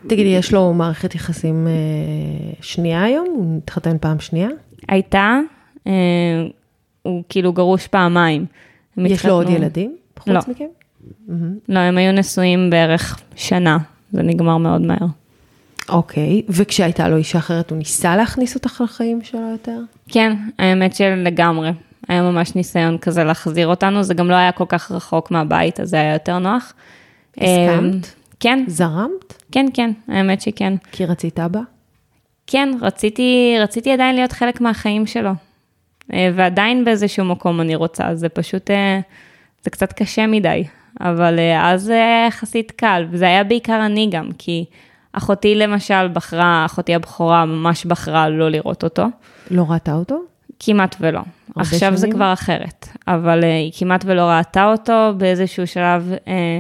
תגידי, 0.08 0.30
יש 0.30 0.54
לו 0.54 0.74
מערכת 0.74 1.16
יחסים 1.16 1.68
אה, 1.68 2.54
שנייה 2.62 3.04
היום? 3.04 3.28
הוא 3.36 3.58
התחתן 3.58 3.98
פעם 3.98 4.20
שנייה? 4.20 4.50
הייתה, 4.88 5.40
אה, 5.88 5.92
הוא 7.02 7.24
כאילו 7.30 7.54
גרוש 7.54 7.88
פעמיים. 7.88 8.46
יש 8.98 9.26
לו 9.26 9.34
עוד 9.34 9.50
ילדים? 9.50 9.96
חוץ 10.20 10.28
לא. 10.28 10.40
מכם? 10.48 10.66
לא, 11.70 11.80
הם 11.80 11.98
היו 11.98 12.12
נשואים 12.12 12.70
בערך 12.70 13.20
שנה, 13.36 13.78
זה 14.12 14.24
נגמר 14.24 14.58
מאוד 14.58 14.82
מהר. 14.82 15.08
אוקיי, 15.90 16.42
וכשהייתה 16.50 17.10
לו 17.10 17.18
אישה 17.18 17.38
אחרת, 17.38 17.70
הוא 17.70 17.78
ניסה 17.78 18.16
להכניס 18.16 18.56
אותך 18.56 18.82
לחיים 18.84 19.22
שלו 19.24 19.52
יותר? 19.52 19.80
כן, 20.08 20.36
האמת 20.60 20.96
שלגמרי. 20.96 21.72
היה 22.08 22.22
ממש 22.22 22.56
ניסיון 22.56 22.98
כזה 22.98 23.24
להחזיר 23.24 23.68
אותנו, 23.68 24.04
זה 24.04 24.14
גם 24.14 24.30
לא 24.30 24.36
היה 24.36 24.52
כל 24.52 24.66
כך 24.68 24.92
רחוק 24.92 25.32
מהבית, 25.32 25.80
אז 25.80 25.90
זה 25.90 25.98
היה 25.98 26.14
יותר 26.14 26.40
נוח. 26.40 26.74
הסכמת? 27.38 28.06
אה, 28.06 28.10
כן, 28.40 28.64
זרמת? 28.68 29.44
כן, 29.52 29.66
כן, 29.74 29.92
האמת 30.08 30.42
שכן. 30.42 30.74
כי 30.92 31.06
רצית 31.06 31.40
אבא? 31.40 31.60
כן, 32.48 32.70
רציתי, 32.82 33.56
רציתי 33.60 33.92
עדיין 33.92 34.16
להיות 34.16 34.32
חלק 34.32 34.62
מהחיים 34.62 35.06
שלו. 35.06 35.32
אה, 36.14 36.30
ועדיין 36.36 36.86
באיזשהו 36.86 37.26
מקום 37.26 37.62
אני 37.62 37.76
רוצה, 37.76 38.16
זה 38.16 38.30
פשוט, 38.30 38.72
אה, 38.72 39.00
זה 39.64 39.70
קצת 39.70 39.94
קשה 39.94 40.28
מדי. 40.28 40.64
אבל 41.00 41.40
אז 41.60 41.84
זה 41.84 41.94
היה 41.94 42.28
יחסית 42.28 42.72
קל, 42.72 43.06
וזה 43.10 43.26
היה 43.26 43.44
בעיקר 43.44 43.86
אני 43.86 44.10
גם, 44.12 44.30
כי 44.38 44.66
אחותי 45.14 45.56
למשל 45.56 46.08
בחרה, 46.08 46.66
אחותי 46.66 46.96
הבכורה 46.96 47.46
ממש 47.46 47.86
בחרה 47.86 48.30
לא 48.30 48.50
לראות 48.50 48.84
אותו, 48.84 49.06
לא 49.52 49.66
ראתה 49.70 49.94
אותו? 49.94 50.20
כמעט 50.60 50.96
ולא. 51.00 51.22
עכשיו 51.56 51.96
זה 51.96 52.02
שנים? 52.02 52.14
כבר 52.14 52.34
אחרת, 52.34 52.88
אבל 53.08 53.44
אה, 53.44 53.58
היא 53.58 53.72
כמעט 53.78 54.04
ולא 54.06 54.22
ראתה 54.22 54.72
אותו 54.72 55.14
באיזשהו 55.18 55.68
שלב, 55.68 56.14
אה, 56.28 56.60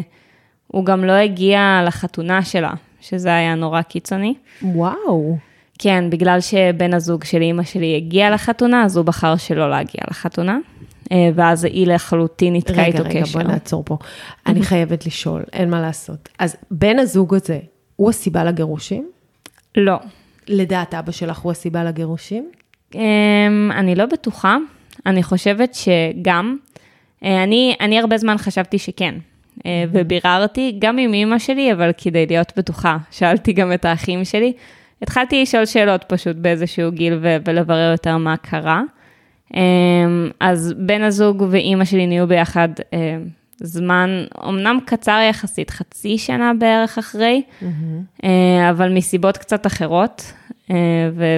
הוא 0.67 0.86
גם 0.86 1.03
לא 1.03 1.12
הגיע 1.12 1.81
לחתונה 1.86 2.43
שלה, 2.43 2.73
שזה 3.01 3.29
היה 3.36 3.55
נורא 3.55 3.81
קיצוני. 3.81 4.33
וואו. 4.62 5.38
כן, 5.79 6.10
בגלל 6.10 6.41
שבן 6.41 6.93
הזוג 6.93 7.23
של 7.23 7.41
אימא 7.41 7.63
שלי 7.63 7.95
הגיע 7.95 8.29
לחתונה, 8.29 8.83
אז 8.83 8.97
הוא 8.97 9.05
בחר 9.05 9.36
שלא 9.36 9.69
להגיע 9.69 10.01
לחתונה, 10.10 10.57
אה, 11.12 11.29
ואז 11.36 11.63
היא 11.63 11.88
לחלוטין 11.88 12.55
רגע, 12.55 12.86
איתו 12.86 13.03
רגע, 13.03 13.21
קשר. 13.21 13.39
בוא 13.39 13.47
נעצור 13.47 13.83
פה. 13.86 13.97
אני 14.47 14.63
חייבת 14.63 15.05
לשאול, 15.05 15.43
אין 15.53 15.69
מה 15.69 15.81
לעשות. 15.81 16.29
אז 16.39 16.55
בן 16.71 16.99
הזוג 16.99 17.36
הזה, 17.36 17.60
הוא 17.95 18.10
הסיבה 18.10 18.43
לגירושים? 18.43 19.10
לא. 19.77 19.99
לדעת 20.47 20.93
אבא 20.93 21.12
שלך 21.12 21.39
הוא 21.39 21.51
הסיבה 21.51 21.83
לגירושים? 21.83 22.51
אמ, 22.95 23.71
אני 23.76 23.95
לא 23.95 24.06
בטוחה, 24.06 24.58
אני 25.06 25.23
חושבת 25.23 25.76
שגם, 25.76 26.58
אה, 27.23 27.43
אני, 27.43 27.76
אני 27.82 28.00
הרבה 28.00 28.17
זמן 28.17 28.38
חשבתי 28.38 28.80
שכן, 28.80 29.15
אה, 29.65 29.84
וביררתי 29.91 30.76
גם 30.80 30.97
עם 30.97 31.13
אימא 31.13 31.39
שלי, 31.39 31.73
אבל 31.73 31.91
כדי 31.97 32.26
להיות 32.26 32.54
בטוחה, 32.58 32.97
שאלתי 33.12 33.54
גם 33.54 33.73
את 33.73 33.86
האחים 33.86 34.26
שלי. 34.26 34.54
התחלתי 35.02 35.41
לשאול 35.41 35.65
שאלות 35.65 36.04
פשוט 36.08 36.36
באיזשהו 36.36 36.91
גיל 36.91 37.19
ולברר 37.21 37.91
יותר 37.91 38.17
מה 38.17 38.38
קרה. 38.38 38.82
אמ, 39.54 40.30
אז 40.39 40.73
בן 40.78 41.02
הזוג 41.02 41.43
ואימא 41.50 41.86
שלי 41.86 42.08
נהיו 42.08 42.28
ביחד 42.28 42.69
אה, 42.93 43.17
זמן, 43.60 44.10
אמנם 44.47 44.80
קצר 44.86 45.19
יחסית, 45.30 45.69
חצי 45.69 46.17
שנה 46.17 46.52
בערך 46.60 46.97
אחרי, 46.97 47.41
אה, 48.23 48.69
אבל 48.69 48.93
מסיבות 48.93 49.38
קצת 49.38 49.67
אחרות, 49.67 50.34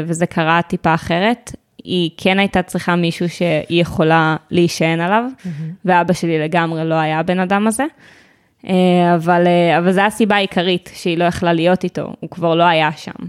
וזה 0.05 0.25
קרה 0.25 0.61
טיפה 0.61 0.93
אחרת. 0.93 1.51
היא 1.83 2.09
כן 2.17 2.39
הייתה 2.39 2.61
צריכה 2.61 2.95
מישהו 2.95 3.29
שהיא 3.29 3.81
יכולה 3.81 4.35
להישען 4.51 4.99
עליו, 4.99 5.23
ואבא 5.85 6.13
שלי 6.13 6.39
לגמרי 6.39 6.85
לא 6.85 6.95
היה 6.95 7.19
הבן 7.19 7.39
אדם 7.39 7.67
הזה. 7.67 7.83
אה, 8.67 9.15
אבל, 9.15 9.47
אה, 9.47 9.77
אבל 9.77 9.91
זו 9.91 10.01
הסיבה 10.01 10.35
העיקרית 10.35 10.89
שהיא 10.93 11.17
לא 11.17 11.23
יכלה 11.23 11.53
להיות 11.53 11.83
איתו, 11.83 12.13
הוא 12.19 12.29
כבר 12.29 12.55
לא 12.55 12.63
היה 12.63 12.91
שם. 12.91 13.25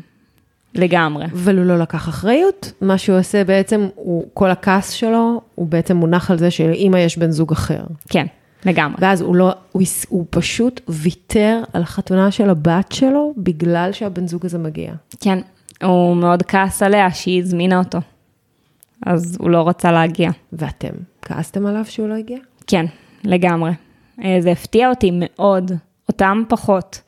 לגמרי. 0.75 1.25
אבל 1.25 1.59
הוא 1.59 1.65
לא 1.65 1.79
לקח 1.79 2.09
אחריות, 2.09 2.73
מה 2.81 2.99
שהוא 2.99 3.19
עושה 3.19 3.45
בעצם, 3.45 3.89
הוא, 3.95 4.25
כל 4.35 4.51
הכעס 4.51 4.91
שלו, 4.91 5.41
הוא 5.55 5.67
בעצם 5.67 5.97
מונח 5.97 6.31
על 6.31 6.39
זה 6.39 6.51
שלאמא 6.51 6.97
יש 6.97 7.19
בן 7.19 7.31
זוג 7.31 7.53
אחר. 7.53 7.83
כן, 8.09 8.27
לגמרי. 8.65 8.97
ואז 8.99 9.21
הוא 9.21 9.37
לא, 9.37 9.53
הוא, 9.73 9.83
הוא 10.09 10.25
פשוט 10.31 10.81
ויתר 10.89 11.63
על 11.73 11.83
החתונה 11.83 12.31
של 12.31 12.51
הבת 12.51 12.93
שלו, 12.93 13.35
בגלל 13.37 13.93
שהבן 13.93 14.27
זוג 14.27 14.47
הזה 14.47 14.59
מגיע. 14.59 14.93
כן, 15.21 15.39
הוא 15.83 16.17
מאוד 16.17 16.43
כעס 16.43 16.83
עליה 16.83 17.11
שהיא 17.11 17.43
הזמינה 17.43 17.79
אותו. 17.79 17.99
אז 19.07 19.37
הוא 19.41 19.51
לא 19.51 19.69
רצה 19.69 19.93
להגיע. 19.93 20.31
ואתם, 20.53 20.93
כעסתם 21.23 21.67
עליו 21.67 21.85
שהוא 21.85 22.09
לא 22.09 22.15
הגיע? 22.15 22.39
כן, 22.67 22.87
לגמרי. 23.25 23.71
אה, 24.25 24.37
זה 24.41 24.51
הפתיע 24.51 24.89
אותי 24.89 25.11
מאוד, 25.13 25.73
אותם 26.09 26.43
פחות. 26.49 27.01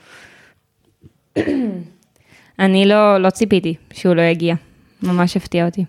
אני 2.58 2.86
לא, 2.86 3.18
לא 3.18 3.30
ציפיתי 3.30 3.74
שהוא 3.92 4.14
לא 4.14 4.22
יגיע, 4.22 4.54
ממש 5.02 5.36
הפתיע 5.36 5.66
אותי. 5.66 5.84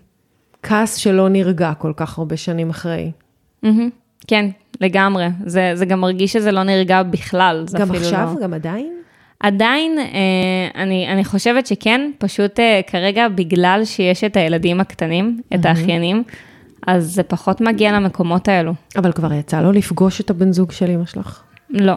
כעס 0.62 0.96
שלא 0.96 1.28
נרגע 1.28 1.72
כל 1.74 1.92
כך 1.96 2.18
הרבה 2.18 2.36
שנים 2.36 2.70
אחרי. 2.70 3.12
מהמם, 3.62 3.90
כן, 4.26 4.50
לגמרי. 4.80 5.26
זה, 5.46 5.72
זה 5.74 5.86
גם 5.86 6.00
מרגיש 6.00 6.32
שזה 6.32 6.52
לא 6.52 6.62
נרגע 6.62 7.02
בכלל. 7.02 7.64
גם 7.78 7.90
עכשיו, 7.90 8.32
לא... 8.34 8.42
גם 8.42 8.54
עדיין? 8.54 8.92
עדיין, 9.44 9.98
אה, 9.98 10.82
אני, 10.82 11.08
אני 11.08 11.24
חושבת 11.24 11.66
שכן, 11.66 12.10
פשוט 12.18 12.60
אה, 12.60 12.80
כרגע 12.86 13.28
בגלל 13.28 13.84
שיש 13.84 14.24
את 14.24 14.36
הילדים 14.36 14.80
הקטנים, 14.80 15.40
את 15.54 15.66
האחיינים, 15.66 16.22
אז 16.86 17.14
זה 17.14 17.22
פחות 17.22 17.60
מגיע 17.60 17.92
למקומות 17.92 18.48
האלו. 18.48 18.72
אבל 18.96 19.12
כבר 19.12 19.32
יצא 19.32 19.60
לו 19.60 19.72
לפגוש 19.72 20.20
את 20.20 20.30
הבן 20.30 20.52
זוג 20.52 20.72
של 20.72 20.90
אמא 20.90 21.06
שלך. 21.06 21.42
לא. 21.70 21.92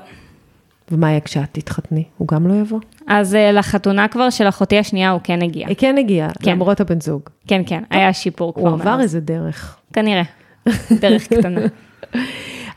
ומה 0.92 1.10
יהיה 1.10 1.20
כשאת 1.20 1.50
תתחתני? 1.52 2.04
הוא 2.18 2.28
גם 2.28 2.48
לא 2.48 2.54
יבוא? 2.54 2.80
אז 3.08 3.36
אה, 3.36 3.52
לחתונה 3.52 4.08
כבר 4.08 4.30
של 4.30 4.50
אחותי 4.50 4.78
השנייה 4.78 5.12
הוא 5.12 5.22
כן 5.24 5.42
הגיע. 5.42 5.68
כן 5.78 5.98
הגיעה, 5.98 6.30
כן. 6.44 6.52
למרות 6.52 6.82
הבן 6.82 7.02
זוג. 7.02 7.22
כן, 7.48 7.62
כן, 7.66 7.84
היה 7.90 8.14
שיפור 8.14 8.54
כבר 8.54 8.70
הוא 8.70 8.74
עבר 8.74 8.96
מאז. 8.96 9.02
איזה 9.02 9.20
דרך. 9.20 9.78
כנראה, 9.94 10.24
דרך 11.02 11.28
קטנה. 11.28 11.62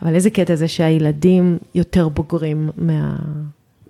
אבל 0.03 0.15
איזה 0.15 0.31
קטע 0.31 0.55
זה 0.55 0.69
שהילדים 0.69 1.59
יותר 1.75 2.09
בוגרים 2.09 2.71
מה... 2.77 3.17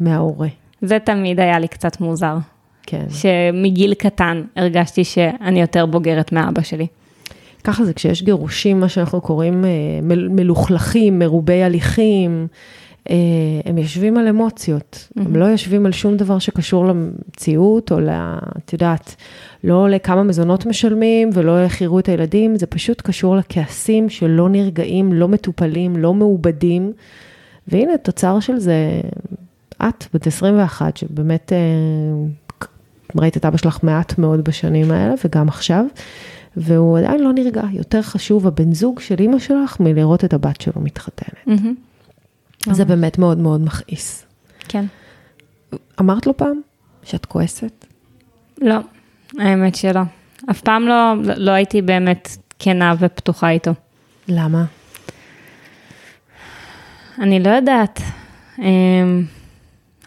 מההורה. 0.01 0.49
זה 0.83 0.99
תמיד 0.99 1.41
היה 1.41 1.59
לי 1.59 1.69
קצת 1.69 2.01
מוזר, 2.01 2.37
כן. 2.83 3.07
שמגיל 3.11 3.95
קטן 3.95 4.43
הרגשתי 4.57 5.05
שאני 5.05 5.61
יותר 5.61 5.87
בוגרת 5.87 6.33
מאבא 6.33 6.63
שלי. 6.63 6.87
ככה 7.65 7.85
זה 7.85 7.95
כשיש 7.95 8.23
גירושים, 8.23 8.81
מה 8.81 8.89
שאנחנו 8.89 9.21
קוראים 9.21 9.65
אה, 9.65 9.71
מל- 10.03 10.29
מלוכלכים, 10.29 11.19
מרובי 11.19 11.63
הליכים, 11.63 12.47
אה, 13.11 13.17
הם 13.65 13.79
יושבים 13.79 14.17
על 14.17 14.29
אמוציות, 14.29 15.09
הם 15.17 15.37
לא 15.37 15.45
יושבים 15.45 15.87
על 15.87 15.93
שום 15.93 16.17
דבר 16.17 16.39
שקשור 16.39 16.85
למציאות, 16.87 17.93
או 17.93 18.01
ל... 18.01 18.09
את 18.59 18.73
יודעת, 18.73 19.17
לא 19.65 19.89
לכמה 19.89 20.23
מזונות 20.23 20.67
משלמים 20.67 21.31
ולא 21.33 21.59
איך 21.59 21.81
יראו 21.81 21.99
את 21.99 22.09
הילדים, 22.09 22.57
זה 22.57 22.67
פשוט 22.67 23.01
קשור 23.01 23.37
לכעסים 23.37 24.09
שלא 24.09 24.49
נרגעים, 24.49 25.13
לא 25.13 25.29
מטופלים, 25.29 25.97
לא 25.97 26.15
מעובדים. 26.15 26.93
והנה, 27.69 27.99
תוצר 27.99 28.41
של 28.41 28.59
זה, 28.59 29.01
את, 29.89 30.07
בת 30.15 30.27
21, 30.27 30.97
שבאמת 30.97 31.53
אה, 31.53 31.59
ראית 33.17 33.37
את 33.37 33.45
אבא 33.45 33.57
שלך 33.57 33.79
מעט 33.83 34.19
מאוד 34.19 34.45
בשנים 34.45 34.91
האלה, 34.91 35.15
וגם 35.25 35.49
עכשיו, 35.49 35.85
והוא 36.57 36.99
עדיין 36.99 37.23
לא 37.23 37.33
נרגע. 37.33 37.63
יותר 37.73 38.03
חשוב 38.03 38.47
הבן 38.47 38.73
זוג 38.73 39.01
של 39.01 39.15
אימא 39.19 39.39
שלך 39.39 39.81
מלראות 39.81 40.25
את 40.25 40.33
הבת 40.33 40.61
שלו 40.61 40.83
מתחתנת. 40.83 41.47
מהמם. 41.47 41.75
זה 42.73 42.85
באמת 42.85 43.19
מאוד 43.19 43.39
מאוד 43.39 43.61
מכעיס. 43.65 44.27
כן. 44.69 44.85
אמרת 46.01 46.27
לו 46.27 46.37
פעם 46.37 46.61
שאת 47.03 47.27
כועסת? 47.27 47.87
לא, 48.61 48.77
האמת 49.39 49.75
שלא. 49.75 50.01
אף 50.51 50.61
פעם 50.61 50.83
לא, 50.83 51.15
לא 51.37 51.51
הייתי 51.51 51.83
באמת 51.83 52.29
כנה 52.59 52.95
ופתוחה 52.99 53.51
איתו. 53.51 53.71
למה? 54.29 54.65
אני 57.19 57.41
לא 57.41 57.51
יודעת. 57.51 58.01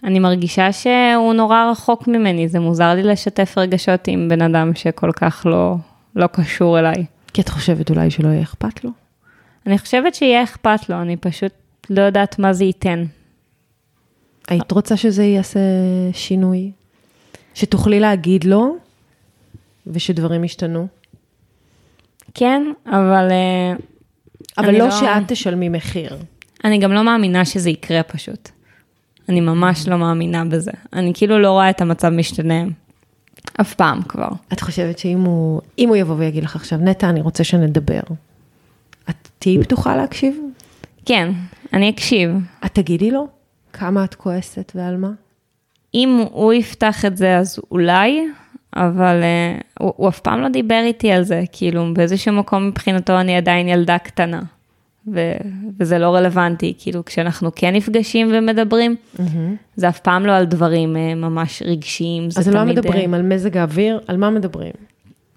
אני 0.04 0.20
מרגישה 0.20 0.72
שהוא 0.72 1.34
נורא 1.34 1.72
רחוק 1.72 2.08
ממני, 2.08 2.48
זה 2.48 2.60
מוזר 2.60 2.94
לי 2.94 3.04
לשתף 3.04 3.54
רגשות 3.58 4.08
עם 4.08 4.30
בן 4.30 4.42
אדם 4.42 4.76
שכל 4.76 5.12
כך 5.12 5.46
לא, 5.50 5.76
לא 6.16 6.28
קשור 6.28 6.80
אליי. 6.80 7.06
כי 7.34 7.42
את 7.42 7.50
חושבת 7.50 7.90
אולי 7.90 8.12
שלא 8.12 8.28
יהיה 8.28 8.42
אכפת 8.42 8.84
לו? 8.84 8.90
אני 9.68 9.78
חושבת 9.78 10.16
שיהיה 10.16 10.44
אכפת 10.44 10.90
לו, 10.90 11.02
אני 11.02 11.18
פשוט 11.18 11.52
לא 11.90 12.02
יודעת 12.02 12.40
מה 12.40 12.54
זה 12.54 12.64
ייתן. 12.64 13.06
היית 14.48 14.72
רוצה 14.72 14.98
שזה 14.98 15.24
יעשה 15.24 15.60
שינוי? 16.14 16.72
שתוכלי 17.54 18.00
להגיד 18.00 18.44
לו 18.44 18.76
ושדברים 19.88 20.44
ישתנו? 20.44 20.88
כן, 22.34 22.64
אבל 22.86 23.28
אה, 23.32 23.74
אבל 24.58 24.72
לא 24.72 24.78
לא- 24.78 24.92
שאת 24.92 25.28
תשלמי 25.28 25.70
מחיר. 25.70 26.18
אני 26.64 26.78
גם 26.78 26.94
לא 26.94 27.04
מאמינה 27.04 27.46
שזה 27.46 27.70
יקרה 27.70 28.04
פשוט. 28.04 28.50
אני 29.30 29.42
ממש 29.42 29.88
לא 29.88 29.98
מאמינה 29.98 30.46
בזה. 30.46 30.72
אני 30.94 31.12
כאילו 31.14 31.40
לא 31.40 31.52
רואה 31.52 31.70
את 31.70 31.82
המצב 31.82 32.10
משתנה 32.10 32.64
אף 33.62 33.74
פעם 33.74 34.02
כבר. 34.02 34.30
את 34.54 34.62
חושבת 34.62 35.00
שאם 35.00 35.22
הוא, 35.22 35.62
הוא 35.88 35.96
יבוא 35.96 36.16
ויגיד 36.18 36.44
לך 36.44 36.56
עכשיו, 36.56 36.80
נטע, 36.82 37.10
אני 37.10 37.22
רוצה 37.22 37.44
שנדבר, 37.44 38.00
את 39.10 39.30
תהיי 39.40 39.64
פתוחה 39.64 39.96
להקשיב? 39.96 40.38
כן, 41.06 41.32
אני 41.74 41.90
אקשיב. 41.90 42.30
את 42.66 42.74
תגידי 42.74 43.12
לו 43.12 43.28
כמה 43.74 44.04
את 44.04 44.16
כועסת 44.16 44.72
ועל 44.76 44.98
מה? 44.98 45.12
אם 45.94 46.24
הוא 46.32 46.54
יפתח 46.54 47.06
את 47.06 47.18
זה 47.18 47.38
אז 47.38 47.60
אולי, 47.72 48.28
אבל 48.76 49.22
uh, 49.22 49.64
הוא, 49.80 49.94
הוא 49.96 50.10
אף 50.10 50.20
פעם 50.20 50.42
לא 50.42 50.50
דיבר 50.50 50.82
איתי 50.86 51.12
על 51.12 51.24
זה, 51.24 51.44
כאילו 51.52 51.94
באיזשהו 51.94 52.34
מקום 52.34 52.68
מבחינתו 52.68 53.20
אני 53.20 53.38
עדיין 53.38 53.68
ילדה 53.68 53.98
קטנה. 53.98 54.42
ו- 55.08 55.38
וזה 55.80 56.00
לא 56.00 56.16
רלוונטי, 56.16 56.74
כאילו 56.78 57.06
כשאנחנו 57.06 57.50
כן 57.56 57.76
נפגשים 57.76 58.30
ומדברים, 58.34 58.96
זה 59.76 59.90
אף 59.90 60.00
פעם 60.00 60.26
לא 60.26 60.32
על 60.32 60.46
דברים 60.46 60.96
uh, 60.96 61.16
ממש 61.16 61.64
רגשיים, 61.66 62.30
זה 62.30 62.40
אז 62.40 62.48
על 62.48 62.54
מה 62.54 62.64
תמיד... 62.64 62.78
אה, 62.78 62.84
מדברים? 62.84 63.14
על 63.14 63.22
מזג 63.22 63.58
האוויר? 63.58 64.00
על 64.08 64.18
מה 64.18 64.30
מדברים? 64.30 64.72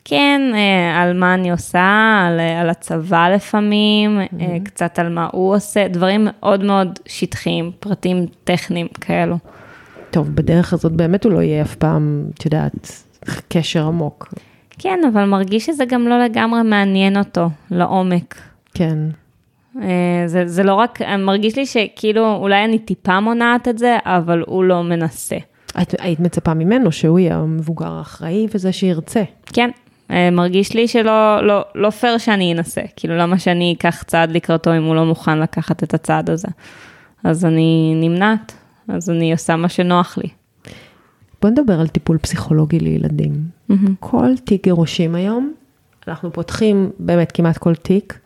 כן, 0.08 0.40
אה, 0.54 1.02
על 1.02 1.18
מה 1.18 1.34
אני 1.34 1.50
עושה, 1.50 2.24
על, 2.26 2.40
אה, 2.40 2.60
על 2.60 2.70
הצבא 2.70 3.28
לפעמים, 3.28 4.20
אה, 4.20 4.56
קצת 4.64 4.98
על 4.98 5.08
מה 5.08 5.28
הוא 5.32 5.54
עושה, 5.54 5.88
דברים 5.88 6.28
מאוד 6.30 6.64
מאוד 6.64 6.98
שטחיים, 7.06 7.70
פרטים 7.80 8.26
טכניים 8.44 8.88
כאלו. 9.00 9.38
טוב, 10.10 10.34
בדרך 10.34 10.72
הזאת 10.72 10.92
באמת 10.92 11.24
הוא 11.24 11.32
לא 11.32 11.42
יהיה 11.42 11.62
אף 11.62 11.74
פעם, 11.74 12.24
את 12.34 12.44
יודעת, 12.44 13.02
קשר 13.48 13.86
עמוק. 13.86 14.34
כן, 14.78 14.98
אבל 15.12 15.24
מרגיש 15.24 15.66
שזה 15.66 15.84
גם 15.84 16.08
לא 16.08 16.24
לגמרי 16.24 16.62
מעניין 16.62 17.18
אותו, 17.18 17.48
לעומק. 17.70 18.34
כן. 18.74 18.98
אה, 19.82 20.22
זה, 20.26 20.46
זה 20.46 20.62
לא 20.62 20.74
רק, 20.74 21.02
אה, 21.02 21.16
מרגיש 21.16 21.56
לי 21.56 21.66
שכאילו, 21.66 22.36
אולי 22.36 22.64
אני 22.64 22.78
טיפה 22.78 23.20
מונעת 23.20 23.68
את 23.68 23.78
זה, 23.78 23.96
אבל 24.04 24.42
הוא 24.46 24.64
לא 24.64 24.82
מנסה. 24.82 25.36
את 25.82 25.94
היית 25.98 26.20
מצפה 26.20 26.54
ממנו 26.54 26.92
שהוא 26.92 27.18
יהיה 27.18 27.36
המבוגר 27.36 27.92
האחראי 27.92 28.46
וזה 28.54 28.72
שירצה. 28.72 29.22
כן, 29.46 29.70
אה, 30.10 30.30
מרגיש 30.30 30.74
לי 30.74 30.88
שלא 30.88 31.46
לא, 31.46 31.64
לא 31.74 31.90
פייר 31.90 32.18
שאני 32.18 32.52
אנסה, 32.52 32.80
כאילו 32.96 33.16
למה 33.16 33.38
שאני 33.38 33.74
אקח 33.78 34.02
צעד 34.02 34.30
לקראתו 34.30 34.76
אם 34.76 34.84
הוא 34.84 34.94
לא 34.94 35.04
מוכן 35.04 35.38
לקחת 35.38 35.82
את 35.82 35.94
הצעד 35.94 36.30
הזה. 36.30 36.48
אז 37.24 37.44
אני 37.44 37.94
נמנעת, 37.96 38.52
אז 38.88 39.10
אני 39.10 39.32
עושה 39.32 39.56
מה 39.56 39.68
שנוח 39.68 40.18
לי. 40.18 40.28
בוא 41.42 41.50
נדבר 41.50 41.80
על 41.80 41.88
טיפול 41.88 42.18
פסיכולוגי 42.18 42.78
לילדים. 42.78 43.32
כל 44.00 44.36
תיק 44.44 44.64
גירושים 44.64 45.14
היום, 45.14 45.52
אנחנו 46.08 46.32
פותחים 46.32 46.90
באמת 46.98 47.32
כמעט 47.32 47.58
כל 47.58 47.74
תיק, 47.74 48.18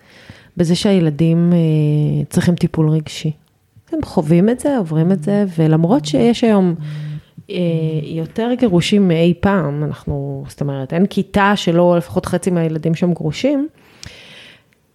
בזה 0.57 0.75
שהילדים 0.75 1.53
אה, 1.53 2.25
צריכים 2.31 2.55
טיפול 2.55 2.89
רגשי. 2.89 3.33
הם 3.93 4.03
חווים 4.03 4.49
את 4.49 4.61
זה, 4.61 4.77
עוברים 4.77 5.13
את 5.13 5.23
זה, 5.23 5.45
ולמרות 5.59 6.05
שיש 6.05 6.45
היום 6.45 6.75
אה, 7.51 7.57
יותר 8.03 8.51
גירושים 8.59 9.09
מאי 9.09 9.35
פעם, 9.41 9.85
אנחנו, 9.85 10.45
זאת 10.49 10.61
אומרת, 10.61 10.93
אין 10.93 11.07
כיתה 11.07 11.53
שלא 11.57 11.97
לפחות 11.97 12.27
חצי 12.27 12.51
מהילדים 12.51 12.95
שם 12.95 13.13
גרושים, 13.13 13.69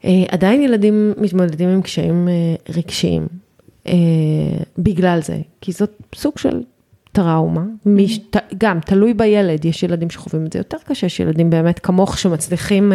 אה, 0.05 0.23
עדיין 0.29 0.61
ילדים 0.61 1.13
מתמודדים 1.17 1.69
עם 1.69 1.81
קשיים 1.81 2.27
רגשיים 2.69 3.27
בגלל 4.77 5.21
זה, 5.21 5.37
כי 5.61 5.71
זאת 5.71 5.91
סוג 6.15 6.37
של 6.37 6.61
טראומה, 7.11 7.63
מש, 7.85 8.17
ת, 8.17 8.37
גם 8.57 8.79
תלוי 8.79 9.13
בילד, 9.13 9.65
יש 9.65 9.83
ילדים 9.83 10.09
שחווים 10.09 10.45
את 10.45 10.53
זה 10.53 10.59
יותר 10.59 10.77
קשה, 10.85 11.05
יש 11.05 11.19
ילדים 11.19 11.49
באמת 11.49 11.79
כמוך 11.79 12.17
שמצליחים 12.17 12.91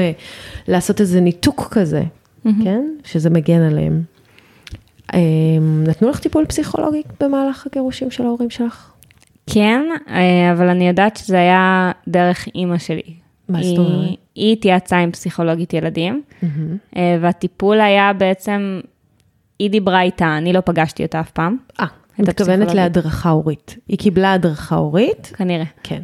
לעשות 0.68 1.00
איזה 1.00 1.20
ניתוק 1.20 1.68
כזה, 1.70 2.02
כן? 2.64 2.82
שזה 3.04 3.30
מגן 3.30 3.62
עליהם. 3.62 4.02
אה, 5.14 5.18
נתנו 5.86 6.10
לך 6.10 6.18
טיפול 6.18 6.44
פסיכולוגי 6.46 7.02
במהלך 7.20 7.66
הגירושים 7.66 8.10
של 8.10 8.22
ההורים 8.26 8.50
שלך? 8.50 8.92
כן, 9.46 9.82
אה, 10.08 10.52
אבל 10.52 10.68
אני 10.68 10.88
יודעת 10.88 11.16
שזה 11.16 11.38
היה 11.38 11.92
דרך 12.08 12.48
אימא 12.54 12.78
שלי. 12.78 13.14
מה 13.48 13.62
זאת 13.62 13.78
אומרת? 13.78 14.10
היא 14.34 14.52
התייעצה 14.52 14.98
עם 14.98 15.12
פסיכולוגית 15.12 15.74
ילדים, 15.74 16.22
אה, 16.96 17.18
והטיפול 17.20 17.80
היה 17.80 18.12
בעצם, 18.12 18.80
היא 19.58 19.70
דיברה 19.70 20.02
איתה, 20.02 20.36
אני 20.36 20.52
לא 20.52 20.60
פגשתי 20.64 21.02
אותה 21.02 21.20
אף 21.20 21.30
פעם. 21.30 21.56
אה, 21.80 21.86
את 22.14 22.28
מתכוונת. 22.28 22.74
להדרכה 22.74 23.30
הורית. 23.30 23.76
היא 23.88 23.98
קיבלה 23.98 24.32
הדרכה 24.32 24.76
הורית, 24.76 25.32
כנראה. 25.36 25.64
כן. 25.82 26.02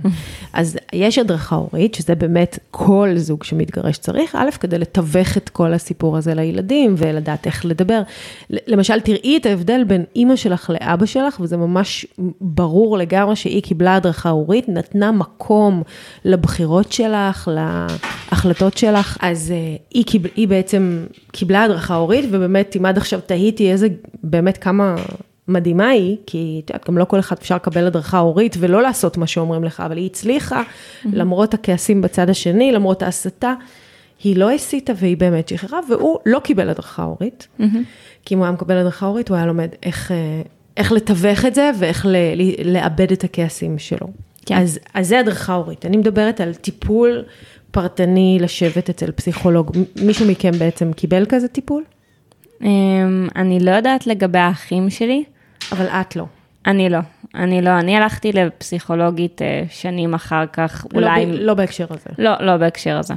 אז 0.53 0.79
יש 0.93 1.19
הדרכה 1.19 1.57
הורית, 1.57 1.95
שזה 1.95 2.15
באמת 2.15 2.59
כל 2.71 3.09
זוג 3.17 3.45
שמתגרש 3.45 3.99
צריך, 3.99 4.35
א', 4.35 4.51
כדי 4.61 4.79
לתווך 4.79 5.37
את 5.37 5.49
כל 5.49 5.73
הסיפור 5.73 6.17
הזה 6.17 6.35
לילדים 6.35 6.95
ולדעת 6.99 7.47
איך 7.47 7.65
לדבר. 7.65 8.03
למשל, 8.51 9.01
תראי 9.01 9.37
את 9.37 9.47
ההבדל 9.47 9.85
בין 9.85 10.05
אימא 10.17 10.37
שלך 10.37 10.71
לאבא 10.71 11.07
שלך, 11.07 11.41
וזה 11.41 11.57
ממש 11.57 12.07
ברור 12.41 12.99
לגמרי 12.99 13.37
שהיא 13.37 13.63
קיבלה 13.63 13.95
הדרכה 13.95 14.29
הורית, 14.29 14.69
נתנה 14.69 15.13
מקום 15.13 15.83
לבחירות 16.25 16.93
שלך, 16.93 17.49
להחלטות 17.53 18.77
שלך. 18.77 19.19
אז 19.21 19.53
uh, 19.53 19.83
היא, 19.95 20.05
קיב, 20.05 20.27
היא 20.37 20.49
בעצם 20.49 21.07
קיבלה 21.33 21.63
הדרכה 21.63 21.95
הורית, 21.95 22.25
ובאמת, 22.31 22.77
אם 22.77 22.87
עד 22.87 22.97
עכשיו 22.97 23.21
תהיתי 23.27 23.73
איזה, 23.73 23.89
באמת 24.23 24.57
כמה... 24.57 24.97
מדהימה 25.49 25.89
היא, 25.89 26.17
כי 26.27 26.61
את 26.65 26.71
יודעת, 26.71 26.89
גם 26.89 26.99
לא 26.99 27.05
כל 27.05 27.19
אחד 27.19 27.37
אפשר 27.39 27.55
לקבל 27.55 27.87
הדרכה 27.87 28.19
הורית 28.19 28.57
ולא 28.59 28.83
לעשות 28.83 29.17
מה 29.17 29.27
שאומרים 29.27 29.65
לך, 29.65 29.81
אבל 29.81 29.97
היא 29.97 30.07
הצליחה, 30.07 30.63
למרות 31.13 31.55
הכעסים 31.55 32.03
בצד 32.03 32.31
השני, 32.31 32.73
למרות 32.73 33.03
ההסתה, 33.03 33.55
היא 34.25 34.37
לא 34.37 34.51
הסיתה 34.51 34.93
והיא 34.97 35.17
באמת 35.17 35.49
שחררה, 35.49 35.81
והוא 35.89 36.19
לא 36.27 36.39
קיבל 36.39 36.69
הדרכה 36.69 37.03
הורית, 37.03 37.49
כי 38.25 38.35
אם 38.35 38.39
הוא 38.39 38.45
היה 38.47 38.53
מקבל 38.53 38.77
הדרכה 38.77 39.07
הורית, 39.07 39.29
הוא 39.29 39.37
היה 39.37 39.47
לומד 39.47 39.69
איך, 39.83 40.13
אה, 40.13 40.43
איך 40.77 40.93
לתווך 40.93 41.45
את 41.45 41.55
זה 41.55 41.71
ואיך 41.79 42.07
ל, 42.07 42.17
ל, 42.17 42.73
לאבד 42.73 43.13
את 43.13 43.25
הכעסים 43.25 43.79
שלו. 43.79 44.07
כן. 44.47 44.57
אז, 44.57 44.79
אז 44.95 45.09
זה 45.09 45.21
הדרכה 45.21 45.55
הורית. 45.55 45.87
אני 45.87 45.97
מדברת 45.97 46.41
על 46.41 46.55
טיפול 46.55 47.25
פרטני 47.71 48.39
לשבת 48.41 48.91
אצל 48.91 49.11
פסיכולוג. 49.11 49.77
מישהו 50.03 50.27
מכם 50.27 50.51
בעצם 50.59 50.93
קיבל 50.93 51.27
כזה 51.29 51.49
טיפול? 51.49 51.85
אמ, 52.63 53.29
אני 53.37 53.61
לא 53.61 53.71
יודעת 53.71 54.07
לגבי 54.07 54.39
האחים 54.39 54.91
שלי, 54.91 55.25
אבל 55.73 55.87
את 55.87 56.17
לא. 56.17 56.25
אני 56.67 56.89
לא. 56.89 56.99
אני 57.35 57.63
לא, 57.63 57.79
אני 57.79 57.97
הלכתי 57.97 58.33
לפסיכולוגית 58.33 59.43
אה, 59.43 59.63
שנים 59.71 60.15
אחר 60.15 60.45
כך, 60.53 60.87
אולי... 60.95 61.27
לא, 61.27 61.33
ב, 61.33 61.41
לא 61.41 61.55
בהקשר 61.55 61.87
הזה. 61.91 62.11
לא, 62.19 62.33
לא 62.41 62.57
בהקשר 62.57 62.99
הזה. 62.99 63.15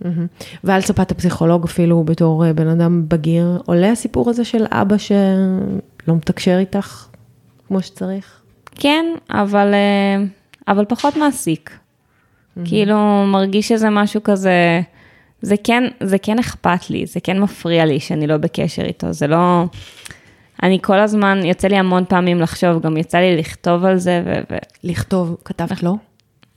מהמם. 0.00 0.26
ועל 0.64 0.80
ספת 0.80 1.10
הפסיכולוג 1.10 1.64
אפילו 1.64 2.04
בתור 2.04 2.46
אה, 2.46 2.52
בן 2.52 2.68
אדם 2.68 3.04
בגיר, 3.08 3.62
עולה 3.66 3.92
הסיפור 3.92 4.30
הזה 4.30 4.44
של 4.44 4.64
אבא 4.70 4.98
שלא 4.98 6.14
מתקשר 6.16 6.58
איתך 6.58 7.06
כמו 7.68 7.82
שצריך? 7.82 8.40
כן, 8.74 9.04
אבל, 9.30 9.74
אה, 9.74 10.24
אבל 10.68 10.84
פחות 10.84 11.16
מעסיק. 11.16 11.78
כאילו, 12.64 13.24
מרגיש 13.26 13.68
שזה 13.68 13.90
משהו 13.90 14.22
כזה, 14.22 14.80
זה 15.42 15.54
כן, 15.64 15.84
זה 16.00 16.18
כן 16.18 16.38
אכפת 16.38 16.90
לי, 16.90 17.06
זה 17.06 17.20
כן 17.20 17.40
מפריע 17.40 17.84
לי 17.84 18.00
שאני 18.00 18.26
לא 18.26 18.36
בקשר 18.36 18.84
איתו, 18.84 19.12
זה 19.12 19.26
לא... 19.26 19.64
אני 20.62 20.78
כל 20.82 20.98
הזמן, 20.98 21.40
יוצא 21.44 21.68
לי 21.68 21.76
המון 21.76 22.04
פעמים 22.04 22.40
לחשוב, 22.40 22.82
גם 22.82 22.96
יצא 22.96 23.18
לי 23.18 23.36
לכתוב 23.36 23.84
על 23.84 23.96
זה, 23.96 24.22
ו- 24.26 24.56
לכתוב, 24.84 25.36
כתבת 25.44 25.82
לו? 25.82 25.96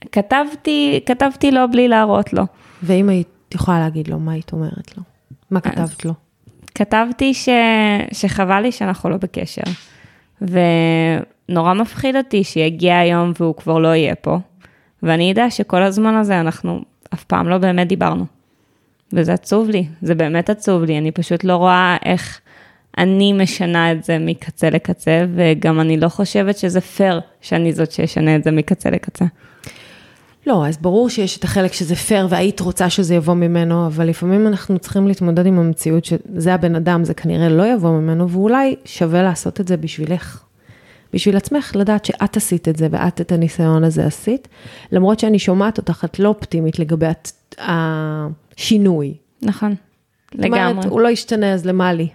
וכתבתי, 0.04 1.00
כתבתי 1.06 1.50
לו 1.50 1.60
בלי 1.70 1.88
להראות 1.88 2.32
לו. 2.32 2.42
ואם 2.82 3.08
היית 3.08 3.54
יכולה 3.54 3.78
להגיד 3.78 4.08
לו, 4.08 4.18
מה 4.18 4.32
היית 4.32 4.52
אומרת 4.52 4.96
לו? 4.96 5.02
מה 5.50 5.60
כתבת 5.60 6.04
לו? 6.04 6.12
כתבתי 6.74 7.34
ש... 7.34 7.48
שחבל 8.12 8.60
לי 8.60 8.72
שאנחנו 8.72 9.10
לא 9.10 9.16
בקשר. 9.16 9.62
ונורא 10.42 11.74
מפחיד 11.74 12.16
אותי 12.16 12.44
שיגיע 12.44 12.98
היום 12.98 13.32
והוא 13.40 13.54
כבר 13.54 13.78
לא 13.78 13.94
יהיה 13.94 14.14
פה. 14.14 14.38
ואני 15.02 15.32
אדע 15.32 15.50
שכל 15.50 15.82
הזמן 15.82 16.14
הזה 16.14 16.40
אנחנו 16.40 16.82
אף 17.14 17.24
פעם 17.24 17.48
לא 17.48 17.58
באמת 17.58 17.88
דיברנו. 17.88 18.24
וזה 19.12 19.32
עצוב 19.32 19.68
לי, 19.68 19.86
זה 20.02 20.14
באמת 20.14 20.50
עצוב 20.50 20.84
לי, 20.84 20.98
אני 20.98 21.10
פשוט 21.10 21.44
לא 21.44 21.56
רואה 21.56 21.96
איך 22.04 22.40
אני 23.00 23.32
משנה 23.32 23.92
את 23.92 24.04
זה 24.04 24.18
מקצה 24.18 24.70
לקצה, 24.70 25.24
וגם 25.34 25.80
אני 25.80 25.96
לא 25.96 26.08
חושבת 26.08 26.58
שזה 26.58 26.80
פייר 26.80 27.20
שאני 27.40 27.72
זאת 27.72 27.92
שישנה 27.92 28.36
את 28.36 28.44
זה 28.44 28.50
מקצה 28.50 28.90
לקצה. 28.90 29.24
לא, 30.46 30.66
אז 30.66 30.78
ברור 30.78 31.08
שיש 31.08 31.38
את 31.38 31.44
החלק 31.44 31.72
שזה 31.72 31.96
פייר 31.96 32.26
והיית 32.30 32.60
רוצה 32.60 32.90
שזה 32.90 33.14
יבוא 33.14 33.34
ממנו, 33.34 33.86
אבל 33.86 34.06
לפעמים 34.06 34.46
אנחנו 34.46 34.78
צריכים 34.78 35.08
להתמודד 35.08 35.46
עם 35.46 35.58
המציאות 35.58 36.04
שזה 36.04 36.54
הבן 36.54 36.74
אדם, 36.74 37.04
זה 37.04 37.14
כנראה 37.14 37.48
לא 37.48 37.74
יבוא 37.74 37.90
ממנו, 37.90 38.30
ואולי 38.30 38.76
שווה 38.84 39.22
לעשות 39.22 39.60
את 39.60 39.68
זה 39.68 39.76
בשבילך. 39.76 40.42
בשביל 41.12 41.36
עצמך, 41.36 41.72
לדעת 41.74 42.04
שאת 42.04 42.36
עשית 42.36 42.68
את 42.68 42.76
זה 42.76 42.88
ואת 42.90 43.20
את 43.20 43.32
הניסיון 43.32 43.84
הזה 43.84 44.06
עשית, 44.06 44.48
למרות 44.92 45.20
שאני 45.20 45.38
שומעת 45.38 45.78
אותך, 45.78 46.04
את 46.04 46.18
לא 46.18 46.28
אופטימית 46.28 46.78
לגבי 46.78 47.06
השינוי. 47.58 49.14
נכון, 49.42 49.74
זאת 50.34 50.44
אומרת, 50.44 50.60
לגמרי. 50.60 50.88
הוא 50.88 51.00
לא 51.00 51.08
ישתנה, 51.08 51.52
אז 51.52 51.66
למה 51.66 51.92
לי? 51.92 52.08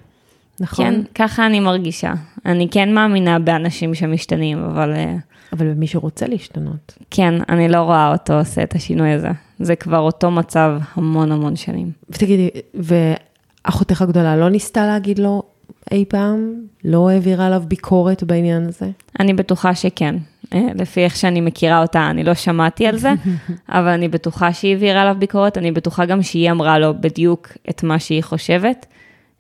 נכון? 0.60 0.86
כן, 0.86 1.02
ככה 1.16 1.46
אני 1.46 1.60
מרגישה. 1.60 2.14
אני 2.46 2.68
כן 2.72 2.94
מאמינה 2.94 3.40
באנשים 3.40 3.96
שמשתנים, 3.96 4.64
אבל 4.64 4.94
אה, 4.94 5.16
אבל 5.54 5.72
במי 5.74 5.88
שרוצה 5.88 6.28
להשתנות. 6.28 6.98
כן, 7.12 7.34
אני 7.50 7.68
לא 7.68 7.78
רואה 7.78 8.12
אותו 8.12 8.40
עושה 8.40 8.64
את 8.64 8.76
השינוי 8.76 9.12
הזה. 9.12 9.30
זה 9.60 9.76
כבר 9.76 10.00
אותו 10.00 10.32
מצב 10.32 10.78
המון 10.94 11.32
המון 11.32 11.56
שנים. 11.56 11.92
ותגידי, 12.10 12.50
ואחותך 12.74 14.02
הגדולה 14.02 14.38
לא 14.38 14.50
ניסתה 14.50 14.86
להגיד 14.86 15.20
לו 15.20 15.44
אי 15.92 16.06
פעם? 16.08 16.54
לא 16.84 17.10
העבירה 17.10 17.46
עליו 17.46 17.64
ביקורת 17.68 18.24
בעניין 18.24 18.66
הזה? 18.68 18.90
אני 19.20 19.34
בטוחה 19.34 19.76
שכן. 19.76 20.16
אה, 20.54 20.68
לפי 20.76 21.04
איך 21.04 21.16
שאני 21.16 21.42
מכירה 21.42 21.82
אותה, 21.82 22.10
אני 22.10 22.24
לא 22.24 22.34
שמעתי 22.34 22.88
על 22.88 22.98
זה, 22.98 23.14
אבל 23.70 23.88
אני 23.88 24.08
בטוחה 24.08 24.54
שהיא 24.54 24.74
העבירה 24.74 25.02
עליו 25.02 25.16
ביקורת, 25.20 25.58
אני 25.58 25.72
בטוחה 25.72 26.06
גם 26.06 26.22
שהיא 26.22 26.52
אמרה 26.52 26.80
לו 26.80 26.94
בדיוק 27.00 27.48
את 27.70 27.84
מה 27.84 28.00
שהיא 28.00 28.24
חושבת. 28.24 28.86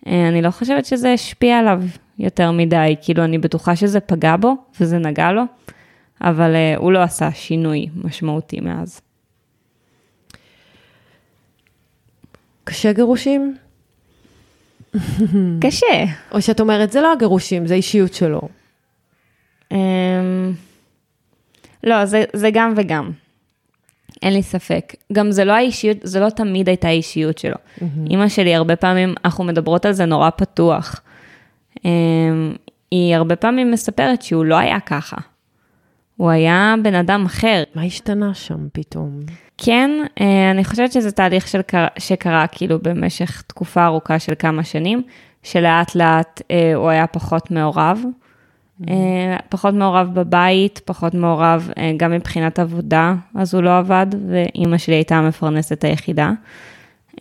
אה, 0.08 0.28
אני 0.28 0.41
לא 0.41 0.51
חושבת 0.51 0.86
שזה 0.86 1.14
השפיע 1.14 1.60
עליו 1.60 1.82
יותר 2.20 2.51
מדי, 2.51 2.95
כאילו 3.01 3.24
אני 3.24 3.38
בטוחה 3.38 3.76
שזה 3.76 3.99
פגע 3.99 4.36
בו 4.38 4.56
וזה 4.80 4.97
נגע 4.97 5.32
לו, 5.32 5.43
אבל 6.22 6.56
אה, 6.56 6.76
הוא 6.78 6.91
לא 6.91 7.03
עשה 7.03 7.32
שינוי 7.32 7.88
משמעותי 8.03 8.60
מאז. 8.60 9.01
קשה 12.64 12.93
גירושים? 12.93 13.56
קשה. 15.62 16.06
או 16.32 16.41
שאת 16.41 16.60
אומרת, 16.60 16.91
זה 16.91 17.01
לא 17.01 17.14
הגירושים, 17.14 17.68
זה 17.68 17.74
האישיות 17.74 18.14
שלו. 18.14 18.41
אמ, 19.72 20.53
לא, 21.84 22.06
זה, 22.06 22.24
זה 22.34 22.49
גם 22.53 22.74
וגם. 22.78 23.12
אין 24.26 24.34
לי 24.34 24.44
ספק. 24.44 24.94
גם 25.14 25.32
זה 25.32 25.46
לא 25.46 25.54
האישיות, 25.54 25.98
זה 26.04 26.20
לא 26.20 26.30
תמיד 26.30 26.68
הייתה 26.70 26.88
האישיות 26.88 27.38
שלו. 27.38 27.56
אימא 28.10 28.28
שלי, 28.30 28.56
הרבה 28.56 28.76
פעמים, 28.76 29.14
אנחנו 29.26 29.44
מדברות 29.44 29.86
על 29.86 29.92
זה 29.94 30.06
נורא 30.06 30.30
פתוח. 30.30 31.02
אמ, 31.86 32.54
היא 32.92 33.16
הרבה 33.16 33.36
פעמים 33.36 33.72
מספרת 33.72 34.22
שהוא 34.22 34.46
לא 34.46 34.56
היה 34.56 34.80
ככה. 34.80 35.18
הוא 36.18 36.30
היה 36.30 36.76
בן 36.84 36.96
אדם 36.96 37.26
אחר. 37.26 37.64
מה 37.76 37.84
השתנה 37.84 38.34
שם 38.34 38.68
פתאום? 38.74 39.20
כן, 39.58 39.92
אה, 40.22 40.52
אני 40.52 40.64
חושבת 40.66 40.92
שזה 40.92 41.12
תהליך 41.12 41.48
של, 41.48 41.62
קר- 41.62 41.88
שקרה 42.00 42.48
כאילו 42.48 42.80
במשך 42.82 43.42
תקופה 43.48 43.86
ארוכה 43.86 44.20
של 44.20 44.34
כמה 44.40 44.64
שנים, 44.64 45.04
שלאט 45.44 45.96
לאט 45.96 46.42
אה, 46.52 46.76
הוא 46.76 46.90
היה 46.90 47.08
פחות 47.08 47.52
מעורב. 47.52 48.02
אה, 48.90 49.38
פחות 49.50 49.74
מעורב 49.74 50.10
בבית, 50.14 50.82
פחות 50.86 51.14
מעורב 51.14 51.70
אה, 51.78 51.92
גם 51.98 52.12
מבחינת 52.12 52.60
עבודה, 52.60 53.16
אז 53.36 53.54
הוא 53.54 53.64
לא 53.64 53.78
עבד, 53.78 54.08
ואימא 54.30 54.78
שלי 54.78 54.96
הייתה 54.96 55.16
המפרנסת 55.16 55.84
היחידה. 55.84 56.32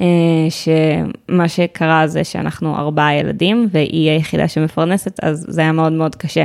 אה, 0.01 0.07
שמה 0.51 1.49
שקרה 1.49 2.07
זה 2.07 2.25
שאנחנו 2.25 2.77
ארבעה 2.77 3.15
ילדים, 3.15 3.69
והיא 3.71 4.11
היחידה 4.11 4.49
שמפרנסת, 4.49 5.25
אז 5.25 5.47
זה 5.49 5.61
היה 5.61 5.73
מאוד 5.73 5.93
מאוד 5.93 6.15
קשה. 6.15 6.45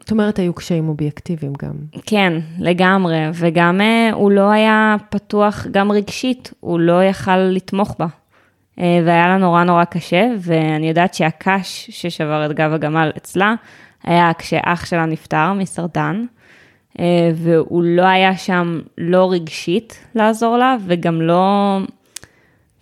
זאת 0.00 0.10
אומרת, 0.10 0.38
היו 0.38 0.54
קשיים 0.54 0.88
אובייקטיביים 0.88 1.52
גם. 1.62 1.72
כן, 2.06 2.32
לגמרי, 2.58 3.18
וגם 3.34 3.80
הוא 4.12 4.30
לא 4.30 4.50
היה 4.50 4.96
פתוח 5.10 5.66
גם 5.70 5.92
רגשית, 5.92 6.52
הוא 6.60 6.80
לא 6.80 7.04
יכל 7.04 7.36
לתמוך 7.36 7.96
בה. 7.98 8.06
אה, 8.78 9.00
והיה 9.06 9.28
לה 9.28 9.36
נורא 9.36 9.64
נורא 9.64 9.84
קשה, 9.84 10.28
ואני 10.38 10.88
יודעת 10.88 11.14
שהקש 11.14 11.90
ששבר 11.90 12.46
את 12.46 12.52
גב 12.52 12.72
הגמל 12.72 13.10
אצלה, 13.16 13.54
היה 14.04 14.32
כשאח 14.38 14.86
שלה 14.86 15.06
נפטר 15.06 15.52
מסרטן, 15.52 16.24
אה, 17.00 17.30
והוא 17.34 17.82
לא 17.82 18.02
היה 18.02 18.36
שם 18.36 18.80
לא 18.98 19.32
רגשית 19.32 20.04
לעזור 20.14 20.56
לה, 20.56 20.76
וגם 20.86 21.22
לא, 21.22 21.78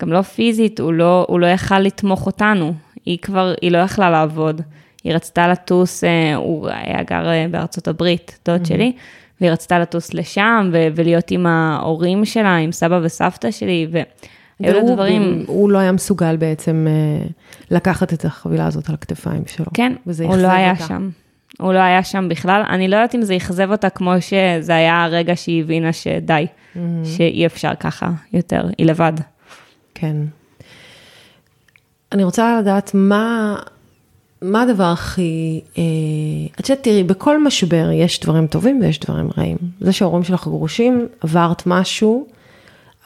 גם 0.02 0.12
לא 0.12 0.22
פיזית, 0.22 0.80
הוא 0.80 0.92
לא, 0.92 1.26
הוא 1.28 1.40
לא 1.40 1.46
יכל 1.46 1.78
לתמוך 1.78 2.26
אותנו. 2.26 2.72
היא 3.04 3.18
כבר, 3.18 3.54
היא 3.60 3.72
לא 3.72 3.78
יכלה 3.78 4.10
לעבוד. 4.10 4.62
היא 5.04 5.14
רצתה 5.14 5.48
לטוס, 5.48 6.04
אה, 6.04 6.34
הוא 6.34 6.68
היה 6.68 7.02
גר 7.02 7.26
בארצות 7.50 7.88
הברית, 7.88 8.38
דוד 8.44 8.66
שלי, 8.66 8.92
והיא 9.40 9.52
רצתה 9.52 9.78
לטוס 9.78 10.14
לשם 10.14 10.70
ו- 10.72 10.88
ולהיות 10.94 11.30
עם 11.30 11.46
ההורים 11.46 12.24
שלה, 12.24 12.56
עם 12.56 12.72
סבא 12.72 13.00
וסבתא 13.02 13.50
שלי, 13.50 13.86
והיו 13.90 14.04
לה 14.60 14.76
והוא- 14.78 14.94
דברים, 14.94 15.44
הוא 15.46 15.70
לא 15.70 15.78
היה 15.78 15.92
מסוגל 15.92 16.36
בעצם 16.36 16.86
אה, 16.90 17.26
לקחת 17.70 18.12
את 18.12 18.24
החבילה 18.24 18.66
הזאת 18.66 18.88
על 18.88 18.94
הכתפיים 18.94 19.42
שלו. 19.46 19.66
כן, 19.74 19.92
הוא 20.24 20.36
לא 20.36 20.48
היה 20.48 20.70
אותה. 20.70 20.86
שם. 20.86 21.08
הוא 21.60 21.72
לא 21.72 21.78
היה 21.78 22.02
שם 22.04 22.28
בכלל. 22.28 22.62
אני 22.70 22.88
לא 22.88 22.96
יודעת 22.96 23.14
אם 23.14 23.22
זה 23.22 23.36
אכזב 23.36 23.70
אותה 23.70 23.90
כמו 23.90 24.12
שזה 24.20 24.74
היה 24.76 25.04
הרגע 25.04 25.36
שהיא 25.36 25.62
הבינה 25.62 25.92
שדי, 25.92 26.46
mm-hmm. 26.46 26.78
שאי 27.04 27.46
אפשר 27.46 27.74
ככה 27.80 28.10
יותר, 28.32 28.62
היא 28.78 28.86
לבד. 28.86 29.12
כן. 29.94 30.16
אני 32.12 32.24
רוצה 32.24 32.58
לדעת 32.60 32.90
מה, 32.94 33.56
מה 34.42 34.62
הדבר 34.62 34.84
הכי... 34.84 35.60
אה, 35.78 35.82
את 36.60 36.68
יודעת, 36.68 36.84
תראי, 36.84 37.04
בכל 37.04 37.44
משבר 37.44 37.90
יש 37.92 38.20
דברים 38.20 38.46
טובים 38.46 38.80
ויש 38.82 39.00
דברים 39.00 39.28
רעים. 39.38 39.56
זה 39.80 39.92
שההורים 39.92 40.24
שלך 40.24 40.46
גרושים, 40.46 41.06
עברת 41.20 41.62
משהו, 41.66 42.26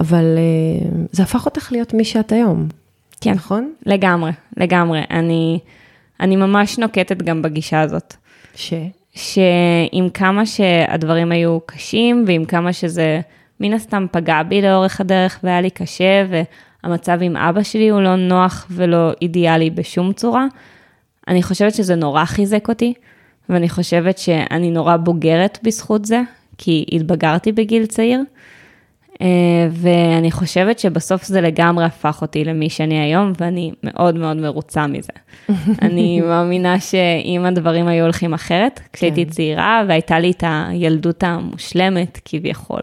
אבל 0.02 0.24
אה, 0.38 0.88
זה 1.12 1.22
הפך 1.22 1.46
אותך 1.46 1.72
להיות 1.72 1.94
מי 1.94 2.04
שאת 2.04 2.32
היום. 2.32 2.68
כן. 3.20 3.32
נכון? 3.32 3.72
לגמרי, 3.86 4.30
לגמרי. 4.56 5.00
אני, 5.10 5.58
אני 6.20 6.36
ממש 6.36 6.78
נוקטת 6.78 7.22
גם 7.22 7.42
בגישה 7.42 7.80
הזאת. 7.80 8.14
ש? 8.54 8.74
שעם 9.14 10.10
כמה 10.14 10.46
שהדברים 10.46 11.32
היו 11.32 11.58
קשים, 11.66 12.24
ועם 12.26 12.44
כמה 12.44 12.72
שזה 12.72 13.20
מן 13.60 13.72
הסתם 13.72 14.06
פגע 14.12 14.42
בי 14.42 14.62
לאורך 14.62 15.00
הדרך 15.00 15.40
והיה 15.42 15.60
לי 15.60 15.70
קשה, 15.70 16.26
והמצב 16.84 17.18
עם 17.22 17.36
אבא 17.36 17.62
שלי 17.62 17.88
הוא 17.88 18.00
לא 18.00 18.16
נוח 18.16 18.66
ולא 18.70 19.12
אידיאלי 19.22 19.70
בשום 19.70 20.12
צורה, 20.12 20.46
אני 21.28 21.42
חושבת 21.42 21.74
שזה 21.74 21.94
נורא 21.94 22.24
חיזק 22.24 22.68
אותי, 22.68 22.94
ואני 23.48 23.68
חושבת 23.68 24.18
שאני 24.18 24.70
נורא 24.70 24.96
בוגרת 24.96 25.58
בזכות 25.62 26.04
זה, 26.04 26.20
כי 26.58 26.84
התבגרתי 26.92 27.52
בגיל 27.52 27.86
צעיר. 27.86 28.20
אה, 29.22 29.26
ואני 29.70 30.30
חושבת 30.30 30.78
שבסוף 30.78 31.24
זה 31.24 31.40
לגמרי 31.40 31.84
הפך 31.84 32.18
אותי 32.22 32.44
למי 32.44 32.70
שאני 32.70 33.00
היום, 33.00 33.32
ואני 33.40 33.72
מאוד 33.82 34.14
מאוד 34.14 34.36
מרוצה 34.36 34.86
מזה. 34.86 35.12
אני 35.82 36.20
מאמינה 36.20 36.80
שאם 36.80 37.44
הדברים 37.44 37.88
היו 37.88 38.04
הולכים 38.04 38.34
אחרת, 38.34 38.80
כשהייתי 38.92 39.24
כן. 39.24 39.30
צעירה 39.30 39.82
והייתה 39.88 40.18
לי 40.18 40.30
את 40.30 40.44
הילדות 40.46 41.22
המושלמת 41.22 42.20
כביכול, 42.24 42.82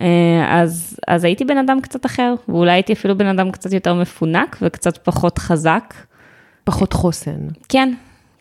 אה, 0.00 0.46
אז, 0.48 1.00
אז 1.08 1.24
הייתי 1.24 1.44
בן 1.44 1.58
אדם 1.58 1.80
קצת 1.80 2.06
אחר, 2.06 2.34
ואולי 2.48 2.72
הייתי 2.72 2.92
אפילו 2.92 3.18
בן 3.18 3.26
אדם 3.26 3.50
קצת 3.50 3.72
יותר 3.72 3.94
מפונק 3.94 4.56
וקצת 4.62 4.98
פחות 4.98 5.38
חזק. 5.38 5.94
פחות 6.64 6.92
חוסן. 6.92 7.48
כן, 7.68 7.94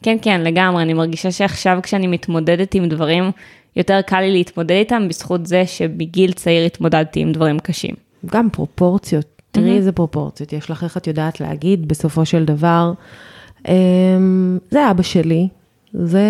כן, 0.04 0.18
כן, 0.22 0.42
לגמרי. 0.42 0.84
אני 0.84 0.94
מרגישה 0.94 1.32
שעכשיו 1.32 1.80
כשאני 1.84 2.08
מתמודדת 2.08 2.76
עם 2.76 2.90
דברים, 2.90 3.32
יותר 3.76 4.02
קל 4.02 4.20
לי 4.22 4.32
להתמודד 4.32 4.72
איתם 4.72 5.08
בזכות 5.08 5.46
זה 5.46 5.66
שבגיל 5.66 6.32
צעיר 6.32 6.66
התמודדתי 6.66 7.20
עם 7.20 7.32
דברים 7.32 7.60
קשים. 7.60 7.96
גם 8.26 8.50
פרופורציות, 8.50 9.26
תראי 9.52 9.74
mm-hmm. 9.74 9.78
איזה 9.78 9.92
פרופורציות 9.92 10.54
יש 10.54 10.72
לך, 10.72 10.84
איך 10.84 10.98
את 10.98 11.08
יודעת 11.08 11.42
להגיד 11.42 11.88
בסופו 11.88 12.26
של 12.26 12.46
דבר, 12.46 12.94
אמ, 13.68 14.58
זה 14.72 14.92
אבא 14.92 15.04
שלי, 15.04 15.48
זה, 15.94 16.22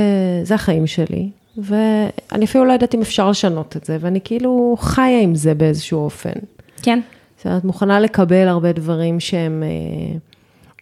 זה 0.44 0.56
החיים 0.56 0.88
שלי, 0.88 1.30
ואני 1.58 2.46
אפילו 2.46 2.66
לא 2.66 2.74
יודעת 2.74 2.96
אם 2.96 3.02
אפשר 3.02 3.30
לשנות 3.30 3.78
את 3.78 3.86
זה, 3.86 3.98
ואני 4.00 4.20
כאילו 4.24 4.76
חיה 4.80 5.22
עם 5.22 5.36
זה 5.36 5.54
באיזשהו 5.54 6.00
אופן. 6.00 6.40
כן. 6.82 7.00
זאת 7.38 7.46
אומרת, 7.46 7.64
מוכנה 7.64 8.00
לקבל 8.00 8.48
הרבה 8.48 8.72
דברים 8.72 9.20
שהם 9.20 9.64
אה, 9.64 10.18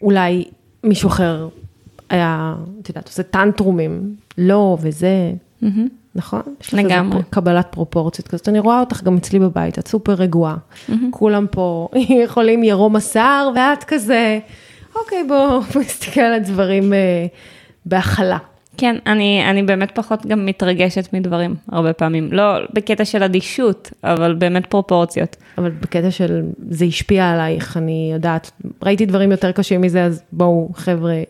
אולי 0.02 0.44
מישהו 0.84 1.08
אחר 1.08 1.48
היה, 2.10 2.56
את 2.82 2.90
יודעת, 2.90 3.08
עושה 3.08 3.24
טנטרומים, 3.24 4.16
לא, 4.38 4.78
וזה, 4.82 5.34
mm-hmm. 5.64 5.66
נכון? 6.16 6.42
לגמרי. 6.74 7.20
קבלת 7.30 7.68
פרופורציות 7.70 8.28
כזאת. 8.28 8.50
אני 8.50 8.60
רואה 8.60 8.80
אותך 8.80 9.04
גם 9.04 9.18
אצלי 9.18 9.40
בבית, 9.40 9.80
את 9.80 9.88
סופר 9.88 10.14
רגועה. 10.14 10.56
Mm-hmm. 10.56 10.94
כולם 11.10 11.46
פה 11.52 11.88
יכולים 12.26 12.64
ירום 12.64 12.96
השיער, 12.96 13.50
ואת 13.56 13.84
כזה, 13.84 14.40
אוקיי, 14.96 15.24
בואו 15.28 15.60
נסתכל 15.82 16.22
על 16.22 16.34
הדברים 16.34 16.94
אה, 16.94 17.26
בהכלה. 17.86 18.38
כן, 18.78 18.96
אני, 19.08 19.50
אני 19.50 19.64
באמת 19.64 19.92
פחות 19.96 20.26
גם 20.26 20.46
מתרגשת 20.46 21.14
מדברים, 21.14 21.56
הרבה 21.72 21.94
פעמים. 21.94 22.30
לא 22.32 22.44
בקטע 22.74 23.06
של 23.06 23.24
אדישות, 23.24 23.92
אבל 24.04 24.36
באמת 24.36 24.66
פרופורציות. 24.66 25.36
אבל 25.58 25.70
בקטע 25.70 26.12
של 26.12 26.42
זה 26.70 26.86
השפיע 26.86 27.30
עלייך, 27.30 27.78
אני 27.78 28.10
יודעת, 28.14 28.52
ראיתי 28.84 29.06
דברים 29.06 29.32
יותר 29.32 29.52
קשים 29.52 29.82
מזה, 29.82 30.04
אז 30.04 30.24
בואו, 30.32 30.70
חבר'ה, 30.76 31.22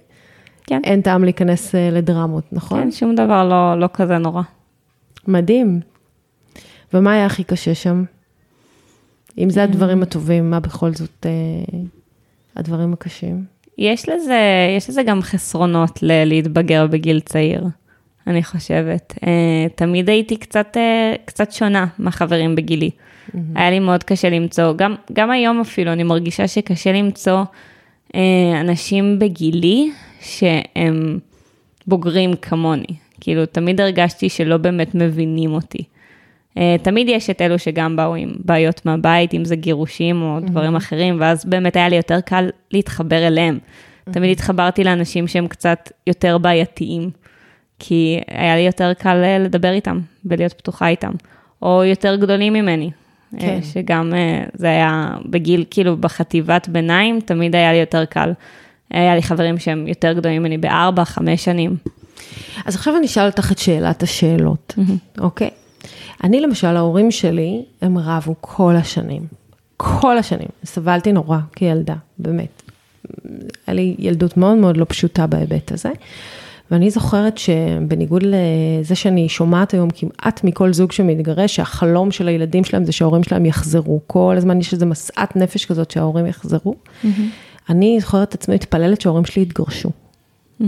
כן. 0.68 0.82
אין 0.84 1.02
טעם 1.02 1.24
להיכנס 1.24 1.76
אה, 1.76 1.90
לדרמות, 1.92 2.44
נכון? 2.52 2.84
כן, 2.84 2.92
שום 2.92 3.16
דבר 3.16 3.48
לא, 3.50 3.80
לא 3.80 3.90
כזה 3.94 4.18
נורא. 4.18 4.42
מדהים. 5.28 5.80
ומה 6.94 7.14
היה 7.14 7.26
הכי 7.26 7.44
קשה 7.44 7.76
שם? 7.76 8.04
אם 9.38 9.50
זה 9.50 9.64
הדברים 9.64 10.04
הטובים, 10.04 10.50
מה 10.50 10.60
בכל 10.60 10.94
זאת 10.94 11.26
אה, 11.26 11.80
הדברים 12.56 12.94
הקשים? 12.94 13.46
יש 13.78 14.10
לזה, 14.10 14.40
יש 14.78 14.90
לזה 14.90 15.04
גם 15.04 15.22
חסרונות 15.22 16.04
ל- 16.04 16.24
להתבגר 16.24 16.88
בגיל 16.88 17.20
צעיר, 17.20 17.64
אני 18.28 18.44
חושבת. 18.44 19.14
Uh, 19.16 19.26
תמיד 19.76 20.10
הייתי 20.10 20.38
קצת, 20.38 20.78
uh, 20.78 21.18
קצת 21.26 21.52
שונה 21.52 21.86
מהחברים 22.00 22.56
בגילי. 22.56 22.90
Mm-hmm. 22.90 23.38
היה 23.56 23.70
לי 23.70 23.80
מאוד 23.80 24.04
קשה 24.04 24.30
למצוא, 24.30 24.74
גם, 24.76 24.96
גם 25.14 25.32
היום 25.32 25.62
אפילו, 25.62 25.94
אני 25.94 26.04
מרגישה 26.04 26.48
שקשה 26.48 26.92
למצוא 26.92 27.44
uh, 28.08 28.16
אנשים 28.62 29.20
בגילי 29.20 29.92
שהם 30.22 31.20
בוגרים 31.88 32.36
כמוני. 32.42 32.96
כאילו, 33.20 33.46
תמיד 33.46 33.82
הרגשתי 33.82 34.30
שלא 34.30 34.58
באמת 34.58 34.96
מבינים 34.96 35.54
אותי. 35.54 35.84
Uh, 36.56 36.62
תמיד 36.82 37.10
יש 37.10 37.30
את 37.30 37.42
אלו 37.42 37.60
שגם 37.60 37.96
באו 37.96 38.16
עם 38.16 38.34
בעיות 38.46 38.86
מהבית, 38.86 39.34
אם 39.34 39.46
זה 39.46 39.56
גירושים 39.56 40.22
או 40.22 40.40
דברים. 40.40 40.76
אחרים, 40.76 41.18
ואז 41.20 41.46
באמת 41.46 41.76
היה 41.76 41.90
לי 41.90 41.96
יותר 41.96 42.22
קל 42.22 42.50
להתחבר 42.72 43.28
אליהם. 43.28 43.60
תמיד 44.12 44.32
התחברתי 44.32 44.84
לאנשים 44.84 45.28
שהם 45.28 45.48
קצת 45.48 45.92
יותר 46.08 46.38
בעייתיים, 46.38 47.10
כי 47.80 48.20
היה 48.28 48.56
לי 48.56 48.62
יותר 48.62 48.94
קל 48.94 49.24
אה, 49.24 49.40
לדבר 49.40 49.72
איתם 49.72 50.00
ולהיות 50.26 50.54
פתוחה 50.54 50.88
איתם, 50.88 51.12
או 51.62 51.84
יותר 51.84 52.16
גדולים 52.16 52.54
ממני. 52.54 52.92
אה, 53.34 53.40
כן. 53.40 53.60
שגם 53.62 54.14
זה 54.54 54.68
היה 54.68 55.10
בגיל, 55.26 55.66
כאילו 55.70 55.98
בחטיבת 55.98 56.68
ביניים, 56.68 57.20
תמיד 57.20 57.56
היה 57.56 57.72
לי 57.72 57.78
יותר 57.78 58.06
קל. 58.06 58.32
היה 58.92 59.16
לי 59.16 59.22
חברים 59.22 59.58
שהם 59.58 59.88
יותר 59.88 60.14
גדולים 60.14 60.42
ממני 60.42 60.58
בארבע, 60.58 61.06
חמש 61.06 61.46
שנים. 61.46 61.76
אז 62.66 62.76
עכשיו 62.76 62.98
אני 62.98 63.06
אשאל 63.06 63.26
אותך 63.26 63.52
את 63.52 63.58
שאלת 63.58 64.04
השאלות, 64.04 64.76
אוקיי? 65.20 65.50
אני 66.24 66.42
למשל, 66.42 66.68
ההורים 66.68 67.12
שלי, 67.12 67.64
הם 67.82 67.98
רבו 67.98 68.36
כל 68.42 68.76
השנים. 68.76 69.22
כל 69.78 70.18
השנים. 70.18 70.48
סבלתי 70.66 71.12
נורא 71.12 71.38
כילדה, 71.56 71.96
באמת. 72.20 72.62
היה 73.68 73.76
לי 73.76 73.96
ילדות 74.00 74.38
מאוד 74.38 74.58
מאוד 74.58 74.78
לא 74.78 74.86
פשוטה 74.90 75.28
בהיבט 75.28 75.72
הזה. 75.72 75.90
ואני 76.72 76.90
זוכרת 76.90 77.38
שבניגוד 77.38 78.24
לזה 78.26 78.96
שאני 78.96 79.30
שומעת 79.30 79.72
היום 79.72 79.90
כמעט 79.90 80.44
מכל 80.44 80.74
זוג 80.74 80.92
שמתגרש, 80.92 81.56
שהחלום 81.56 82.12
של 82.12 82.28
הילדים 82.28 82.64
שלהם 82.64 82.86
זה 82.86 82.92
שההורים 82.92 83.24
שלהם 83.24 83.46
יחזרו. 83.46 84.00
כל 84.08 84.34
הזמן 84.38 84.60
יש 84.60 84.74
איזו 84.74 84.86
משאת 84.86 85.36
נפש 85.36 85.66
כזאת 85.66 85.92
שההורים 85.92 86.26
יחזרו. 86.26 86.76
Mm-hmm. 86.76 87.08
אני 87.70 87.98
זוכרת 88.00 88.30
את 88.30 88.34
עצמי 88.34 88.56
מתפללת 88.56 89.02
שההורים 89.02 89.26
שלי 89.26 89.42
יתגרשו. 89.42 89.90
Mm-hmm. 89.90 90.66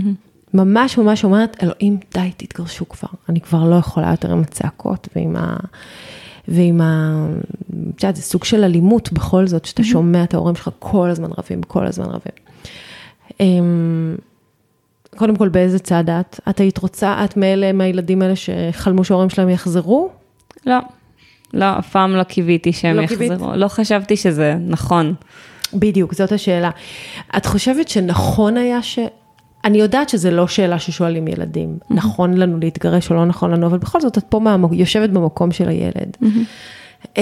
ממש 0.54 0.98
ממש 0.98 1.24
אומרת, 1.24 1.56
אלוהים, 1.62 1.98
די, 2.14 2.30
תתגרשו 2.36 2.88
כבר. 2.88 3.08
אני 3.28 3.40
כבר 3.40 3.64
לא 3.64 3.74
יכולה 3.74 4.10
יותר 4.10 4.32
עם 4.32 4.40
הצעקות 4.40 5.08
ועם 5.16 5.36
ה... 5.36 5.56
ועם 6.48 6.80
ה... 6.80 7.26
את 7.96 8.02
יודעת, 8.02 8.16
זה 8.16 8.22
סוג 8.22 8.44
של 8.44 8.64
אלימות 8.64 9.12
בכל 9.12 9.46
זאת, 9.46 9.64
שאתה 9.64 9.84
שומע 9.84 10.24
את 10.24 10.34
ההורים 10.34 10.56
שלך 10.56 10.70
כל 10.78 11.10
הזמן 11.10 11.30
רבים, 11.38 11.62
כל 11.62 11.86
הזמן 11.86 12.06
רבים. 12.06 12.32
אמ, 13.40 14.16
קודם 15.16 15.36
כל, 15.36 15.48
באיזה 15.48 15.78
צד 15.78 16.10
את? 16.10 16.40
את 16.48 16.60
היית 16.60 16.78
רוצה, 16.78 17.24
את 17.24 17.36
מאלה, 17.36 17.72
מהילדים 17.72 18.22
האלה 18.22 18.34
שחלמו 18.36 19.04
שההורים 19.04 19.30
שלהם 19.30 19.48
יחזרו? 19.48 20.10
לא, 20.66 20.78
לא, 21.54 21.78
אף 21.78 21.90
פעם 21.90 22.16
לא 22.16 22.22
קיוויתי 22.22 22.72
שהם 22.72 22.96
לא 22.96 23.02
יחזרו. 23.02 23.18
קיווית? 23.18 23.40
לא 23.54 23.68
חשבתי 23.68 24.16
שזה 24.16 24.54
נכון. 24.66 25.14
בדיוק, 25.74 26.14
זאת 26.14 26.32
השאלה. 26.32 26.70
את 27.36 27.46
חושבת 27.46 27.88
שנכון 27.88 28.56
היה 28.56 28.82
ש... 28.82 28.98
אני 29.64 29.78
יודעת 29.78 30.08
שזו 30.08 30.30
לא 30.30 30.46
שאלה 30.46 30.78
ששואלים 30.78 31.28
ילדים, 31.28 31.78
mm-hmm. 31.80 31.94
נכון 31.94 32.34
לנו 32.34 32.58
להתגרש 32.58 33.10
או 33.10 33.16
לא 33.16 33.24
נכון 33.24 33.50
לנו, 33.50 33.66
אבל 33.66 33.78
בכל 33.78 34.00
זאת 34.00 34.18
את 34.18 34.24
פה 34.28 34.38
מה, 34.38 34.56
יושבת 34.72 35.10
במקום 35.10 35.52
של 35.52 35.68
הילד. 35.68 36.16
Mm-hmm. 36.22 37.16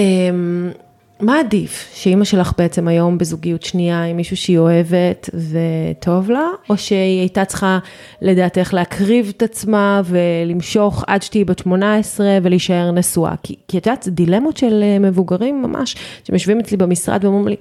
מה 1.21 1.39
עדיף, 1.39 1.91
שאימא 1.93 2.25
שלך 2.25 2.53
בעצם 2.57 2.87
היום 2.87 3.17
בזוגיות 3.17 3.63
שנייה 3.63 4.03
עם 4.03 4.17
מישהו 4.17 4.37
שהיא 4.37 4.57
אוהבת 4.57 5.29
וטוב 5.33 6.31
לה, 6.31 6.47
או 6.69 6.77
שהיא 6.77 7.19
הייתה 7.19 7.45
צריכה 7.45 7.79
לדעתך 8.21 8.73
להקריב 8.73 9.33
את 9.37 9.43
עצמה 9.43 10.01
ולמשוך 10.05 11.03
עד 11.07 11.23
שתהיי 11.23 11.45
בת 11.45 11.59
18 11.59 12.37
ולהישאר 12.43 12.91
נשואה? 12.91 13.35
כי, 13.43 13.55
כי 13.67 13.77
את 13.77 13.85
יודעת, 13.85 14.03
זה 14.03 14.11
דילמות 14.11 14.57
של 14.57 14.83
אה, 14.83 14.99
מבוגרים 14.99 15.61
ממש, 15.61 15.95
שהם 16.23 16.35
יושבים 16.35 16.59
אצלי 16.59 16.77
במשרד 16.77 17.25
ואומרים 17.25 17.47
לי, 17.47 17.55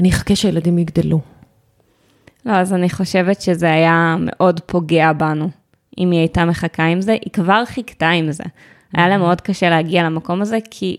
אני 0.00 0.10
אחכה 0.10 0.36
שהילדים 0.36 0.78
יגדלו. 0.78 1.20
לא, 2.46 2.52
אז 2.52 2.74
אני 2.74 2.90
חושבת 2.90 3.40
שזה 3.40 3.72
היה 3.72 4.16
מאוד 4.18 4.60
פוגע 4.60 5.12
בנו, 5.12 5.50
אם 5.98 6.10
היא 6.10 6.20
הייתה 6.20 6.44
מחכה 6.44 6.84
עם 6.84 7.00
זה. 7.00 7.12
היא 7.12 7.32
כבר 7.32 7.64
חיכתה 7.64 8.08
עם 8.08 8.32
זה. 8.32 8.44
היה 8.94 9.08
לה 9.08 9.14
mm-hmm. 9.14 9.18
מאוד 9.18 9.40
קשה 9.40 9.70
להגיע 9.70 10.02
למקום 10.02 10.42
הזה, 10.42 10.58
כי 10.70 10.96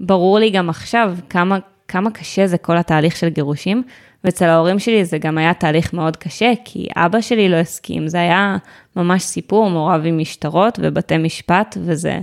ברור 0.00 0.38
לי 0.38 0.50
גם 0.50 0.68
עכשיו 0.68 1.16
כמה, 1.30 1.58
כמה 1.88 2.10
קשה 2.10 2.46
זה 2.46 2.58
כל 2.58 2.76
התהליך 2.76 3.16
של 3.16 3.28
גירושים, 3.28 3.82
ואצל 4.24 4.44
ההורים 4.44 4.78
שלי 4.78 5.04
זה 5.04 5.18
גם 5.18 5.38
היה 5.38 5.54
תהליך 5.54 5.92
מאוד 5.92 6.16
קשה, 6.16 6.52
כי 6.64 6.86
אבא 6.96 7.20
שלי 7.20 7.48
לא 7.48 7.56
הסכים, 7.56 8.08
זה 8.08 8.18
היה 8.18 8.56
ממש 8.96 9.22
סיפור 9.22 9.70
מעורב 9.70 10.02
עם 10.04 10.18
משטרות 10.18 10.78
ובתי 10.82 11.16
משפט, 11.18 11.76
וזה 11.80 12.18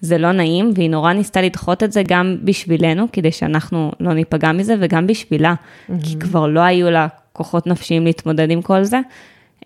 זה 0.00 0.18
לא 0.18 0.32
נעים, 0.32 0.70
והיא 0.74 0.90
נורא 0.90 1.12
ניסתה 1.12 1.42
לדחות 1.42 1.82
את 1.82 1.92
זה 1.92 2.02
גם 2.08 2.36
בשבילנו, 2.44 3.06
כדי 3.12 3.32
שאנחנו 3.32 3.92
לא 4.00 4.12
ניפגע 4.12 4.52
מזה, 4.52 4.74
וגם 4.80 5.06
בשבילה, 5.06 5.54
mm-hmm. 5.54 5.92
כי 6.04 6.18
כבר 6.18 6.46
לא 6.46 6.60
היו 6.60 6.90
לה 6.90 7.06
כוחות 7.32 7.66
נפשיים 7.66 8.04
להתמודד 8.04 8.50
עם 8.50 8.62
כל 8.62 8.84
זה. 8.84 9.00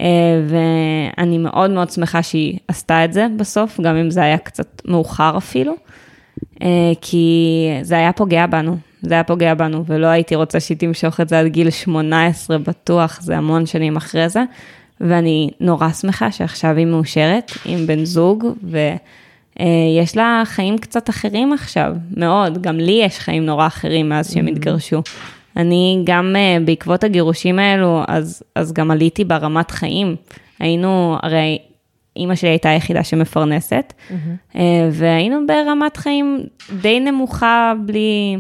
אה, 0.01 0.07
ואני 0.49 1.39
מאוד 1.39 1.71
מאוד 1.71 1.91
שמחה 1.91 2.23
שהיא 2.23 2.59
עשתה 2.69 3.05
את 3.05 3.13
זה 3.13 3.27
בסוף, 3.37 3.81
גם 3.81 3.97
אם 3.97 4.11
זה 4.11 4.23
היה 4.23 4.39
קצת 4.39 4.83
מאוחר 4.85 5.35
אפילו, 5.37 5.75
אה, 6.63 6.93
כי 7.01 7.69
זה 7.83 7.97
היה 7.97 8.13
פוגע 8.13 8.47
בנו, 8.47 8.77
זה 9.03 9.15
היה 9.15 9.25
פוגע 9.25 9.55
בנו, 9.55 9.85
ולא 9.87 10.07
הייתי 10.07 10.35
רוצה 10.35 10.61
שהיא 10.61 10.79
תמשוך 10.79 11.21
את 11.21 11.29
זה 11.29 11.41
עד 11.41 11.47
גיל 11.47 11.71
18 11.71 12.59
בטוח, 12.59 13.21
זה 13.21 13.37
המון 13.37 13.67
שנים 13.67 13.97
אחרי 13.97 14.29
זה, 14.29 14.45
ואני 15.01 15.51
נורא 15.61 15.91
שמחה 15.91 16.33
שעכשיו 16.33 16.77
היא 16.77 16.87
מאושרת 16.87 17.53
עם 17.65 17.87
בן 17.87 18.05
זוג, 18.05 18.47
ויש 18.63 20.17
לה 20.17 20.43
חיים 20.45 20.79
קצת 20.79 21.11
אחרים 21.11 21.53
עכשיו, 21.53 21.95
מאוד, 22.17 22.63
גם 22.63 22.77
לי 22.77 23.01
יש 23.05 23.19
חיים 23.19 23.47
נורא 23.47 23.67
אחרים 23.67 24.09
מאז 24.09 24.33
שהם 24.33 24.49
mm-hmm. 24.49 24.55
אני 25.57 26.03
גם 26.05 26.37
uh, 26.37 26.65
בעקבות 26.67 27.05
הגירושים 27.05 27.59
האלו, 27.59 28.03
אז, 28.09 28.43
אז 28.55 28.73
גם 28.73 28.91
עליתי 28.91 29.25
ברמת 29.25 29.71
חיים. 29.71 30.17
היינו, 30.59 31.17
הרי 31.23 31.59
אימא 32.17 32.35
שלי 32.35 32.49
הייתה 32.49 32.69
היחידה 32.69 33.05
שמפרנסת, 33.05 33.93
mm-hmm. 33.93 34.55
והיינו 34.93 35.47
ברמת 35.47 35.97
חיים 35.97 36.41
די 36.81 37.01
נמוכה 37.01 37.73
בלי, 37.87 38.37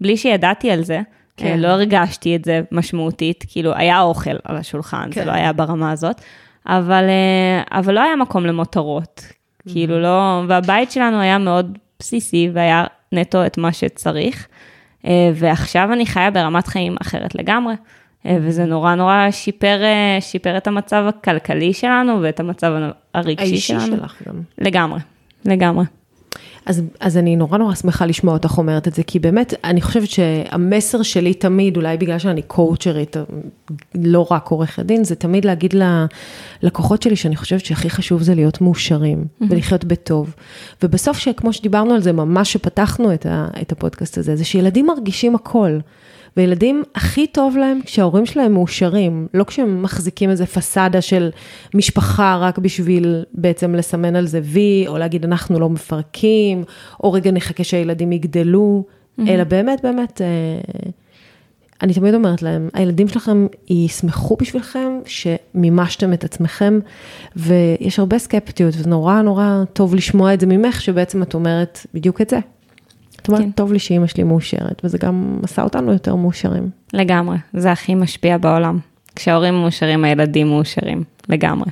בלי 0.00 0.16
שידעתי 0.16 0.70
על 0.70 0.84
זה. 0.84 1.00
כן. 1.36 1.54
Uh, 1.54 1.60
לא 1.60 1.68
הרגשתי 1.68 2.36
את 2.36 2.44
זה 2.44 2.60
משמעותית, 2.72 3.44
כאילו 3.48 3.74
היה 3.74 4.00
אוכל 4.00 4.36
על 4.44 4.56
השולחן, 4.56 5.08
כן. 5.10 5.20
זה 5.20 5.26
לא 5.26 5.32
היה 5.32 5.52
ברמה 5.52 5.92
הזאת, 5.92 6.20
אבל, 6.66 7.04
אבל 7.70 7.94
לא 7.94 8.00
היה 8.00 8.16
מקום 8.16 8.46
למותרות. 8.46 9.22
Mm-hmm. 9.26 9.72
כאילו 9.72 10.00
לא, 10.00 10.42
והבית 10.48 10.90
שלנו 10.90 11.20
היה 11.20 11.38
מאוד 11.38 11.78
בסיסי 11.98 12.50
והיה 12.52 12.84
נטו 13.12 13.46
את 13.46 13.58
מה 13.58 13.72
שצריך. 13.72 14.46
אה, 15.06 15.30
ועכשיו 15.34 15.92
אני 15.92 16.06
חיה 16.06 16.30
ברמת 16.30 16.66
חיים 16.66 16.96
אחרת 17.02 17.34
לגמרי, 17.34 17.74
אה, 18.26 18.38
וזה 18.40 18.64
נורא 18.64 18.94
נורא 18.94 19.30
שיפר, 19.30 19.82
אה, 19.82 20.18
שיפר 20.20 20.56
את 20.56 20.66
המצב 20.66 21.04
הכלכלי 21.08 21.72
שלנו 21.72 22.22
ואת 22.22 22.40
המצב 22.40 22.72
הרגשי 23.14 23.56
שלנו. 23.56 23.80
האישי 23.80 23.96
שלך 23.96 24.22
גם. 24.28 24.40
לגמרי, 24.58 25.00
לגמרי. 25.44 25.84
אז, 26.66 26.82
אז 27.00 27.16
אני 27.16 27.36
נורא 27.36 27.58
נורא 27.58 27.74
שמחה 27.74 28.06
לשמוע 28.06 28.34
אותך 28.34 28.58
אומרת 28.58 28.88
את 28.88 28.94
זה, 28.94 29.02
כי 29.02 29.18
באמת, 29.18 29.54
אני 29.64 29.82
חושבת 29.82 30.08
שהמסר 30.08 31.02
שלי 31.02 31.34
תמיד, 31.34 31.76
אולי 31.76 31.96
בגלל 31.96 32.18
שאני 32.18 32.42
קואוצ'רית, 32.42 33.16
לא 33.94 34.26
רק 34.30 34.48
עורכת 34.48 34.82
דין, 34.82 35.04
זה 35.04 35.14
תמיד 35.14 35.44
להגיד 35.44 35.74
ללקוחות 36.62 37.02
שלי 37.02 37.16
שאני 37.16 37.36
חושבת 37.36 37.64
שהכי 37.64 37.90
חשוב 37.90 38.22
זה 38.22 38.34
להיות 38.34 38.60
מאושרים, 38.60 39.24
mm-hmm. 39.24 39.44
ולחיות 39.50 39.84
בטוב. 39.84 40.34
ובסוף, 40.82 41.18
שכמו 41.18 41.52
שדיברנו 41.52 41.94
על 41.94 42.02
זה, 42.02 42.12
ממש 42.12 42.52
שפתחנו 42.52 43.14
את, 43.14 43.26
ה, 43.26 43.48
את 43.62 43.72
הפודקאסט 43.72 44.18
הזה, 44.18 44.36
זה 44.36 44.44
שילדים 44.44 44.86
מרגישים 44.86 45.34
הכל. 45.34 45.78
וילדים 46.36 46.82
הכי 46.94 47.26
טוב 47.26 47.56
להם 47.56 47.80
כשההורים 47.84 48.26
שלהם 48.26 48.52
מאושרים, 48.52 49.26
לא 49.34 49.44
כשהם 49.44 49.82
מחזיקים 49.82 50.30
איזה 50.30 50.46
פסאדה 50.46 51.00
של 51.00 51.30
משפחה 51.74 52.36
רק 52.36 52.58
בשביל 52.58 53.24
בעצם 53.32 53.74
לסמן 53.74 54.16
על 54.16 54.26
זה 54.26 54.40
וי, 54.42 54.84
או 54.88 54.98
להגיד 54.98 55.24
אנחנו 55.24 55.60
לא 55.60 55.68
מפרקים, 55.68 56.64
או 57.04 57.12
רגע 57.12 57.30
נחכה 57.30 57.64
שהילדים 57.64 58.12
יגדלו, 58.12 58.84
mm-hmm. 58.84 59.28
אלא 59.28 59.44
באמת 59.44 59.80
באמת, 59.82 60.20
אה, 60.20 60.26
אני 61.82 61.94
תמיד 61.94 62.14
אומרת 62.14 62.42
להם, 62.42 62.68
הילדים 62.74 63.08
שלכם 63.08 63.46
ישמחו 63.68 64.36
בשבילכם 64.36 65.00
שמימשתם 65.04 66.12
את 66.12 66.24
עצמכם, 66.24 66.78
ויש 67.36 67.98
הרבה 67.98 68.18
סקפטיות, 68.18 68.74
ונורא 68.82 69.22
נורא 69.22 69.64
טוב 69.72 69.94
לשמוע 69.94 70.34
את 70.34 70.40
זה 70.40 70.46
ממך, 70.46 70.80
שבעצם 70.80 71.22
את 71.22 71.34
אומרת 71.34 71.86
בדיוק 71.94 72.20
את 72.20 72.30
זה. 72.30 72.38
זאת 73.26 73.28
אומרת, 73.28 73.44
כן. 73.44 73.50
טוב 73.50 73.72
לי 73.72 73.78
שאימא 73.78 74.06
שלי 74.06 74.22
מאושרת, 74.22 74.80
וזה 74.84 74.98
גם 74.98 75.38
עשה 75.42 75.62
אותנו 75.62 75.92
יותר 75.92 76.14
מאושרים. 76.14 76.70
לגמרי, 76.92 77.36
זה 77.52 77.72
הכי 77.72 77.94
משפיע 77.94 78.38
בעולם. 78.38 78.78
כשההורים 79.16 79.54
מאושרים, 79.54 80.04
הילדים 80.04 80.46
מאושרים, 80.46 81.02
לגמרי. 81.28 81.70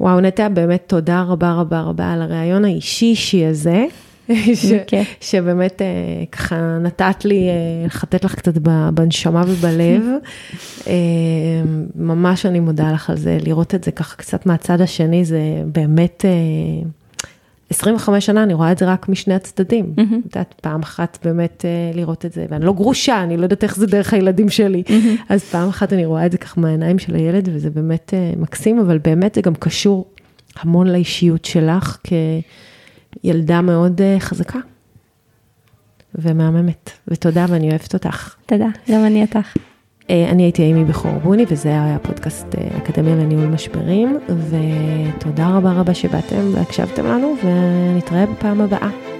וואו, 0.00 0.20
נטע, 0.20 0.48
באמת 0.48 0.82
תודה 0.86 1.22
רבה 1.22 1.52
רבה 1.52 1.80
רבה 1.80 2.12
על 2.12 2.22
הריאיון 2.22 2.64
האישי-אישי 2.64 3.44
הזה. 3.44 3.84
ש, 4.54 4.72
שבאמת 5.20 5.82
אה, 5.82 5.86
ככה 6.32 6.78
נתת 6.82 7.24
לי 7.24 7.48
אה, 7.48 7.86
לחטט 7.86 8.24
לך 8.24 8.34
קצת 8.34 8.58
בנשמה 8.94 9.42
ובלב. 9.46 10.02
אה, 10.86 10.92
ממש 11.94 12.46
אני 12.46 12.60
מודה 12.60 12.92
לך 12.92 13.10
על 13.10 13.16
זה, 13.16 13.38
לראות 13.42 13.74
את 13.74 13.84
זה 13.84 13.90
ככה 13.90 14.16
קצת 14.16 14.46
מהצד 14.46 14.80
השני, 14.80 15.24
זה 15.24 15.40
באמת 15.66 16.24
25 17.72 18.26
שנה 18.26 18.42
אני 18.42 18.54
רואה 18.54 18.72
את 18.72 18.78
זה 18.78 18.86
רק 18.92 19.08
משני 19.08 19.34
הצדדים. 19.34 19.94
Mm-hmm. 19.96 20.00
את 20.00 20.36
יודעת, 20.36 20.54
פעם 20.62 20.82
אחת 20.82 21.18
באמת 21.24 21.64
uh, 21.64 21.96
לראות 21.96 22.26
את 22.26 22.32
זה, 22.32 22.46
ואני 22.48 22.64
לא 22.64 22.72
גרושה, 22.72 23.22
אני 23.22 23.36
לא 23.36 23.42
יודעת 23.42 23.64
איך 23.64 23.76
זה 23.76 23.86
דרך 23.86 24.12
הילדים 24.12 24.48
שלי. 24.48 24.82
Mm-hmm. 24.86 25.22
אז 25.28 25.44
פעם 25.44 25.68
אחת 25.68 25.92
אני 25.92 26.06
רואה 26.06 26.26
את 26.26 26.32
זה 26.32 26.38
ככה 26.38 26.60
מהעיניים 26.60 26.98
של 26.98 27.14
הילד, 27.14 27.48
וזה 27.52 27.70
באמת 27.70 28.14
uh, 28.14 28.38
מקסים, 28.38 28.78
אבל 28.78 28.98
באמת 28.98 29.34
זה 29.34 29.40
גם 29.40 29.54
קשור 29.54 30.06
המון 30.60 30.86
לאישיות 30.86 31.44
שלך 31.44 31.98
כילדה 33.22 33.60
מאוד 33.60 34.00
uh, 34.00 34.20
חזקה 34.20 34.58
ומהממת. 36.14 36.90
ותודה, 37.08 37.46
ואני 37.48 37.70
אוהבת 37.70 37.94
אותך. 37.94 38.34
תודה, 38.46 38.68
גם 38.90 39.04
אני 39.04 39.22
אותך. 39.22 39.71
אה, 40.10 40.30
אני 40.30 40.42
הייתי 40.42 40.62
אימי 40.62 40.84
בכור 40.84 41.12
בוני, 41.22 41.44
וזה 41.48 41.68
היה 41.68 41.98
פודקאסט 42.02 42.46
אה, 42.54 42.78
אקדמיה 42.78 43.14
לניהול 43.14 43.46
משברים, 43.46 44.18
ותודה 44.28 45.56
רבה 45.56 45.72
רבה 45.72 45.94
שבאתם 45.94 46.54
והקשבתם 46.54 47.06
לנו, 47.06 47.34
ונתראה 47.44 48.26
בפעם 48.26 48.60
הבאה. 48.60 49.11